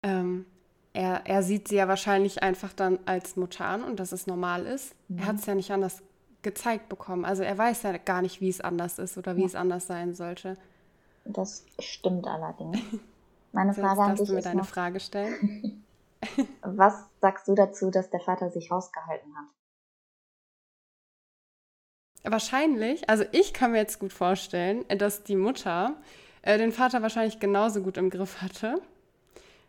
Ähm, 0.03 0.47
er, 0.93 1.27
er 1.27 1.43
sieht 1.43 1.69
sie 1.69 1.77
ja 1.77 1.89
wahrscheinlich 1.89 2.43
einfach 2.43 2.73
dann 2.73 2.99
als 3.05 3.37
Mutter 3.37 3.67
an 3.67 3.85
und 3.85 4.01
dass 4.01 4.13
es 4.13 4.27
normal 4.27 4.65
ist. 4.65 4.95
Mhm. 5.09 5.19
Er 5.19 5.27
hat 5.27 5.37
es 5.37 5.47
ja 5.47 5.55
nicht 5.55 5.71
anders 5.71 6.03
gezeigt 6.43 6.89
bekommen. 6.89 7.25
Also 7.25 7.43
er 7.43 7.59
weiß 7.59 7.83
ja 7.83 7.97
gar 7.99 8.23
nicht, 8.23 8.41
wie 8.41 8.49
es 8.49 8.61
anders 8.61 8.99
ist 8.99 9.19
oder 9.19 9.37
wie 9.37 9.43
ja. 9.43 9.47
es 9.47 9.55
anders 9.55 9.87
sein 9.87 10.15
sollte. 10.15 10.57
Das 11.25 11.67
stimmt 11.79 12.27
allerdings. 12.27 12.79
Meine 13.53 13.75
Frage 13.75 14.01
an 14.01 14.17
dich 14.17 14.29
du 14.29 14.35
mir 14.35 14.43
deine 14.43 14.61
noch, 14.61 14.67
Frage 14.67 15.01
stellen. 15.01 15.78
was 16.63 16.95
sagst 17.21 17.49
du 17.49 17.55
dazu, 17.55 17.91
dass 17.91 18.11
der 18.11 18.21
Vater 18.21 18.51
sich 18.51 18.71
rausgehalten 18.71 19.37
hat? 19.37 19.47
Wahrscheinlich, 22.25 23.09
also 23.09 23.25
ich 23.33 23.55
kann 23.55 23.73
mir 23.73 23.79
jetzt 23.79 24.01
gut 24.01 24.13
vorstellen, 24.13 24.85
dass 24.89 25.23
die 25.23 25.37
Mutter 25.37 25.97
äh, 26.43 26.59
den 26.59 26.73
Vater 26.73 27.03
wahrscheinlich 27.03 27.41
genauso 27.41 27.83
gut 27.83 27.97
im 27.97 28.11
Griff 28.11 28.43
hatte. 28.43 28.81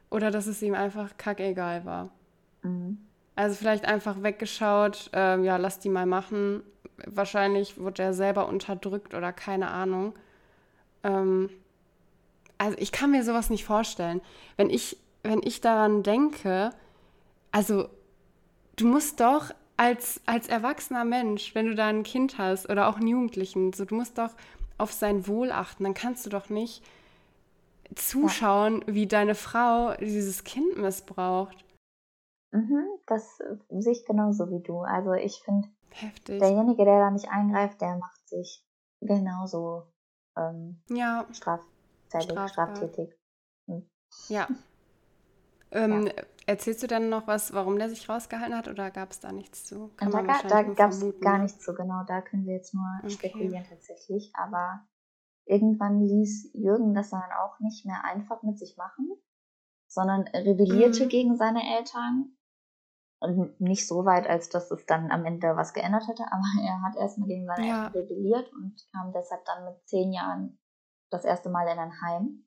Oder 0.09 0.31
dass 0.31 0.47
es 0.47 0.61
ihm 0.61 0.73
einfach 0.73 1.17
kackegal 1.17 1.85
war. 1.85 2.09
Mhm. 2.63 2.97
Also 3.35 3.55
vielleicht 3.55 3.85
einfach 3.85 4.21
weggeschaut, 4.23 5.11
äh, 5.13 5.39
ja, 5.41 5.57
lass 5.57 5.79
die 5.79 5.89
mal 5.89 6.05
machen. 6.05 6.63
Wahrscheinlich 7.05 7.79
wurde 7.79 8.03
er 8.03 8.13
selber 8.13 8.47
unterdrückt 8.47 9.13
oder 9.13 9.31
keine 9.31 9.69
Ahnung. 9.69 10.13
Ähm, 11.03 11.49
also 12.57 12.77
ich 12.79 12.91
kann 12.91 13.11
mir 13.11 13.23
sowas 13.23 13.49
nicht 13.49 13.63
vorstellen. 13.63 14.19
Wenn 14.57 14.69
ich, 14.69 14.97
wenn 15.23 15.41
ich 15.43 15.61
daran 15.61 16.03
denke, 16.03 16.71
also 17.51 17.89
du 18.75 18.87
musst 18.87 19.19
doch 19.19 19.51
als, 19.77 20.21
als 20.25 20.47
erwachsener 20.47 21.05
Mensch, 21.05 21.55
wenn 21.55 21.67
du 21.67 21.75
da 21.75 21.87
ein 21.87 22.03
Kind 22.03 22.37
hast 22.37 22.69
oder 22.69 22.89
auch 22.89 22.97
einen 22.97 23.07
Jugendlichen, 23.07 23.73
so, 23.73 23.85
du 23.85 23.95
musst 23.95 24.17
doch 24.17 24.31
auf 24.77 24.91
sein 24.91 25.27
Wohl 25.27 25.51
achten. 25.51 25.83
Dann 25.83 25.93
kannst 25.93 26.25
du 26.25 26.29
doch 26.29 26.49
nicht 26.49 26.83
zuschauen, 27.95 28.83
wie 28.87 29.07
deine 29.07 29.35
Frau 29.35 29.93
dieses 29.95 30.43
Kind 30.43 30.77
missbraucht. 30.77 31.65
Mhm, 32.51 32.85
das 33.07 33.39
sehe 33.69 33.93
ich 33.93 34.05
genauso 34.05 34.49
wie 34.49 34.61
du. 34.61 34.79
Also 34.79 35.13
ich 35.13 35.41
finde, 35.43 35.69
derjenige, 36.27 36.85
der 36.85 36.99
da 36.99 37.11
nicht 37.11 37.29
eingreift, 37.29 37.81
der 37.81 37.97
macht 37.97 38.27
sich 38.27 38.63
genauso 39.01 39.83
ähm, 40.35 40.81
ja. 40.89 41.25
straftätig. 41.31 42.49
straftätig. 42.49 43.09
Hm. 43.67 43.89
Ja. 44.29 44.47
Ähm, 45.71 46.07
ja. 46.07 46.13
Erzählst 46.49 46.81
du 46.81 46.87
denn 46.87 47.09
noch 47.09 47.27
was, 47.27 47.53
warum 47.53 47.77
der 47.77 47.89
sich 47.89 48.09
rausgehalten 48.09 48.57
hat 48.57 48.67
oder 48.67 48.89
gab 48.89 49.11
es 49.11 49.19
da 49.19 49.31
nichts 49.31 49.65
zu? 49.65 49.91
Kann 49.97 50.09
da 50.09 50.23
da 50.23 50.63
gab 50.63 50.89
es 50.89 51.05
gar 51.19 51.37
nichts 51.37 51.63
zu, 51.63 51.75
genau. 51.75 52.03
Da 52.07 52.21
können 52.21 52.47
wir 52.47 52.55
jetzt 52.55 52.73
nur 52.73 52.87
okay. 53.03 53.11
spekulieren 53.11 53.65
tatsächlich. 53.69 54.31
Aber 54.33 54.81
irgendwann 55.45 56.01
ließ 56.01 56.51
Jürgen 56.53 56.95
das 56.95 57.11
dann 57.11 57.21
auch 57.43 57.59
nicht 57.59 57.85
mehr 57.85 58.03
einfach 58.03 58.41
mit 58.41 58.57
sich 58.57 58.77
machen, 58.77 59.11
sondern 59.87 60.27
rebellierte 60.29 61.05
mhm. 61.05 61.09
gegen 61.09 61.37
seine 61.37 61.61
Eltern. 61.77 62.35
Und 63.21 63.59
nicht 63.59 63.85
so 63.85 64.05
weit, 64.05 64.27
als 64.27 64.49
dass 64.49 64.71
es 64.71 64.85
dann 64.85 65.11
am 65.11 65.25
Ende 65.25 65.55
was 65.55 65.73
geändert 65.73 66.07
hätte, 66.07 66.23
aber 66.31 66.45
er 66.63 66.81
hat 66.81 66.95
erstmal 66.95 67.27
gegen 67.27 67.45
seine 67.45 67.67
ja. 67.67 67.85
Eltern 67.85 68.01
rebelliert 68.01 68.51
und 68.53 68.75
kam 68.91 69.11
deshalb 69.13 69.45
dann 69.45 69.65
mit 69.65 69.87
zehn 69.87 70.11
Jahren 70.13 70.57
das 71.11 71.25
erste 71.25 71.49
Mal 71.49 71.67
in 71.67 71.77
ein 71.77 72.01
Heim. 72.01 72.45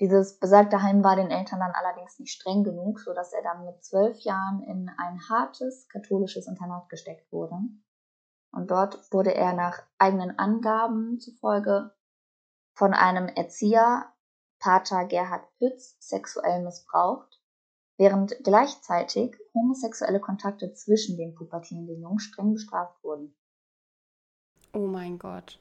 Dieses 0.00 0.38
besagte 0.38 0.80
Heim 0.82 1.02
war 1.02 1.16
den 1.16 1.30
Eltern 1.30 1.58
dann 1.58 1.72
allerdings 1.72 2.20
nicht 2.20 2.32
streng 2.32 2.62
genug, 2.62 3.00
so 3.00 3.12
dass 3.14 3.32
er 3.32 3.42
dann 3.42 3.64
mit 3.64 3.82
zwölf 3.82 4.18
Jahren 4.20 4.62
in 4.62 4.88
ein 4.96 5.20
hartes 5.28 5.88
katholisches 5.88 6.46
Internat 6.46 6.88
gesteckt 6.88 7.32
wurde. 7.32 7.56
Und 8.52 8.70
dort 8.70 9.12
wurde 9.12 9.34
er 9.34 9.52
nach 9.54 9.82
eigenen 9.98 10.38
Angaben 10.38 11.18
zufolge 11.18 11.92
von 12.74 12.94
einem 12.94 13.26
Erzieher, 13.26 14.12
Pater 14.60 15.04
Gerhard 15.04 15.44
Pütz, 15.58 15.96
sexuell 16.00 16.62
missbraucht, 16.62 17.40
während 17.96 18.36
gleichzeitig 18.44 19.36
homosexuelle 19.52 20.20
Kontakte 20.20 20.72
zwischen 20.74 21.16
den 21.16 21.34
pubertierenden 21.34 22.00
Jungen 22.00 22.20
streng 22.20 22.52
bestraft 22.52 23.02
wurden. 23.02 23.36
Oh 24.72 24.86
mein 24.86 25.18
Gott. 25.18 25.58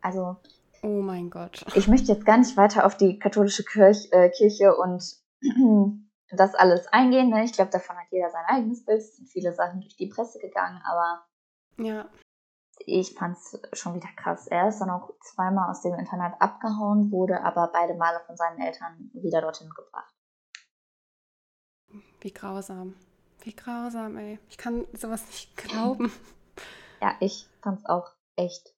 Also 0.00 0.36
Oh 0.82 1.00
mein 1.00 1.30
Gott. 1.30 1.64
Ich 1.76 1.86
möchte 1.86 2.10
jetzt 2.10 2.26
gar 2.26 2.38
nicht 2.38 2.56
weiter 2.56 2.84
auf 2.84 2.96
die 2.96 3.18
katholische 3.18 3.62
Kirch, 3.62 4.08
äh, 4.10 4.30
Kirche 4.30 4.76
und 4.76 5.02
das 6.30 6.54
alles 6.56 6.88
eingehen. 6.88 7.30
Ne? 7.30 7.44
Ich 7.44 7.52
glaube, 7.52 7.70
davon 7.70 7.96
hat 7.96 8.06
jeder 8.10 8.30
sein 8.30 8.44
eigenes 8.48 8.84
Bild. 8.84 8.98
Es 8.98 9.16
sind 9.16 9.28
viele 9.28 9.52
Sachen 9.52 9.80
durch 9.80 9.96
die 9.96 10.08
Presse 10.08 10.40
gegangen, 10.40 10.82
aber 10.84 11.24
ja. 11.76 12.08
ich 12.78 13.14
fand 13.14 13.36
es 13.36 13.60
schon 13.78 13.94
wieder 13.94 14.08
krass. 14.16 14.48
Er 14.48 14.68
ist 14.68 14.80
dann 14.80 14.90
auch 14.90 15.12
zweimal 15.20 15.70
aus 15.70 15.82
dem 15.82 15.94
Internat 15.94 16.34
abgehauen, 16.40 17.12
wurde 17.12 17.42
aber 17.44 17.70
beide 17.72 17.94
Male 17.94 18.20
von 18.26 18.36
seinen 18.36 18.60
Eltern 18.60 19.08
wieder 19.14 19.40
dorthin 19.40 19.70
gebracht. 19.70 20.12
Wie 22.20 22.32
grausam. 22.32 22.96
Wie 23.42 23.54
grausam, 23.54 24.16
ey. 24.16 24.40
Ich 24.48 24.58
kann 24.58 24.84
sowas 24.94 25.24
nicht 25.26 25.56
glauben. 25.56 26.12
Ja, 27.00 27.14
ich 27.20 27.48
fand 27.60 27.80
es 27.80 27.86
auch 27.86 28.12
echt 28.36 28.74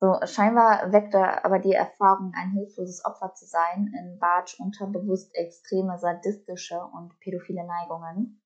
so, 0.00 0.14
scheinbar 0.26 0.92
weckte 0.92 1.44
aber 1.44 1.58
die 1.58 1.72
Erfahrung, 1.72 2.32
ein 2.36 2.52
hilfloses 2.52 3.04
Opfer 3.04 3.34
zu 3.34 3.46
sein, 3.46 3.92
in 3.98 4.18
Bartsch 4.20 4.58
unterbewusst 4.60 5.34
extreme 5.34 5.98
sadistische 5.98 6.80
und 6.80 7.18
pädophile 7.18 7.66
Neigungen. 7.66 8.40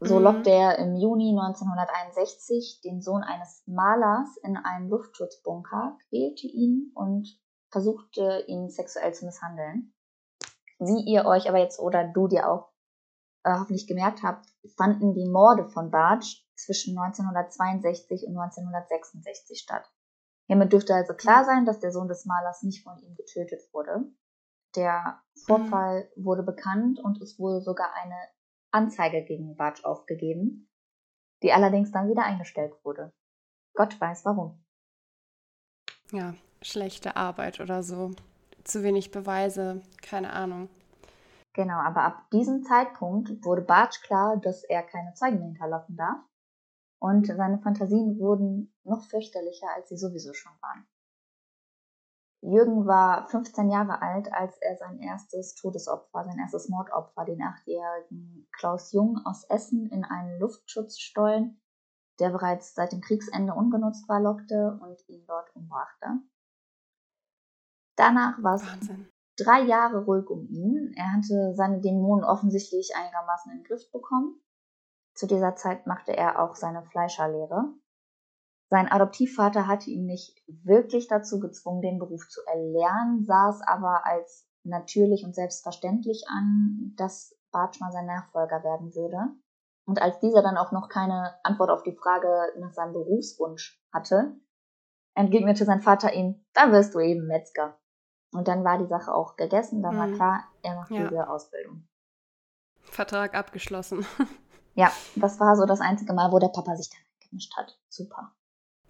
So 0.00 0.16
mhm. 0.16 0.24
lockte 0.24 0.50
er 0.50 0.78
im 0.78 0.96
Juni 0.96 1.30
1961 1.30 2.80
den 2.84 3.00
Sohn 3.00 3.22
eines 3.22 3.62
Malers 3.66 4.36
in 4.42 4.56
einen 4.56 4.90
Luftschutzbunker, 4.90 5.96
quälte 6.08 6.48
ihn 6.48 6.90
und 6.94 7.28
versuchte 7.70 8.44
ihn 8.48 8.68
sexuell 8.68 9.14
zu 9.14 9.24
misshandeln. 9.24 9.94
Wie 10.78 11.10
ihr 11.10 11.24
euch 11.24 11.48
aber 11.48 11.58
jetzt 11.58 11.78
oder 11.78 12.04
du 12.04 12.26
dir 12.28 12.50
auch 12.50 12.72
äh, 13.44 13.52
hoffentlich 13.52 13.86
gemerkt 13.86 14.22
habt, 14.22 14.46
fanden 14.76 15.14
die 15.14 15.28
Morde 15.28 15.68
von 15.68 15.90
Bartsch 15.90 16.44
zwischen 16.56 16.98
1962 16.98 18.26
und 18.26 18.36
1966 18.36 19.60
statt. 19.60 19.88
Hiermit 20.46 20.72
dürfte 20.72 20.94
also 20.94 21.14
klar 21.14 21.44
sein, 21.44 21.64
dass 21.64 21.80
der 21.80 21.90
Sohn 21.90 22.08
des 22.08 22.24
Malers 22.24 22.62
nicht 22.62 22.82
von 22.82 22.98
ihm 22.98 23.16
getötet 23.16 23.62
wurde. 23.72 24.04
Der 24.76 25.20
Vorfall 25.44 26.08
mhm. 26.14 26.24
wurde 26.24 26.42
bekannt 26.42 27.00
und 27.00 27.20
es 27.20 27.38
wurde 27.38 27.60
sogar 27.60 27.92
eine 27.94 28.16
Anzeige 28.70 29.24
gegen 29.24 29.56
Bartsch 29.56 29.84
aufgegeben, 29.84 30.68
die 31.42 31.52
allerdings 31.52 31.90
dann 31.90 32.08
wieder 32.08 32.24
eingestellt 32.24 32.74
wurde. 32.84 33.12
Gott 33.74 34.00
weiß 34.00 34.24
warum. 34.24 34.64
Ja, 36.12 36.34
schlechte 36.62 37.16
Arbeit 37.16 37.60
oder 37.60 37.82
so. 37.82 38.12
Zu 38.62 38.82
wenig 38.82 39.10
Beweise, 39.10 39.82
keine 40.02 40.32
Ahnung. 40.32 40.68
Genau, 41.54 41.78
aber 41.78 42.02
ab 42.02 42.30
diesem 42.30 42.62
Zeitpunkt 42.62 43.44
wurde 43.44 43.62
Bartsch 43.62 44.02
klar, 44.02 44.36
dass 44.36 44.62
er 44.64 44.82
keine 44.82 45.14
Zeugen 45.14 45.40
hinterlassen 45.40 45.96
darf 45.96 46.18
und 46.98 47.26
seine 47.26 47.58
Fantasien 47.58 48.18
wurden 48.18 48.74
noch 48.84 49.02
fürchterlicher, 49.04 49.68
als 49.74 49.88
sie 49.88 49.96
sowieso 49.96 50.32
schon 50.32 50.52
waren. 50.60 50.86
Jürgen 52.42 52.86
war 52.86 53.26
15 53.28 53.70
Jahre 53.70 54.02
alt, 54.02 54.32
als 54.32 54.56
er 54.58 54.76
sein 54.76 55.00
erstes 55.00 55.54
Todesopfer, 55.54 56.24
sein 56.24 56.38
erstes 56.38 56.68
Mordopfer, 56.68 57.24
den 57.24 57.42
achtjährigen 57.42 58.48
Klaus 58.52 58.92
Jung 58.92 59.18
aus 59.24 59.44
Essen 59.44 59.86
in 59.90 60.04
einen 60.04 60.38
Luftschutzstollen 60.38 61.60
der 62.18 62.30
bereits 62.30 62.74
seit 62.74 62.92
dem 62.92 63.00
Kriegsende 63.00 63.54
ungenutzt 63.54 64.08
war, 64.08 64.20
lockte 64.20 64.78
und 64.82 65.08
ihn 65.08 65.24
dort 65.26 65.54
umbrachte. 65.54 66.06
Danach 67.96 68.42
war 68.42 68.56
es 68.56 68.64
drei 69.36 69.62
Jahre 69.62 70.04
ruhig 70.04 70.28
um 70.28 70.46
ihn. 70.48 70.92
Er 70.96 71.12
hatte 71.12 71.54
seine 71.54 71.80
Dämonen 71.80 72.24
offensichtlich 72.24 72.94
einigermaßen 72.94 73.52
in 73.52 73.58
den 73.58 73.64
Griff 73.64 73.90
bekommen. 73.90 74.40
Zu 75.16 75.26
dieser 75.26 75.56
Zeit 75.56 75.86
machte 75.86 76.14
er 76.14 76.42
auch 76.42 76.54
seine 76.54 76.84
Fleischerlehre. 76.84 77.72
Sein 78.68 78.90
Adoptivvater 78.90 79.66
hatte 79.66 79.90
ihn 79.90 80.04
nicht 80.04 80.42
wirklich 80.46 81.08
dazu 81.08 81.40
gezwungen, 81.40 81.80
den 81.80 81.98
Beruf 81.98 82.28
zu 82.28 82.40
erlernen, 82.46 83.24
sah 83.24 83.48
es 83.48 83.62
aber 83.62 84.04
als 84.04 84.46
natürlich 84.64 85.24
und 85.24 85.34
selbstverständlich 85.34 86.24
an, 86.28 86.92
dass 86.96 87.34
Bartsch 87.50 87.80
mal 87.80 87.92
sein 87.92 88.06
Nachfolger 88.06 88.62
werden 88.62 88.94
würde. 88.94 89.18
Und 89.86 90.02
als 90.02 90.18
dieser 90.18 90.42
dann 90.42 90.58
auch 90.58 90.72
noch 90.72 90.88
keine 90.88 91.34
Antwort 91.44 91.70
auf 91.70 91.82
die 91.82 91.96
Frage 91.96 92.28
nach 92.58 92.72
seinem 92.72 92.92
Berufswunsch 92.92 93.80
hatte, 93.92 94.36
entgegnete 95.14 95.64
sein 95.64 95.80
Vater 95.80 96.12
ihm, 96.12 96.44
dann 96.52 96.72
wirst 96.72 96.94
du 96.94 96.98
eben 96.98 97.26
Metzger. 97.26 97.78
Und 98.32 98.48
dann 98.48 98.64
war 98.64 98.78
die 98.78 98.88
Sache 98.88 99.14
auch 99.14 99.36
gegessen, 99.36 99.82
dann 99.82 99.94
mhm. 99.94 99.98
war 99.98 100.08
klar, 100.08 100.44
er 100.62 100.74
macht 100.74 100.90
ja. 100.90 101.08
diese 101.08 101.30
Ausbildung. 101.30 101.88
Vertrag 102.82 103.34
abgeschlossen. 103.34 104.04
ja, 104.76 104.92
das 105.16 105.40
war 105.40 105.56
so 105.56 105.64
das 105.64 105.80
einzige 105.80 106.12
Mal, 106.12 106.30
wo 106.30 106.38
der 106.38 106.48
Papa 106.48 106.76
sich 106.76 106.90
dann 106.90 107.28
gemischt 107.28 107.56
hat. 107.56 107.78
Super. 107.88 108.32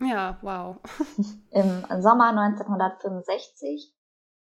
Ja, 0.01 0.39
wow. 0.43 0.77
Im 1.51 2.03
Sommer 2.03 2.29
1965 2.31 3.95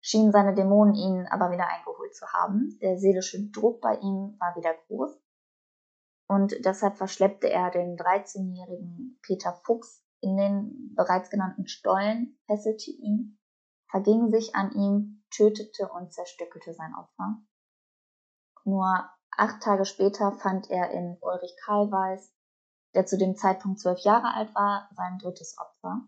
schienen 0.02 0.32
seine 0.32 0.56
Dämonen 0.56 0.96
ihn 0.96 1.28
aber 1.30 1.52
wieder 1.52 1.68
eingeholt 1.68 2.16
zu 2.16 2.26
haben. 2.28 2.78
Der 2.82 2.98
seelische 2.98 3.50
Druck 3.52 3.82
bei 3.82 3.96
ihm 3.98 4.36
war 4.40 4.56
wieder 4.56 4.74
groß. 4.88 5.12
Und 6.28 6.56
deshalb 6.66 6.98
verschleppte 6.98 7.50
er 7.50 7.72
den 7.72 7.96
13-jährigen 7.98 9.20
Peter 9.22 9.54
Fuchs 9.64 10.04
in 10.20 10.36
den 10.36 10.94
bereits 10.96 11.30
genannten 11.30 11.68
Stollen, 11.68 12.38
fesselte 12.48 12.90
ihn, 12.90 13.40
verging 13.90 14.30
sich 14.32 14.56
an 14.56 14.72
ihm, 14.72 15.24
tötete 15.30 15.88
und 15.90 16.12
zerstückelte 16.12 16.74
sein 16.74 16.94
Opfer. 16.96 17.38
Nur 18.66 19.10
acht 19.38 19.62
Tage 19.62 19.86
später 19.86 20.32
fand 20.34 20.70
er 20.70 20.92
in 20.92 21.18
Ulrich 21.22 21.56
Karlweis, 21.64 22.34
der 22.94 23.06
zu 23.06 23.18
dem 23.18 23.36
Zeitpunkt 23.36 23.80
zwölf 23.80 24.00
Jahre 24.00 24.34
alt 24.34 24.54
war, 24.56 24.90
sein 24.96 25.20
drittes 25.20 25.56
Opfer. 25.60 26.02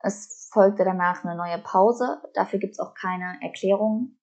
Es 0.00 0.48
folgte 0.52 0.84
danach 0.84 1.24
eine 1.24 1.36
neue 1.36 1.58
Pause. 1.58 2.20
Dafür 2.34 2.58
gibt 2.58 2.72
es 2.72 2.80
auch 2.80 2.94
keine 2.94 3.38
Erklärung, 3.40 4.18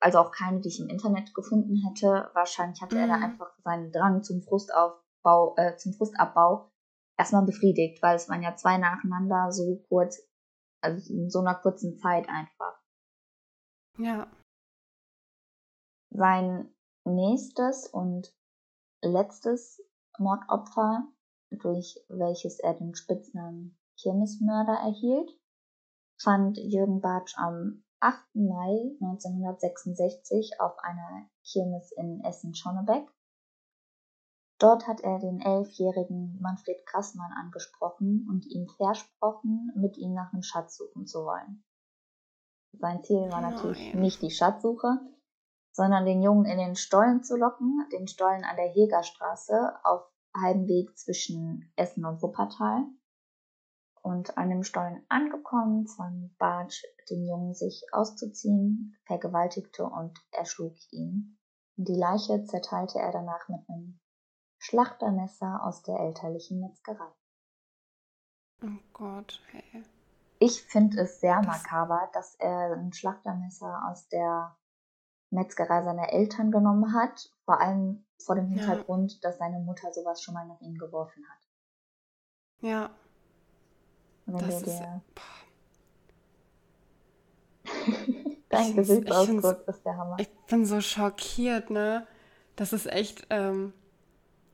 also 0.00 0.18
auch 0.18 0.32
keine, 0.32 0.60
die 0.60 0.68
ich 0.68 0.80
im 0.80 0.88
Internet 0.88 1.32
gefunden 1.34 1.76
hätte. 1.76 2.30
Wahrscheinlich 2.34 2.82
hatte 2.82 2.96
mhm. 2.96 3.02
er 3.02 3.08
da 3.08 3.16
mhm. 3.16 3.24
einfach 3.24 3.56
seinen 3.64 3.92
Drang 3.92 4.22
zum 4.22 4.42
Frustaufbau, 4.42 5.54
äh, 5.56 5.76
zum 5.76 5.94
Frustabbau 5.94 6.70
erstmal 7.16 7.44
befriedigt, 7.44 8.02
weil 8.02 8.16
es 8.16 8.28
waren 8.28 8.42
ja 8.42 8.56
zwei 8.56 8.78
nacheinander 8.78 9.52
so 9.52 9.82
kurz, 9.88 10.20
also 10.82 11.12
in 11.12 11.30
so 11.30 11.38
einer 11.38 11.54
kurzen 11.54 11.96
Zeit 11.96 12.28
einfach. 12.28 12.80
Ja. 13.98 14.26
Sein 16.10 16.74
nächstes 17.04 17.88
und 17.88 18.34
letztes 19.02 19.82
Mordopfer, 20.18 21.08
durch 21.50 21.98
welches 22.08 22.58
er 22.58 22.74
den 22.74 22.94
Spitznamen 22.94 23.78
Kirmesmörder 24.00 24.74
erhielt, 24.74 25.30
fand 26.20 26.56
Jürgen 26.58 27.00
Bartsch 27.00 27.36
am 27.36 27.84
8. 28.00 28.34
Mai 28.34 28.96
1966 29.00 30.60
auf 30.60 30.78
einer 30.78 31.28
Kirmes 31.44 31.92
in 31.92 32.20
Essen-Schonnebeck. 32.24 33.08
Dort 34.58 34.86
hat 34.86 35.00
er 35.00 35.18
den 35.18 35.40
elfjährigen 35.40 36.38
Manfred 36.40 36.84
Grassmann 36.86 37.32
angesprochen 37.32 38.26
und 38.28 38.46
ihm 38.46 38.68
versprochen, 38.68 39.72
mit 39.74 39.96
ihm 39.96 40.14
nach 40.14 40.32
einem 40.32 40.42
Schatz 40.42 40.76
suchen 40.76 41.06
zu 41.06 41.24
wollen. 41.24 41.64
Sein 42.72 43.02
Ziel 43.02 43.30
war 43.30 43.40
natürlich 43.40 43.92
nicht 43.94 44.22
die 44.22 44.30
Schatzsuche, 44.30 45.00
sondern 45.72 46.04
den 46.04 46.22
Jungen 46.22 46.44
in 46.44 46.58
den 46.58 46.76
Stollen 46.76 47.22
zu 47.22 47.36
locken, 47.36 47.86
den 47.92 48.06
Stollen 48.06 48.44
an 48.44 48.56
der 48.56 48.68
Hegerstraße 48.68 49.74
auf 49.84 50.02
halbem 50.34 50.66
Weg 50.68 50.96
zwischen 50.98 51.72
Essen 51.76 52.04
und 52.04 52.22
Wuppertal. 52.22 52.84
Und 54.02 54.36
an 54.36 54.50
dem 54.50 54.64
Stollen 54.64 55.04
angekommen, 55.08 55.86
zwang 55.86 56.34
Bartsch 56.38 56.82
den 57.08 57.24
Jungen, 57.24 57.54
sich 57.54 57.84
auszuziehen, 57.92 58.96
vergewaltigte 59.06 59.84
und 59.84 60.18
erschlug 60.32 60.74
ihn. 60.90 61.38
Die 61.76 61.96
Leiche 61.96 62.44
zerteilte 62.44 62.98
er 62.98 63.12
danach 63.12 63.48
mit 63.48 63.60
einem 63.68 64.00
Schlachtermesser 64.58 65.64
aus 65.64 65.82
der 65.82 66.00
elterlichen 66.00 66.60
Metzgerei. 66.60 67.12
Oh 68.62 68.78
Gott, 68.92 69.40
hey. 69.50 69.84
Ich 70.38 70.62
finde 70.62 71.02
es 71.02 71.20
sehr 71.20 71.40
das 71.40 71.46
makaber, 71.46 72.10
dass 72.12 72.34
er 72.36 72.72
ein 72.72 72.92
Schlachtermesser 72.92 73.88
aus 73.88 74.08
der 74.08 74.56
Metzgerei 75.32 75.82
seiner 75.82 76.12
Eltern 76.12 76.50
genommen 76.50 76.92
hat, 76.94 77.30
vor 77.44 77.60
allem 77.60 78.04
vor 78.18 78.36
dem 78.36 78.46
Hintergrund, 78.46 79.12
ja. 79.14 79.18
dass 79.22 79.38
seine 79.38 79.58
Mutter 79.58 79.92
sowas 79.92 80.22
schon 80.22 80.34
mal 80.34 80.46
nach 80.46 80.60
ihm 80.60 80.78
geworfen 80.78 81.24
hat. 81.28 81.38
Ja, 82.60 82.90
wenn 84.26 84.38
das 84.38 84.62
du 84.62 84.70
dir. 84.70 85.02
Dein 88.48 88.76
Gesichtsausdruck 88.76 89.66
ist 89.66 89.84
der 89.84 89.96
Hammer. 89.96 90.16
Ich 90.18 90.28
bin 90.48 90.66
so 90.66 90.80
schockiert, 90.80 91.70
ne? 91.70 92.06
Das 92.54 92.72
ist 92.72 92.86
echt, 92.86 93.26
ähm, 93.30 93.72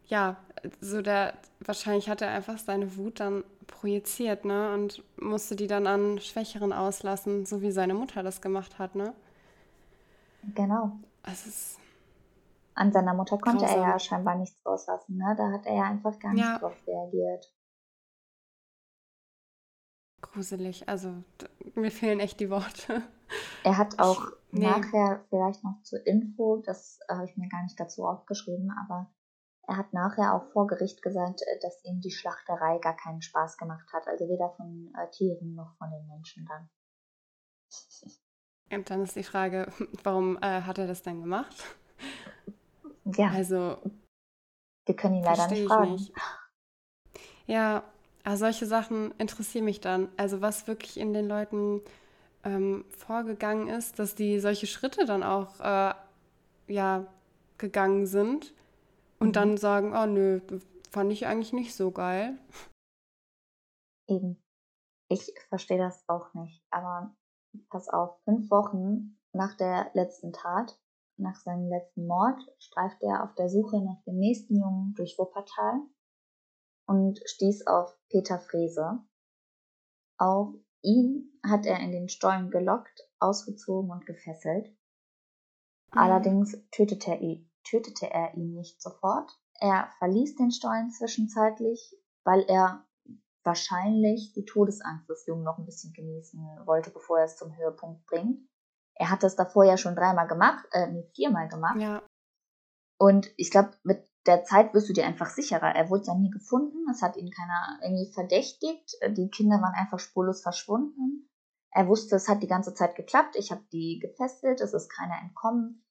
ja, 0.06 0.36
so 0.80 1.02
der, 1.02 1.34
wahrscheinlich 1.60 2.08
hat 2.08 2.22
er 2.22 2.30
einfach 2.30 2.58
seine 2.58 2.96
Wut 2.96 3.20
dann 3.20 3.44
projiziert, 3.66 4.44
ne? 4.44 4.72
Und 4.72 5.02
musste 5.20 5.56
die 5.56 5.66
dann 5.66 5.86
an 5.86 6.20
Schwächeren 6.20 6.72
auslassen, 6.72 7.44
so 7.44 7.60
wie 7.60 7.72
seine 7.72 7.94
Mutter 7.94 8.22
das 8.22 8.40
gemacht 8.40 8.78
hat, 8.78 8.94
ne? 8.94 9.14
Genau. 10.54 10.92
Es 11.24 11.46
ist. 11.46 11.78
An 12.74 12.92
seiner 12.92 13.14
Mutter 13.14 13.38
konnte 13.38 13.64
grausam. 13.64 13.82
er 13.82 13.88
ja 13.88 13.98
scheinbar 13.98 14.36
nichts 14.36 14.64
rauslassen, 14.64 15.16
ne? 15.16 15.34
Da 15.36 15.50
hat 15.50 15.66
er 15.66 15.74
ja 15.74 15.82
einfach 15.82 16.18
gar 16.18 16.32
nicht 16.32 16.44
ja. 16.44 16.58
drauf 16.58 16.76
reagiert 16.86 17.52
gruselig. 20.32 20.88
Also 20.88 21.14
mir 21.74 21.90
fehlen 21.90 22.20
echt 22.20 22.40
die 22.40 22.50
Worte. 22.50 23.02
Er 23.64 23.76
hat 23.76 23.98
auch 23.98 24.30
nee. 24.52 24.64
nachher 24.64 25.24
vielleicht 25.28 25.62
noch 25.64 25.82
zur 25.82 26.06
Info, 26.06 26.62
das 26.64 26.98
habe 27.08 27.26
ich 27.26 27.36
mir 27.36 27.48
gar 27.48 27.62
nicht 27.62 27.78
dazu 27.78 28.06
aufgeschrieben, 28.06 28.70
aber 28.84 29.10
er 29.66 29.76
hat 29.76 29.92
nachher 29.92 30.34
auch 30.34 30.50
vor 30.52 30.66
Gericht 30.66 31.02
gesagt, 31.02 31.42
äh, 31.42 31.58
dass 31.60 31.84
ihm 31.84 32.00
die 32.00 32.10
Schlachterei 32.10 32.78
gar 32.78 32.96
keinen 32.96 33.20
Spaß 33.20 33.58
gemacht 33.58 33.86
hat. 33.92 34.08
Also 34.08 34.26
weder 34.28 34.50
von 34.56 34.92
äh, 34.96 35.10
Tieren 35.10 35.54
noch 35.54 35.76
von 35.76 35.90
den 35.90 36.06
Menschen 36.06 36.46
dann. 36.46 36.70
Und 38.70 38.90
dann 38.90 39.02
ist 39.02 39.16
die 39.16 39.22
Frage, 39.22 39.72
warum 40.02 40.36
äh, 40.38 40.62
hat 40.62 40.78
er 40.78 40.86
das 40.86 41.02
dann 41.02 41.20
gemacht? 41.20 41.54
Ja. 43.04 43.30
Also. 43.30 43.78
Wir 44.86 44.96
können 44.96 45.16
ihn 45.16 45.24
leider 45.24 45.48
nicht 45.48 45.66
fragen. 45.66 45.92
Nicht. 45.92 46.12
Ja, 47.46 47.82
aber 48.24 48.36
solche 48.36 48.66
Sachen 48.66 49.12
interessieren 49.18 49.64
mich 49.64 49.80
dann. 49.80 50.08
Also 50.16 50.40
was 50.40 50.66
wirklich 50.66 50.98
in 50.98 51.14
den 51.14 51.28
Leuten 51.28 51.80
ähm, 52.44 52.84
vorgegangen 52.90 53.68
ist, 53.68 53.98
dass 53.98 54.14
die 54.14 54.38
solche 54.38 54.66
Schritte 54.66 55.06
dann 55.06 55.22
auch 55.22 55.60
äh, 55.60 55.94
ja 56.66 57.06
gegangen 57.56 58.06
sind 58.06 58.54
und 59.18 59.28
mhm. 59.28 59.32
dann 59.32 59.56
sagen, 59.56 59.94
oh 59.96 60.06
nö, 60.06 60.40
fand 60.90 61.12
ich 61.12 61.26
eigentlich 61.26 61.52
nicht 61.52 61.74
so 61.74 61.90
geil. 61.90 62.38
Eben. 64.08 64.42
Ich 65.08 65.32
verstehe 65.48 65.78
das 65.78 66.04
auch 66.08 66.34
nicht. 66.34 66.62
Aber 66.70 67.14
pass 67.70 67.88
auf, 67.88 68.20
fünf 68.24 68.50
Wochen 68.50 69.18
nach 69.32 69.56
der 69.56 69.90
letzten 69.94 70.32
Tat, 70.32 70.78
nach 71.16 71.36
seinem 71.36 71.68
letzten 71.68 72.06
Mord, 72.06 72.40
streift 72.58 73.02
er 73.02 73.24
auf 73.24 73.34
der 73.34 73.48
Suche 73.48 73.82
nach 73.84 74.02
dem 74.04 74.18
nächsten 74.18 74.56
Jungen 74.56 74.94
durch 74.94 75.18
Wuppertal 75.18 75.80
und 76.86 77.20
stieß 77.24 77.66
auf 77.66 77.96
Peter 78.08 78.38
Frese. 78.38 79.00
Auch 80.16 80.54
ihn 80.82 81.38
hat 81.44 81.66
er 81.66 81.80
in 81.80 81.92
den 81.92 82.08
Stollen 82.08 82.50
gelockt, 82.50 83.08
ausgezogen 83.18 83.90
und 83.90 84.06
gefesselt. 84.06 84.68
Mhm. 85.92 85.98
Allerdings 85.98 86.56
tötete 86.70 87.12
er, 87.12 87.20
ihn, 87.20 87.50
tötete 87.64 88.10
er 88.10 88.34
ihn 88.34 88.54
nicht 88.54 88.80
sofort. 88.80 89.30
Er 89.60 89.90
verließ 89.98 90.36
den 90.36 90.50
Stollen 90.50 90.90
zwischenzeitlich, 90.90 91.96
weil 92.24 92.42
er 92.48 92.87
wahrscheinlich 93.44 94.32
die 94.32 94.44
Todesangst 94.44 95.08
des 95.08 95.26
Jungen 95.26 95.44
noch 95.44 95.58
ein 95.58 95.66
bisschen 95.66 95.92
genießen 95.92 96.40
wollte, 96.66 96.90
bevor 96.90 97.18
er 97.18 97.24
es 97.24 97.36
zum 97.36 97.56
Höhepunkt 97.56 98.06
bringt. 98.06 98.46
Er 98.94 99.10
hat 99.10 99.22
das 99.22 99.36
davor 99.36 99.64
ja 99.64 99.76
schon 99.76 99.94
dreimal 99.94 100.26
gemacht, 100.26 100.66
äh, 100.72 100.88
nee, 100.88 101.08
viermal 101.14 101.48
gemacht. 101.48 101.80
Ja. 101.80 102.02
Und 102.98 103.32
ich 103.36 103.50
glaube, 103.50 103.70
mit 103.84 104.08
der 104.26 104.44
Zeit 104.44 104.74
wirst 104.74 104.88
du 104.88 104.92
dir 104.92 105.06
einfach 105.06 105.30
sicherer. 105.30 105.74
Er 105.74 105.88
wurde 105.88 106.04
ja 106.06 106.14
nie 106.14 106.30
gefunden, 106.30 106.86
es 106.90 107.00
hat 107.00 107.16
ihn 107.16 107.30
keiner 107.30 107.78
irgendwie 107.82 108.12
verdächtigt, 108.12 108.96
die 109.10 109.30
Kinder 109.30 109.56
waren 109.56 109.74
einfach 109.74 109.98
spurlos 109.98 110.42
verschwunden. 110.42 111.30
Er 111.70 111.86
wusste, 111.86 112.16
es 112.16 112.28
hat 112.28 112.42
die 112.42 112.48
ganze 112.48 112.74
Zeit 112.74 112.96
geklappt, 112.96 113.36
ich 113.36 113.50
habe 113.52 113.64
die 113.72 114.00
gefesselt, 114.00 114.60
es 114.60 114.74
ist 114.74 114.90
keiner 114.90 115.18
entkommen. 115.22 115.84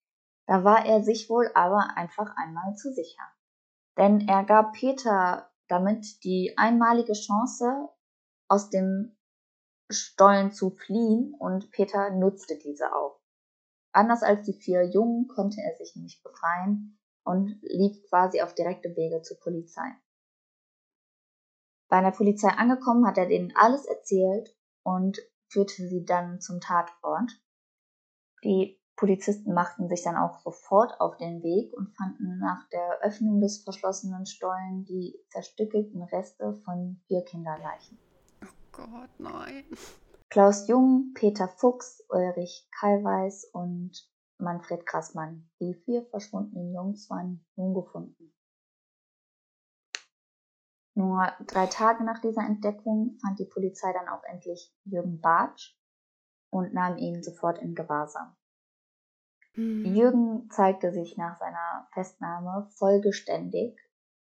Da 0.47 0.63
war 0.63 0.85
er 0.85 1.03
sich 1.03 1.29
wohl 1.29 1.49
aber 1.55 1.95
einfach 1.95 2.35
einmal 2.35 2.75
zu 2.75 2.91
sicher. 2.93 3.23
Denn 3.97 4.27
er 4.27 4.43
gab 4.43 4.73
Peter 4.73 5.49
damit 5.67 6.23
die 6.23 6.53
einmalige 6.57 7.13
Chance, 7.13 7.89
aus 8.49 8.69
dem 8.69 9.17
Stollen 9.89 10.51
zu 10.51 10.71
fliehen 10.71 11.33
und 11.37 11.71
Peter 11.71 12.09
nutzte 12.11 12.57
diese 12.57 12.93
auch. 12.93 13.19
Anders 13.91 14.23
als 14.23 14.45
die 14.45 14.53
vier 14.53 14.83
Jungen 14.83 15.27
konnte 15.27 15.61
er 15.61 15.75
sich 15.75 15.95
nämlich 15.95 16.21
befreien 16.21 16.99
und 17.23 17.59
lief 17.61 18.07
quasi 18.09 18.41
auf 18.41 18.53
direkte 18.53 18.95
Wege 18.95 19.21
zur 19.21 19.39
Polizei. 19.39 19.95
Bei 21.89 22.01
der 22.01 22.11
Polizei 22.11 22.49
angekommen 22.49 23.05
hat 23.07 23.17
er 23.17 23.27
denen 23.27 23.55
alles 23.55 23.85
erzählt 23.85 24.55
und 24.83 25.19
führte 25.47 25.87
sie 25.87 26.05
dann 26.05 26.41
zum 26.41 26.59
Tatort. 26.59 27.31
Die 28.43 28.79
Polizisten 28.97 29.53
machten 29.53 29.87
sich 29.87 30.01
dann 30.01 30.17
auch 30.17 30.39
sofort 30.39 30.99
auf 30.99 31.17
den 31.17 31.43
Weg 31.43 31.71
und 31.73 31.95
fanden 31.95 32.39
nach 32.39 32.67
der 32.69 32.99
Öffnung 33.03 33.39
des 33.39 33.63
verschlossenen 33.63 34.25
Stollen 34.25 34.85
die 34.85 35.15
zerstückelten 35.29 36.01
Reste 36.01 36.55
von 36.65 36.99
vier 37.05 37.23
Kinderleichen. 37.23 37.99
Oh 38.43 38.47
Gott, 38.71 39.09
nein. 39.19 39.65
Klaus 40.29 40.67
Jung, 40.67 41.11
Peter 41.13 41.47
Fuchs, 41.47 42.03
Ulrich 42.09 42.67
Kallweis 42.79 43.45
und 43.53 43.91
Manfred 44.39 44.85
Krassmann. 44.87 45.47
Die 45.59 45.75
vier 45.85 46.03
verschwundenen 46.07 46.73
Jungs 46.73 47.07
waren 47.11 47.45
nun 47.55 47.75
gefunden. 47.75 48.33
Nur 50.95 51.31
drei 51.45 51.67
Tage 51.67 52.03
nach 52.03 52.19
dieser 52.21 52.41
Entdeckung 52.41 53.19
fand 53.21 53.37
die 53.37 53.45
Polizei 53.45 53.93
dann 53.93 54.09
auch 54.09 54.23
endlich 54.23 54.75
Jürgen 54.85 55.21
Bartsch 55.21 55.77
und 56.49 56.73
nahm 56.73 56.97
ihn 56.97 57.21
sofort 57.21 57.59
in 57.59 57.75
Gewahrsam. 57.75 58.35
Mhm. 59.57 59.85
Jürgen 59.85 60.49
zeigte 60.51 60.93
sich 60.93 61.17
nach 61.17 61.37
seiner 61.39 61.87
Festnahme 61.91 62.69
vollgeständig 62.75 63.77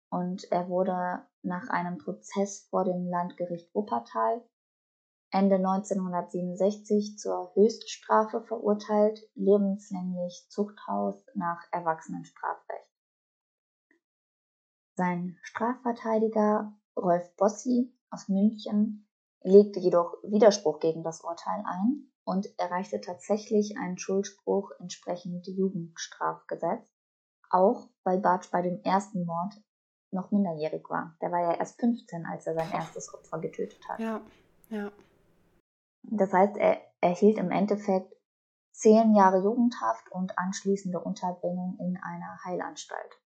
und 0.09 0.49
er 0.51 0.69
wurde 0.69 1.25
nach 1.43 1.67
einem 1.69 1.97
Prozess 1.97 2.67
vor 2.69 2.85
dem 2.85 3.07
Landgericht 3.07 3.73
Wuppertal 3.75 4.41
Ende 5.31 5.55
1967 5.55 7.17
zur 7.17 7.53
Höchststrafe 7.55 8.41
verurteilt, 8.43 9.19
lebenslänglich 9.33 10.47
Zuchthaus 10.49 11.21
nach 11.33 11.61
Erwachsenenstrafrecht. 11.71 12.89
Sein 14.95 15.37
Strafverteidiger 15.41 16.73
Rolf 16.95 17.35
Bossi 17.35 17.93
aus 18.09 18.29
München 18.29 19.09
legte 19.41 19.81
jedoch 19.81 20.13
Widerspruch 20.23 20.79
gegen 20.79 21.03
das 21.03 21.19
Urteil 21.19 21.61
ein 21.65 22.09
und 22.25 22.47
erreichte 22.59 22.99
tatsächlich 22.99 23.77
einen 23.77 23.97
Schuldspruch 23.97 24.71
entsprechend 24.79 25.47
Jugendstrafgesetz, 25.47 26.83
auch 27.49 27.87
weil 28.03 28.19
Bartsch 28.19 28.51
bei 28.51 28.61
dem 28.61 28.81
ersten 28.83 29.25
Mord 29.25 29.53
noch 30.11 30.31
minderjährig 30.31 30.89
war. 30.89 31.15
Der 31.21 31.31
war 31.31 31.41
ja 31.41 31.53
erst 31.53 31.79
15, 31.79 32.25
als 32.25 32.47
er 32.47 32.55
sein 32.55 32.71
erstes 32.71 33.13
Opfer 33.13 33.39
getötet 33.39 33.87
hat. 33.87 33.99
Ja, 33.99 34.21
ja. 34.69 34.91
Das 36.03 36.33
heißt, 36.33 36.57
er 36.57 36.81
erhielt 37.01 37.37
im 37.37 37.51
Endeffekt 37.51 38.15
zehn 38.71 39.15
Jahre 39.15 39.41
Jugendhaft 39.41 40.11
und 40.11 40.37
anschließende 40.37 40.99
Unterbringung 40.99 41.77
in 41.79 41.97
einer 41.97 42.43
Heilanstalt. 42.43 43.21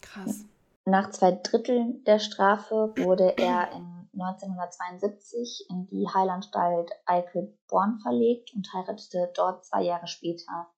Krass. 0.00 0.44
Nach 0.84 1.10
zwei 1.10 1.32
Dritteln 1.32 2.04
der 2.04 2.20
Strafe 2.20 2.94
wurde 2.96 3.36
er 3.38 3.72
in 3.72 3.95
1972 4.20 5.66
in 5.70 5.86
die 5.86 6.08
Heilanstalt 6.12 6.90
Eickelborn 7.06 7.98
verlegt 8.00 8.52
und 8.54 8.72
heiratete 8.72 9.32
dort 9.34 9.64
zwei 9.64 9.82
Jahre 9.82 10.06
später 10.06 10.68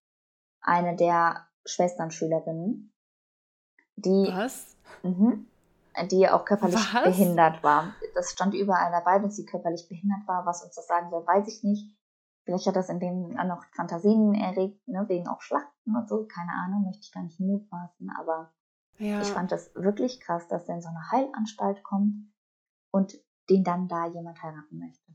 eine 0.61 0.97
der 0.97 1.47
Schwesternschülerinnen, 1.65 2.93
die, 3.97 4.29
Was? 4.33 4.77
Mh, 5.03 5.39
die 6.11 6.29
auch 6.29 6.45
körperlich 6.45 6.77
Was? 6.95 7.05
behindert 7.05 7.63
war. 7.63 7.95
Das 8.15 8.31
stand 8.33 8.55
überall 8.55 8.91
dabei, 8.93 9.19
dass 9.19 9.37
sie 9.37 9.45
körperlich 9.47 9.89
behindert 9.89 10.27
war. 10.27 10.47
Was 10.47 10.63
uns 10.63 10.75
das 10.75 10.87
sagen 10.87 11.11
soll, 11.11 11.27
weiß 11.27 11.47
ich 11.49 11.63
nicht. 11.63 11.95
Vielleicht 12.45 12.67
hat 12.67 12.77
das 12.77 12.89
in 12.89 12.99
denen 13.01 13.35
noch 13.49 13.63
Fantasien 13.75 14.35
erregt, 14.35 14.87
ne, 14.89 15.05
wegen 15.09 15.29
auch 15.29 15.43
Schlachten 15.43 15.95
und 15.97 16.09
so. 16.09 16.27
Keine 16.27 16.53
Ahnung, 16.53 16.85
möchte 16.85 17.03
ich 17.03 17.13
gar 17.13 17.23
nicht 17.23 17.39
mutmaßen, 17.41 18.11
aber 18.19 18.53
Ja. 18.99 19.21
ich 19.21 19.29
fand 19.29 19.53
das 19.53 19.75
wirklich 19.75 20.21
krass, 20.21 20.49
dass 20.49 20.65
der 20.65 20.77
in 20.77 20.83
so 20.83 20.89
eine 20.89 21.11
Heilanstalt 21.13 21.83
kommt 21.83 22.33
und 22.91 23.15
den 23.51 23.65
dann 23.65 23.89
da 23.89 24.07
jemand 24.07 24.43
heiraten 24.43 24.79
möchte. 24.79 25.15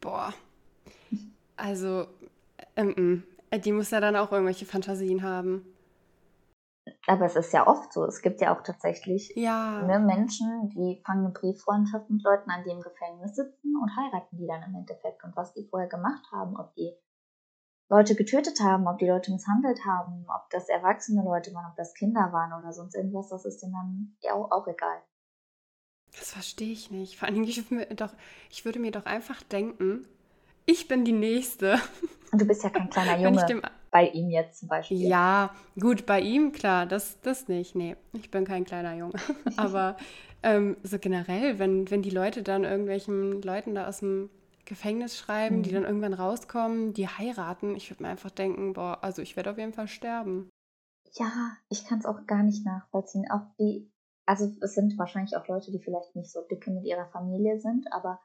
Boah. 0.00 0.32
Also, 1.56 2.06
ähm, 2.76 3.22
äh, 3.50 3.60
die 3.60 3.72
muss 3.72 3.90
ja 3.90 4.00
dann 4.00 4.16
auch 4.16 4.32
irgendwelche 4.32 4.66
Fantasien 4.66 5.22
haben. 5.22 5.64
Aber 7.06 7.26
es 7.26 7.36
ist 7.36 7.52
ja 7.52 7.66
oft 7.66 7.92
so. 7.92 8.04
Es 8.04 8.20
gibt 8.20 8.40
ja 8.40 8.54
auch 8.54 8.62
tatsächlich 8.62 9.32
Ja. 9.36 9.82
ne, 9.82 9.98
Menschen, 9.98 10.68
die 10.70 11.02
fangen 11.06 11.24
eine 11.24 11.32
Brieffreundschaft 11.32 12.10
mit 12.10 12.22
Leuten 12.22 12.50
an, 12.50 12.64
die 12.64 12.70
im 12.70 12.80
Gefängnis 12.80 13.36
sitzen 13.36 13.76
und 13.80 13.96
heiraten 13.96 14.36
die 14.36 14.46
dann 14.46 14.62
im 14.62 14.74
Endeffekt. 14.74 15.24
Und 15.24 15.36
was 15.36 15.54
die 15.54 15.66
vorher 15.68 15.88
gemacht 15.88 16.24
haben, 16.32 16.56
ob 16.56 16.74
die 16.74 16.94
Leute 17.90 18.14
getötet 18.14 18.60
haben, 18.60 18.86
ob 18.86 18.98
die 18.98 19.08
Leute 19.08 19.30
misshandelt 19.32 19.84
haben, 19.84 20.26
ob 20.28 20.50
das 20.50 20.68
erwachsene 20.68 21.22
Leute 21.22 21.54
waren, 21.54 21.70
ob 21.70 21.76
das 21.76 21.94
Kinder 21.94 22.32
waren 22.32 22.52
oder 22.58 22.72
sonst 22.72 22.94
irgendwas, 22.94 23.28
das 23.28 23.44
ist 23.44 23.62
denen 23.62 23.72
dann 23.72 24.16
ja 24.20 24.32
auch, 24.34 24.50
auch 24.50 24.66
egal. 24.66 25.02
Das 26.18 26.32
verstehe 26.32 26.72
ich 26.72 26.90
nicht. 26.90 27.16
Vor 27.18 27.26
allen 27.26 27.34
Dingen, 27.34 27.48
ich, 27.48 27.56
würde 27.70 27.74
mir 27.74 27.86
doch, 27.96 28.12
ich 28.50 28.64
würde 28.64 28.78
mir 28.78 28.90
doch 28.92 29.06
einfach 29.06 29.42
denken, 29.42 30.06
ich 30.66 30.88
bin 30.88 31.04
die 31.04 31.12
Nächste. 31.12 31.78
Und 32.32 32.40
du 32.40 32.46
bist 32.46 32.62
ja 32.64 32.70
kein 32.70 32.88
kleiner 32.90 33.18
Junge 33.22 33.44
dem, 33.46 33.62
bei 33.90 34.08
ihm 34.08 34.30
jetzt 34.30 34.60
zum 34.60 34.68
Beispiel. 34.68 34.98
ja, 34.98 35.54
gut, 35.78 36.06
bei 36.06 36.20
ihm, 36.20 36.52
klar, 36.52 36.86
das, 36.86 37.20
das 37.20 37.48
nicht. 37.48 37.74
Nee, 37.74 37.96
ich 38.12 38.30
bin 38.30 38.44
kein 38.44 38.64
kleiner 38.64 38.94
Junge. 38.94 39.14
Aber 39.56 39.96
ähm, 40.42 40.76
so 40.82 40.98
generell, 40.98 41.58
wenn, 41.58 41.90
wenn 41.90 42.02
die 42.02 42.10
Leute 42.10 42.42
dann 42.42 42.64
irgendwelchen 42.64 43.42
Leuten 43.42 43.74
da 43.74 43.86
aus 43.88 44.00
dem 44.00 44.30
Gefängnis 44.64 45.18
schreiben, 45.18 45.62
die 45.62 45.70
Mhm. 45.70 45.74
dann 45.74 45.84
irgendwann 45.84 46.14
rauskommen, 46.14 46.94
die 46.94 47.06
heiraten, 47.08 47.76
ich 47.76 47.90
würde 47.90 48.02
mir 48.02 48.08
einfach 48.08 48.30
denken, 48.30 48.72
boah, 48.72 48.98
also 49.02 49.20
ich 49.20 49.36
werde 49.36 49.50
auf 49.50 49.58
jeden 49.58 49.72
Fall 49.74 49.88
sterben. 49.88 50.48
Ja, 51.12 51.30
ich 51.68 51.84
kann 51.86 51.98
es 52.00 52.06
auch 52.06 52.26
gar 52.26 52.42
nicht 52.42 52.64
nachvollziehen. 52.64 53.30
Auch 53.30 53.42
die, 53.58 53.90
also 54.26 54.50
es 54.62 54.74
sind 54.74 54.98
wahrscheinlich 54.98 55.36
auch 55.36 55.46
Leute, 55.48 55.70
die 55.70 55.78
vielleicht 55.80 56.14
nicht 56.16 56.30
so 56.32 56.40
dicke 56.42 56.70
mit 56.70 56.84
ihrer 56.84 57.06
Familie 57.06 57.58
sind, 57.60 57.86
aber 57.92 58.20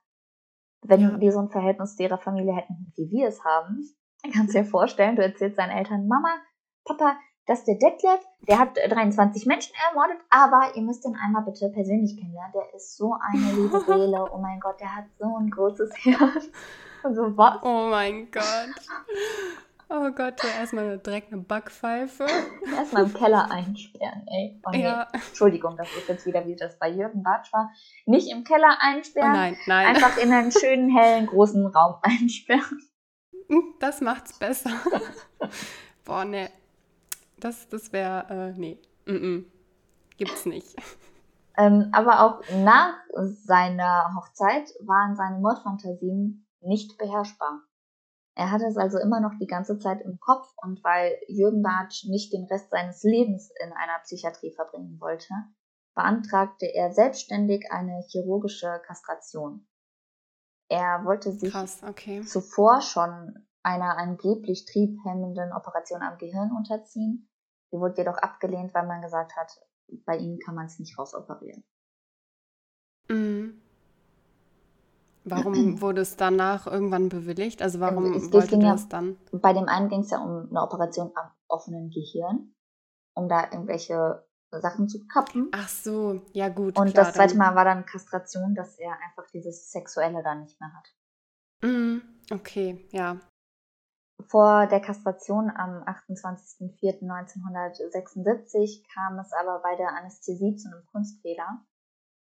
wenn 0.82 1.02
Ja. 1.02 1.18
die 1.18 1.32
so 1.32 1.40
ein 1.40 1.50
Verhältnis 1.50 1.96
zu 1.96 2.04
ihrer 2.04 2.18
Familie 2.18 2.54
hätten, 2.56 2.94
wie 2.96 3.10
wir 3.12 3.28
es 3.28 3.44
haben, 3.44 3.84
dann 4.24 4.32
kannst 4.32 4.54
du 4.56 4.60
dir 4.60 4.66
vorstellen, 4.66 5.16
du 5.16 5.24
erzählst 5.24 5.58
deinen 5.58 5.78
Eltern, 5.78 6.08
Mama, 6.08 6.36
Papa, 6.86 7.18
das 7.46 7.60
ist 7.60 7.68
der 7.68 7.76
Detlef, 7.76 8.20
der 8.48 8.60
hat 8.60 8.78
äh, 8.78 8.88
23 8.88 9.46
Menschen 9.48 9.74
ermordet, 9.90 10.18
aber 10.30 10.72
ihr 10.76 10.84
müsst 10.84 11.04
ihn 11.06 11.16
einmal 11.16 11.44
bitte 11.44 11.70
persönlich 11.70 12.16
kennenlernen. 12.16 12.52
Der 12.54 12.74
ist 12.76 12.96
so 12.96 13.16
eine 13.20 13.52
liebe 13.54 13.80
Seele. 13.88 14.26
Oh 14.32 14.38
mein 14.38 14.60
Gott, 14.60 14.80
der 14.80 14.96
hat 14.96 15.06
so 15.18 15.36
ein 15.36 15.50
großes 15.50 15.90
Herz. 16.06 16.50
Und 17.04 17.16
so, 17.16 17.36
was? 17.38 17.64
Oh 17.64 17.88
mein 17.90 18.30
Gott. 18.30 18.44
Oh 19.92 20.12
Gott, 20.12 20.44
ja, 20.44 20.60
erstmal 20.60 21.00
direkt 21.00 21.34
eine 21.34 21.42
Backpfeife. 21.42 22.28
Erstmal 22.76 23.06
im 23.06 23.14
Keller 23.14 23.50
einsperren, 23.50 24.24
ey. 24.28 24.62
Oh, 24.64 24.70
nee. 24.70 24.84
Ja. 24.84 25.08
Entschuldigung, 25.12 25.78
das 25.78 25.88
ist 25.98 26.08
jetzt 26.08 26.26
wieder, 26.28 26.46
wie 26.46 26.56
das 26.56 26.78
bei 26.78 26.90
Jürgen 26.92 27.24
Bartsch 27.24 27.52
war. 27.52 27.72
Nicht 28.06 28.32
im 28.32 28.44
Keller 28.44 28.78
Oh 28.80 28.86
einsperren, 28.86 29.34
nein, 29.34 29.58
nein. 29.66 29.88
einfach 29.88 30.18
in 30.18 30.32
einen 30.32 30.52
schönen, 30.52 30.96
hellen, 30.96 31.26
großen 31.26 31.66
Raum 31.66 31.96
einsperren. 32.04 32.80
Das 33.80 34.00
macht's 34.00 34.38
besser. 34.38 34.70
Boah, 36.06 36.24
ne. 36.24 36.52
Das, 37.38 37.68
das 37.70 37.92
wäre, 37.92 38.28
äh, 38.30 38.60
nee. 38.60 38.80
Mm 39.08 39.12
-mm. 39.12 39.46
Gibt's 40.18 40.46
nicht. 40.46 40.76
Ähm, 41.58 41.90
aber 41.94 42.22
auch 42.22 42.42
nach 42.64 42.94
seiner 43.16 44.14
Hochzeit 44.16 44.70
waren 44.82 45.16
seine 45.16 45.40
Mordfantasien 45.40 46.46
nicht 46.62 46.98
beherrschbar. 46.98 47.62
Er 48.40 48.52
hatte 48.52 48.68
es 48.68 48.78
also 48.78 48.98
immer 49.00 49.20
noch 49.20 49.38
die 49.38 49.48
ganze 49.48 49.78
Zeit 49.80 50.00
im 50.00 50.18
Kopf 50.22 50.48
und 50.64 50.82
weil 50.82 51.20
Jürgen 51.28 51.62
Bartsch 51.62 52.06
nicht 52.06 52.32
den 52.32 52.46
Rest 52.46 52.70
seines 52.70 53.04
Lebens 53.04 53.52
in 53.62 53.74
einer 53.74 54.00
Psychiatrie 54.04 54.54
verbringen 54.54 54.98
wollte, 55.02 55.34
beantragte 55.94 56.66
er 56.74 56.94
selbstständig 56.94 57.70
eine 57.70 58.02
chirurgische 58.08 58.82
Kastration. 58.88 59.68
Er 60.70 61.04
wollte 61.04 61.34
sich 61.34 61.52
Krass, 61.52 61.84
okay. 61.84 62.22
zuvor 62.22 62.80
schon 62.80 63.46
einer 63.62 63.98
angeblich 63.98 64.64
triebhemmenden 64.64 65.52
Operation 65.52 66.02
am 66.02 66.18
Gehirn 66.18 66.54
unterziehen. 66.56 67.30
Die 67.74 67.78
wurde 67.78 67.98
jedoch 67.98 68.20
abgelehnt, 68.20 68.74
weil 68.74 68.88
man 68.88 69.02
gesagt 69.02 69.36
hat, 69.36 69.52
bei 70.06 70.16
ihm 70.16 70.40
kann 70.40 70.56
man 70.56 70.68
es 70.68 70.80
nicht 70.80 70.98
rausoperieren. 70.98 71.66
Mhm. 73.10 73.62
Warum 75.32 75.54
wurde 75.82 76.02
es 76.02 76.16
danach 76.18 76.68
irgendwann 76.68 77.10
bewilligt? 77.10 77.62
Also 77.62 77.80
warum 77.80 78.06
Ähm, 78.06 78.14
es- 78.14 78.24
es 78.26 78.34
wollte 78.34 78.58
ja- 78.58 78.72
das 78.74 78.90
dann? 78.90 79.18
Bei 79.32 79.54
dem 79.54 79.68
einen 79.68 79.90
ging 79.90 80.02
es 80.02 80.10
ja 80.12 80.20
um 80.20 80.48
eine 80.50 80.62
Operation 80.62 81.12
am 81.16 81.32
offenen 81.48 81.90
Gehirn, 81.90 82.54
um 83.14 83.28
da 83.30 83.44
irgendwelche 83.52 84.26
Sachen 84.52 84.88
zu 84.90 85.06
kappen. 85.08 85.50
Ach 85.52 85.70
so, 85.70 86.22
ja 86.34 86.50
gut. 86.50 86.78
Und 86.78 86.92
klar, 86.92 87.06
das 87.06 87.14
zweite 87.16 87.38
Mal 87.38 87.56
war 87.56 87.66
dann 87.66 87.86
Kastration, 87.86 88.56
dass 88.56 88.78
er 88.80 88.94
einfach 89.08 89.30
dieses 89.32 89.72
Sexuelle 89.72 90.22
dann 90.24 90.42
nicht 90.42 90.60
mehr 90.60 90.72
hat. 90.74 90.88
Mhm, 91.62 92.02
okay, 92.32 92.88
ja. 92.92 93.18
Vor 94.28 94.68
der 94.68 94.82
Kastration 94.82 95.50
am 95.50 95.82
28.04.1976 95.84 98.84
kam 98.94 99.20
es 99.20 99.32
aber 99.34 99.60
bei 99.62 99.76
der 99.76 99.90
Anästhesie 99.96 100.56
zu 100.56 100.70
einem 100.70 100.86
Kunstfehler. 100.92 101.66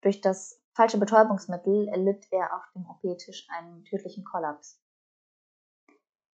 Durch 0.02 0.20
das 0.20 0.60
falsche 0.76 0.98
Betäubungsmittel 0.98 1.88
erlitt 1.88 2.26
er 2.30 2.54
auf 2.54 2.62
dem 2.74 2.86
OP-Tisch 2.88 3.48
einen 3.50 3.84
tödlichen 3.84 4.24
Kollaps. 4.24 4.80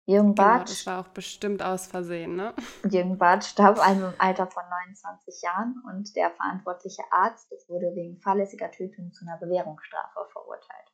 Jürgen 0.08 0.34
genau, 0.34 0.48
Bartsch, 0.48 0.72
das 0.72 0.88
war 0.88 1.00
auch 1.02 1.10
bestimmt 1.10 1.62
aus 1.62 1.86
Versehen, 1.86 2.36
ne? 2.36 2.54
Jürgen 2.90 3.18
Bartsch 3.18 3.50
starb 3.50 3.80
also 3.80 4.08
im 4.08 4.14
Alter 4.18 4.48
von 4.48 4.64
29 4.68 5.42
Jahren 5.44 5.82
und 5.88 6.16
der 6.16 6.32
verantwortliche 6.32 7.04
Arzt 7.12 7.52
wurde 7.70 7.92
wegen 7.94 8.18
fahrlässiger 8.20 8.72
Tötung 8.72 9.14
zu 9.14 9.26
einer 9.26 9.38
Bewährungsstrafe 9.38 10.28
verurteilt. 10.32 10.92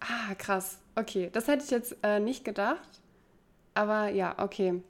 Ah, 0.00 0.34
krass. 0.36 0.78
Okay, 0.94 1.30
das 1.32 1.48
hätte 1.48 1.64
ich 1.64 1.70
jetzt 1.70 1.96
äh, 2.02 2.20
nicht 2.20 2.44
gedacht. 2.44 3.00
Aber 3.74 4.08
ja, 4.08 4.34
okay. 4.38 4.82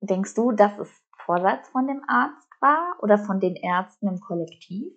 Denkst 0.00 0.34
du, 0.34 0.52
dass 0.52 0.78
es 0.78 0.90
Vorsatz 1.24 1.68
von 1.70 1.86
dem 1.86 2.02
Arzt 2.06 2.48
war 2.60 2.96
oder 3.00 3.18
von 3.18 3.40
den 3.40 3.56
Ärzten 3.56 4.08
im 4.08 4.20
Kollektiv? 4.20 4.92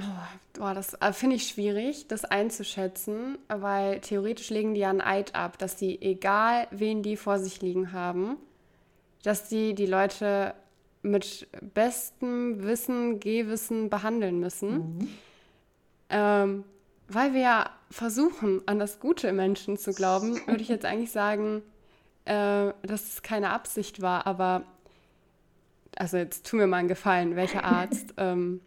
Oh, 0.00 0.58
boah, 0.58 0.74
das 0.74 0.94
äh, 0.94 1.12
finde 1.12 1.36
ich 1.36 1.48
schwierig, 1.48 2.06
das 2.06 2.24
einzuschätzen, 2.24 3.36
weil 3.48 4.00
theoretisch 4.00 4.50
legen 4.50 4.74
die 4.74 4.80
ja 4.80 4.90
einen 4.90 5.00
Eid 5.00 5.34
ab, 5.34 5.58
dass 5.58 5.74
die, 5.74 6.00
egal 6.00 6.68
wen 6.70 7.02
die 7.02 7.16
vor 7.16 7.38
sich 7.38 7.60
liegen 7.60 7.92
haben, 7.92 8.36
dass 9.24 9.48
die 9.48 9.74
die 9.74 9.86
Leute 9.86 10.54
mit 11.02 11.48
bestem 11.74 12.62
Wissen, 12.62 13.18
Gehwissen 13.18 13.90
behandeln 13.90 14.38
müssen. 14.38 14.98
Mhm. 14.98 15.08
Ähm, 16.10 16.64
weil 17.08 17.34
wir 17.34 17.40
ja 17.40 17.70
versuchen, 17.90 18.62
an 18.66 18.78
das 18.78 19.00
Gute 19.00 19.28
im 19.28 19.36
Menschen 19.36 19.78
zu 19.78 19.92
glauben, 19.92 20.40
würde 20.46 20.62
ich 20.62 20.68
jetzt 20.68 20.84
eigentlich 20.84 21.10
sagen, 21.10 21.62
äh, 22.24 22.72
dass 22.82 23.14
es 23.14 23.22
keine 23.22 23.50
Absicht 23.50 24.00
war, 24.00 24.26
aber 24.26 24.62
also 25.96 26.18
jetzt 26.18 26.46
tu 26.46 26.56
mir 26.56 26.68
mal 26.68 26.76
einen 26.76 26.88
Gefallen, 26.88 27.34
welcher 27.34 27.64
Arzt, 27.64 28.14
ähm, 28.16 28.60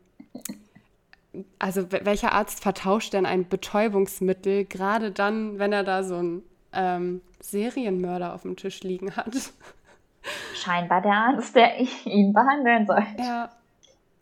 also 1.60 1.92
welcher 1.92 2.34
Arzt 2.34 2.62
vertauscht 2.62 3.14
denn 3.14 3.26
ein 3.26 3.48
Betäubungsmittel, 3.48 4.66
gerade 4.66 5.12
dann, 5.12 5.60
wenn 5.60 5.72
er 5.72 5.84
da 5.84 6.04
so 6.04 6.16
einen 6.16 6.44
ähm, 6.74 7.22
Serienmörder 7.40 8.34
auf 8.34 8.42
dem 8.42 8.56
Tisch 8.56 8.82
liegen 8.82 9.16
hat? 9.16 9.34
Scheinbar 10.54 11.02
der 11.02 11.14
Arzt, 11.14 11.56
der 11.56 11.80
ihn 11.80 12.34
behandeln 12.34 12.86
soll. 12.86 13.04
Ja, 13.18 13.50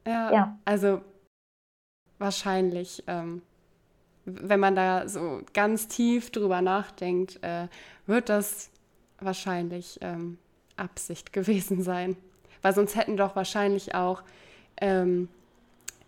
ja, 0.05 0.32
ja. 0.32 0.57
also 0.66 1.01
wahrscheinlich. 2.18 3.03
Ähm, 3.07 3.41
wenn 4.26 4.60
man 4.60 4.76
da 4.76 5.07
so 5.07 5.41
ganz 5.53 5.88
tief 5.88 6.32
drüber 6.32 6.62
nachdenkt, 6.62 7.41
äh, 7.43 7.68
wird 8.05 8.30
das 8.30 8.70
wahrscheinlich 9.20 9.97
ähm, 10.01 10.38
Absicht 10.76 11.34
gewesen 11.34 11.82
sein. 11.82 12.16
Weil 12.62 12.74
sonst 12.74 12.95
hätten 12.95 13.18
doch 13.18 13.36
wahrscheinlich 13.36 13.95
auch 13.95 14.22
ähm, 14.82 15.30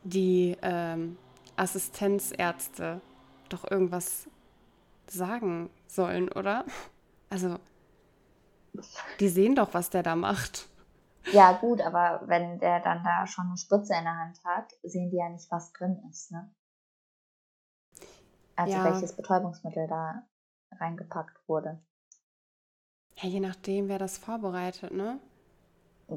die 0.03 0.57
ähm, 0.61 1.17
Assistenzärzte 1.55 3.01
doch 3.49 3.69
irgendwas 3.69 4.27
sagen 5.07 5.69
sollen, 5.87 6.29
oder? 6.29 6.65
Also, 7.29 7.57
die 9.19 9.29
sehen 9.29 9.55
doch, 9.55 9.73
was 9.73 9.89
der 9.89 10.03
da 10.03 10.15
macht. 10.15 10.69
Ja, 11.33 11.53
gut, 11.53 11.81
aber 11.81 12.21
wenn 12.25 12.59
der 12.59 12.79
dann 12.79 13.03
da 13.03 13.27
schon 13.27 13.47
eine 13.47 13.57
Spritze 13.57 13.93
in 13.93 14.03
der 14.03 14.17
Hand 14.17 14.43
hat, 14.43 14.71
sehen 14.83 15.09
die 15.11 15.17
ja 15.17 15.29
nicht, 15.29 15.51
was 15.51 15.71
drin 15.73 16.01
ist, 16.09 16.31
ne? 16.31 16.51
also 18.61 18.77
ja. 18.77 18.83
welches 18.83 19.15
Betäubungsmittel 19.15 19.87
da 19.87 20.23
reingepackt 20.79 21.37
wurde. 21.47 21.81
Ja, 23.17 23.29
je 23.29 23.39
nachdem, 23.39 23.87
wer 23.87 23.99
das 23.99 24.17
vorbereitet, 24.17 24.93
ne? 24.93 25.19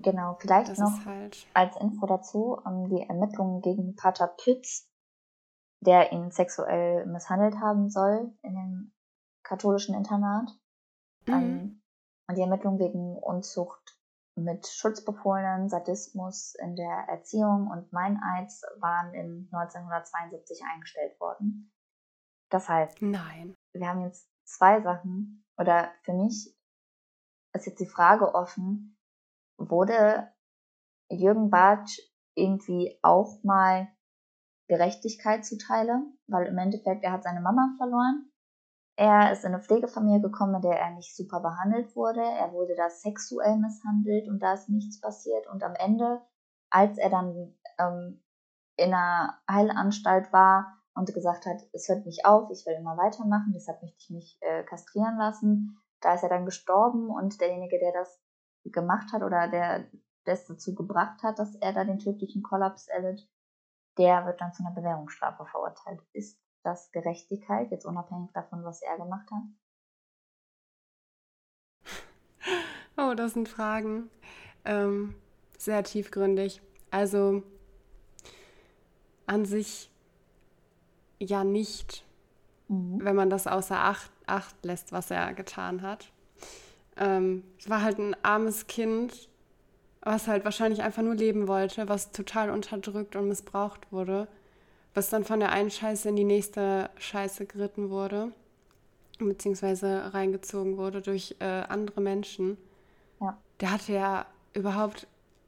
Genau, 0.01 0.37
vielleicht 0.41 0.71
das 0.71 0.79
noch 0.79 1.05
halt... 1.05 1.47
als 1.55 1.77
Info 1.77 2.07
dazu 2.07 2.59
um, 2.65 2.89
die 2.89 3.03
Ermittlungen 3.03 3.61
gegen 3.61 3.95
Pater 3.97 4.29
Pütz, 4.29 4.91
der 5.81 6.13
ihn 6.13 6.31
sexuell 6.31 7.07
misshandelt 7.07 7.57
haben 7.61 7.89
soll 7.89 8.33
in 8.43 8.55
dem 8.55 8.95
katholischen 9.43 9.95
Internat. 9.95 10.51
Mhm. 11.27 11.35
Um, 11.35 11.83
und 12.29 12.37
die 12.37 12.43
Ermittlungen 12.43 12.79
wegen 12.79 13.19
Unzucht 13.19 13.99
mit 14.37 14.67
Schutzbefohlenen, 14.67 15.69
Sadismus 15.69 16.55
in 16.57 16.75
der 16.75 17.07
Erziehung 17.09 17.69
und 17.71 17.93
Meineids 17.93 18.63
waren 18.81 19.15
in 19.15 19.49
1972 19.53 20.63
eingestellt 20.65 21.19
worden. 21.21 21.73
Das 22.51 22.69
heißt, 22.69 23.01
Nein. 23.03 23.55
wir 23.73 23.89
haben 23.89 24.03
jetzt 24.03 24.29
zwei 24.45 24.81
Sachen, 24.81 25.45
oder 25.57 25.91
für 26.03 26.15
mich 26.15 26.57
ist 27.53 27.67
jetzt 27.67 27.81
die 27.81 27.87
Frage 27.87 28.35
offen, 28.35 28.94
wurde 29.59 30.33
Jürgen 31.11 31.51
Bartsch 31.51 31.99
irgendwie 32.35 32.99
auch 33.03 33.43
mal 33.43 33.89
Gerechtigkeit 34.69 35.45
zuteile? 35.45 36.03
Weil 36.27 36.47
im 36.47 36.59
Endeffekt, 36.59 37.05
er 37.05 37.13
hat 37.13 37.25
seine 37.25 37.41
Mama 37.41 37.75
verloren. 37.77 38.31
Er 38.97 39.33
ist 39.33 39.45
in 39.45 39.53
eine 39.53 39.63
Pflegefamilie 39.63 40.21
gekommen, 40.21 40.55
in 40.57 40.63
der 40.63 40.79
er 40.79 40.91
nicht 40.93 41.17
super 41.17 41.41
behandelt 41.41 41.95
wurde. 41.97 42.23
Er 42.23 42.53
wurde 42.53 42.77
da 42.77 42.89
sexuell 42.89 43.57
misshandelt 43.59 44.29
und 44.29 44.41
da 44.41 44.55
ist 44.55 44.69
nichts 44.69 45.01
passiert. 45.01 45.49
Und 45.49 45.63
am 45.65 45.75
Ende, 45.75 46.23
als 46.71 46.97
er 46.99 47.11
dann 47.11 47.57
ähm, 47.79 48.23
in 48.77 48.95
einer 48.95 49.41
Heilanstalt 49.51 50.33
war, 50.33 50.85
und 50.95 51.13
gesagt 51.13 51.47
hat, 51.47 51.61
es 51.73 51.89
hört 51.89 52.07
nicht 52.07 52.25
auf, 52.25 52.51
ich 52.51 52.65
will 52.67 52.75
immer 52.75 52.97
weitermachen, 52.97 53.53
deshalb 53.53 53.83
möchte 53.83 53.99
ich 53.99 54.11
mich 54.11 54.39
äh, 54.41 54.63
kastrieren 54.65 55.19
lassen. 55.19 55.77
Da 56.01 56.15
ist 56.15 56.23
er 56.23 56.29
dann 56.29 56.45
gestorben 56.45 57.11
und 57.11 57.41
derjenige, 57.41 57.79
der 57.79 57.93
das 57.93 58.21
gemacht 58.65 59.13
hat 59.13 59.23
oder 59.23 59.49
der 59.49 59.87
das 60.25 60.47
dazu 60.47 60.75
gebracht 60.75 61.23
hat, 61.23 61.39
dass 61.39 61.55
er 61.57 61.73
da 61.73 61.85
den 61.85 61.99
tödlichen 61.99 62.43
Kollaps 62.43 62.89
erlitt, 62.89 63.29
der 63.99 64.27
wird 64.27 64.41
dann 64.41 64.53
zu 64.53 64.65
einer 64.65 64.75
Bewährungsstrafe 64.75 65.45
verurteilt. 65.47 66.01
Ist 66.13 66.41
das 66.63 66.91
Gerechtigkeit, 66.93 67.71
jetzt 67.71 67.85
unabhängig 67.85 68.33
davon, 68.33 68.65
was 68.65 68.83
er 68.83 68.97
gemacht 68.97 69.31
hat? 69.31 69.43
Oh, 72.97 73.15
das 73.15 73.33
sind 73.33 73.49
Fragen. 73.49 74.09
Ähm, 74.65 75.17
sehr 75.59 75.83
tiefgründig. 75.83 76.63
Also 76.93 77.43
an 79.27 79.45
sich 79.47 79.91
ja 81.19 81.43
nicht, 81.43 82.07
mhm. 82.69 83.05
wenn 83.05 83.17
man 83.17 83.31
das 83.31 83.49
außer 83.49 83.77
Acht, 83.77 84.13
Acht 84.27 84.65
lässt, 84.65 84.93
was 84.93 85.11
er 85.11 85.35
getan 85.35 85.83
hat. 85.83 86.13
Ähm, 86.97 87.45
es 87.59 87.69
war 87.69 87.83
halt 87.83 87.99
ein 87.99 88.17
armes 88.23 88.67
Kind, 88.67 89.29
was 90.03 90.29
halt 90.29 90.45
wahrscheinlich 90.45 90.83
einfach 90.83 91.03
nur 91.03 91.15
leben 91.15 91.49
wollte, 91.49 91.89
was 91.89 92.13
total 92.13 92.51
unterdrückt 92.51 93.17
und 93.17 93.29
missbraucht 93.29 93.91
wurde, 93.91 94.29
was 94.93 95.11
dann 95.11 95.25
von 95.25 95.41
der 95.41 95.51
einen 95.51 95.71
Scheiße 95.71 96.09
in 96.09 96.17
die 96.17 96.25
nächste 96.25 96.91
Scheiße 96.99 97.47
geritten 97.47 97.91
wurde, 97.91 98.33
beziehungsweise 99.19 100.13
reingezogen 100.13 100.77
wurde 100.77 101.01
durch 101.01 101.37
äh, 101.41 101.45
andere 101.45 102.01
Menschen. 102.01 102.59
Ja. 103.21 103.39
Der 103.61 103.73
hatte 103.73 103.93
ja 103.93 104.27
überhaupt, 104.53 105.07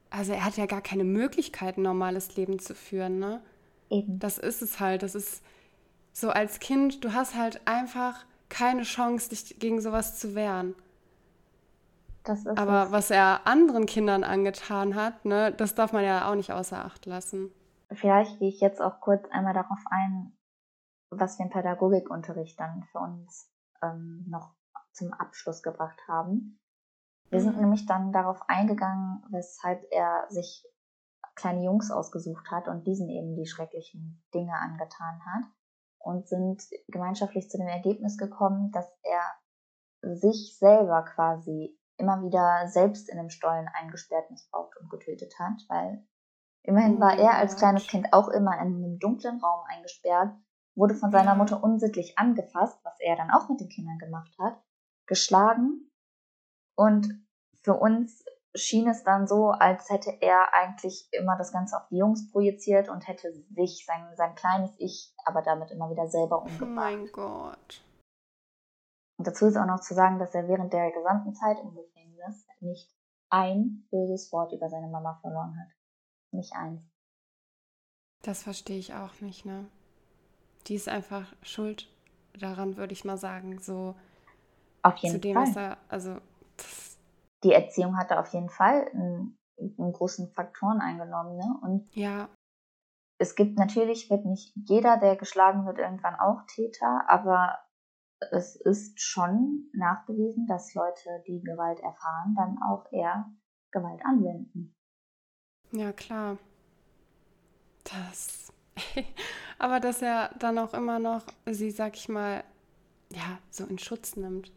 also 0.09 0.33
er 0.33 0.43
hatte 0.43 0.61
ja 0.61 0.65
gar 0.65 0.81
keine 0.81 1.03
Möglichkeit, 1.03 1.77
ein 1.77 1.83
normales 1.83 2.35
Leben 2.35 2.59
zu 2.59 2.75
führen, 2.75 3.19
ne? 3.19 3.41
Eben. 3.89 4.19
Das 4.19 4.37
ist 4.37 4.61
es 4.61 4.79
halt. 4.79 5.03
Das 5.03 5.15
ist, 5.15 5.41
so 6.19 6.29
als 6.29 6.59
Kind, 6.59 7.03
du 7.03 7.13
hast 7.13 7.35
halt 7.35 7.61
einfach 7.65 8.25
keine 8.49 8.83
Chance, 8.83 9.29
dich 9.29 9.59
gegen 9.59 9.81
sowas 9.81 10.17
zu 10.17 10.33
wehren. 10.33 10.73
Aber 12.29 12.85
es. 12.85 12.91
was 12.91 13.11
er 13.11 13.45
anderen 13.45 13.85
Kindern 13.85 14.23
angetan 14.23 14.95
hat, 14.95 15.25
ne, 15.25 15.51
das 15.51 15.75
darf 15.75 15.93
man 15.93 16.03
ja 16.03 16.29
auch 16.29 16.35
nicht 16.35 16.51
außer 16.51 16.83
Acht 16.83 17.05
lassen. 17.05 17.51
Vielleicht 17.91 18.39
gehe 18.39 18.49
ich 18.49 18.59
jetzt 18.59 18.81
auch 18.81 18.99
kurz 18.99 19.29
einmal 19.31 19.53
darauf 19.53 19.79
ein, 19.89 20.37
was 21.09 21.39
wir 21.39 21.45
im 21.45 21.51
Pädagogikunterricht 21.51 22.59
dann 22.59 22.83
für 22.91 22.99
uns 22.99 23.49
ähm, 23.81 24.25
noch 24.27 24.53
zum 24.91 25.13
Abschluss 25.13 25.61
gebracht 25.61 25.99
haben. 26.07 26.59
Wir 27.29 27.39
mhm. 27.39 27.43
sind 27.43 27.57
nämlich 27.61 27.85
dann 27.85 28.11
darauf 28.11 28.41
eingegangen, 28.47 29.23
weshalb 29.31 29.83
er 29.91 30.25
sich 30.29 30.65
kleine 31.35 31.63
Jungs 31.63 31.91
ausgesucht 31.91 32.49
hat 32.51 32.67
und 32.67 32.87
diesen 32.87 33.09
eben 33.09 33.35
die 33.35 33.45
schrecklichen 33.45 34.23
Dinge 34.33 34.53
angetan 34.53 35.21
hat 35.25 35.43
und 35.99 36.27
sind 36.27 36.63
gemeinschaftlich 36.87 37.49
zu 37.49 37.57
dem 37.57 37.67
Ergebnis 37.67 38.17
gekommen, 38.17 38.71
dass 38.71 38.91
er 39.03 40.15
sich 40.15 40.57
selber 40.57 41.03
quasi 41.03 41.76
immer 41.97 42.21
wieder 42.23 42.67
selbst 42.67 43.09
in 43.09 43.19
einem 43.19 43.29
Stollen 43.29 43.67
eingesperrt, 43.73 44.29
missbraucht 44.31 44.77
und 44.77 44.89
getötet 44.89 45.33
hat, 45.39 45.63
weil 45.67 46.05
immerhin 46.63 46.97
oh 46.97 46.99
war 47.01 47.17
er 47.17 47.35
als 47.35 47.55
kleines 47.55 47.87
Kind 47.87 48.13
auch 48.13 48.29
immer 48.29 48.53
in 48.53 48.59
einem 48.59 48.99
dunklen 48.99 49.39
Raum 49.39 49.65
eingesperrt, 49.67 50.35
wurde 50.75 50.95
von 50.95 51.11
seiner 51.11 51.35
Mutter 51.35 51.63
unsittlich 51.63 52.17
angefasst, 52.17 52.79
was 52.83 52.99
er 52.99 53.15
dann 53.15 53.31
auch 53.31 53.49
mit 53.49 53.59
den 53.59 53.69
Kindern 53.69 53.97
gemacht 53.97 54.31
hat, 54.39 54.61
geschlagen 55.07 55.91
und 56.75 57.07
für 57.63 57.73
uns 57.73 58.23
schien 58.55 58.87
es 58.87 59.03
dann 59.03 59.27
so, 59.27 59.49
als 59.49 59.89
hätte 59.89 60.11
er 60.21 60.53
eigentlich 60.53 61.09
immer 61.11 61.37
das 61.37 61.51
Ganze 61.51 61.77
auf 61.77 61.87
die 61.89 61.97
Jungs 61.97 62.31
projiziert 62.31 62.89
und 62.89 63.07
hätte 63.07 63.31
sich, 63.51 63.85
sein, 63.85 64.07
sein 64.15 64.35
kleines 64.35 64.71
Ich, 64.77 65.13
aber 65.25 65.41
damit 65.41 65.71
immer 65.71 65.89
wieder 65.89 66.07
selber 66.07 66.41
umgebracht. 66.41 66.61
Oh 66.61 66.65
mein 66.65 67.07
Gott. 67.11 67.83
Und 69.17 69.27
dazu 69.27 69.47
ist 69.47 69.57
auch 69.57 69.65
noch 69.65 69.79
zu 69.79 69.93
sagen, 69.93 70.19
dass 70.19 70.33
er 70.35 70.47
während 70.47 70.73
der 70.73 70.91
gesamten 70.91 71.33
Zeit 71.33 71.59
im 71.59 71.73
Gefängnis 71.73 72.47
nicht 72.59 72.95
ein 73.29 73.87
böses 73.91 74.31
Wort 74.31 74.53
über 74.53 74.69
seine 74.69 74.87
Mama 74.87 75.17
verloren 75.21 75.59
hat. 75.59 75.67
Nicht 76.31 76.53
eins. 76.53 76.81
Das 78.23 78.43
verstehe 78.43 78.77
ich 78.77 78.93
auch 78.93 79.19
nicht, 79.21 79.45
ne? 79.45 79.65
Die 80.67 80.75
ist 80.75 80.89
einfach 80.89 81.33
schuld 81.41 81.89
daran, 82.37 82.77
würde 82.77 82.93
ich 82.93 83.05
mal 83.05 83.17
sagen, 83.17 83.59
so 83.59 83.95
auf 84.83 84.97
jeden 84.97 85.15
zu 85.15 85.19
dem, 85.19 85.33
Fall. 85.33 85.47
was 85.47 85.55
er, 85.55 85.77
also 85.89 86.17
Die 87.43 87.53
Erziehung 87.53 87.97
hatte 87.97 88.19
auf 88.19 88.31
jeden 88.33 88.49
Fall 88.49 88.87
einen, 88.93 89.37
einen 89.57 89.93
großen 89.93 90.31
Faktoren 90.33 90.81
eingenommen, 90.81 91.37
ne? 91.37 91.59
Und 91.61 91.95
ja, 91.95 92.29
es 93.19 93.35
gibt 93.35 93.57
natürlich, 93.57 94.09
wird 94.09 94.25
nicht 94.25 94.53
jeder, 94.55 94.97
der 94.97 95.15
geschlagen 95.15 95.65
wird, 95.65 95.79
irgendwann 95.79 96.15
auch 96.15 96.43
Täter, 96.47 97.05
aber 97.07 97.57
es 98.31 98.55
ist 98.55 98.99
schon 98.99 99.69
nachgewiesen, 99.73 100.47
dass 100.47 100.73
Leute, 100.73 101.23
die 101.27 101.41
Gewalt 101.41 101.79
erfahren, 101.79 102.35
dann 102.35 102.57
auch 102.63 102.91
eher 102.91 103.29
Gewalt 103.71 104.03
anwenden. 104.05 104.75
ja 105.71 105.91
klar. 105.91 106.37
Das, 107.83 108.51
aber 109.59 109.79
dass 109.79 110.01
er 110.01 110.29
dann 110.39 110.57
auch 110.57 110.73
immer 110.73 110.99
noch 110.99 111.23
sie, 111.45 111.71
sag 111.71 111.95
ich 111.95 112.09
mal, 112.09 112.43
ja, 113.11 113.39
so 113.49 113.65
in 113.65 113.77
Schutz 113.77 114.15
nimmt. 114.15 114.51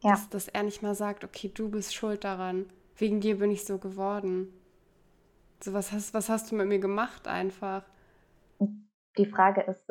Ja. 0.00 0.12
Dass, 0.12 0.28
dass 0.30 0.48
er 0.48 0.62
nicht 0.62 0.82
mal 0.82 0.94
sagt, 0.94 1.24
okay, 1.24 1.50
du 1.52 1.68
bist 1.68 1.94
schuld 1.94 2.24
daran. 2.24 2.70
Wegen 2.96 3.20
dir 3.20 3.38
bin 3.38 3.50
ich 3.50 3.66
so 3.66 3.78
geworden. 3.78 4.52
So, 5.62 5.74
was 5.74 5.92
hast, 5.92 6.14
was 6.14 6.30
hast 6.30 6.50
du 6.50 6.56
mit 6.56 6.68
mir 6.68 6.78
gemacht 6.78 7.28
einfach? 7.28 7.84
Die 9.18 9.26
Frage 9.26 9.62
ist, 9.62 9.86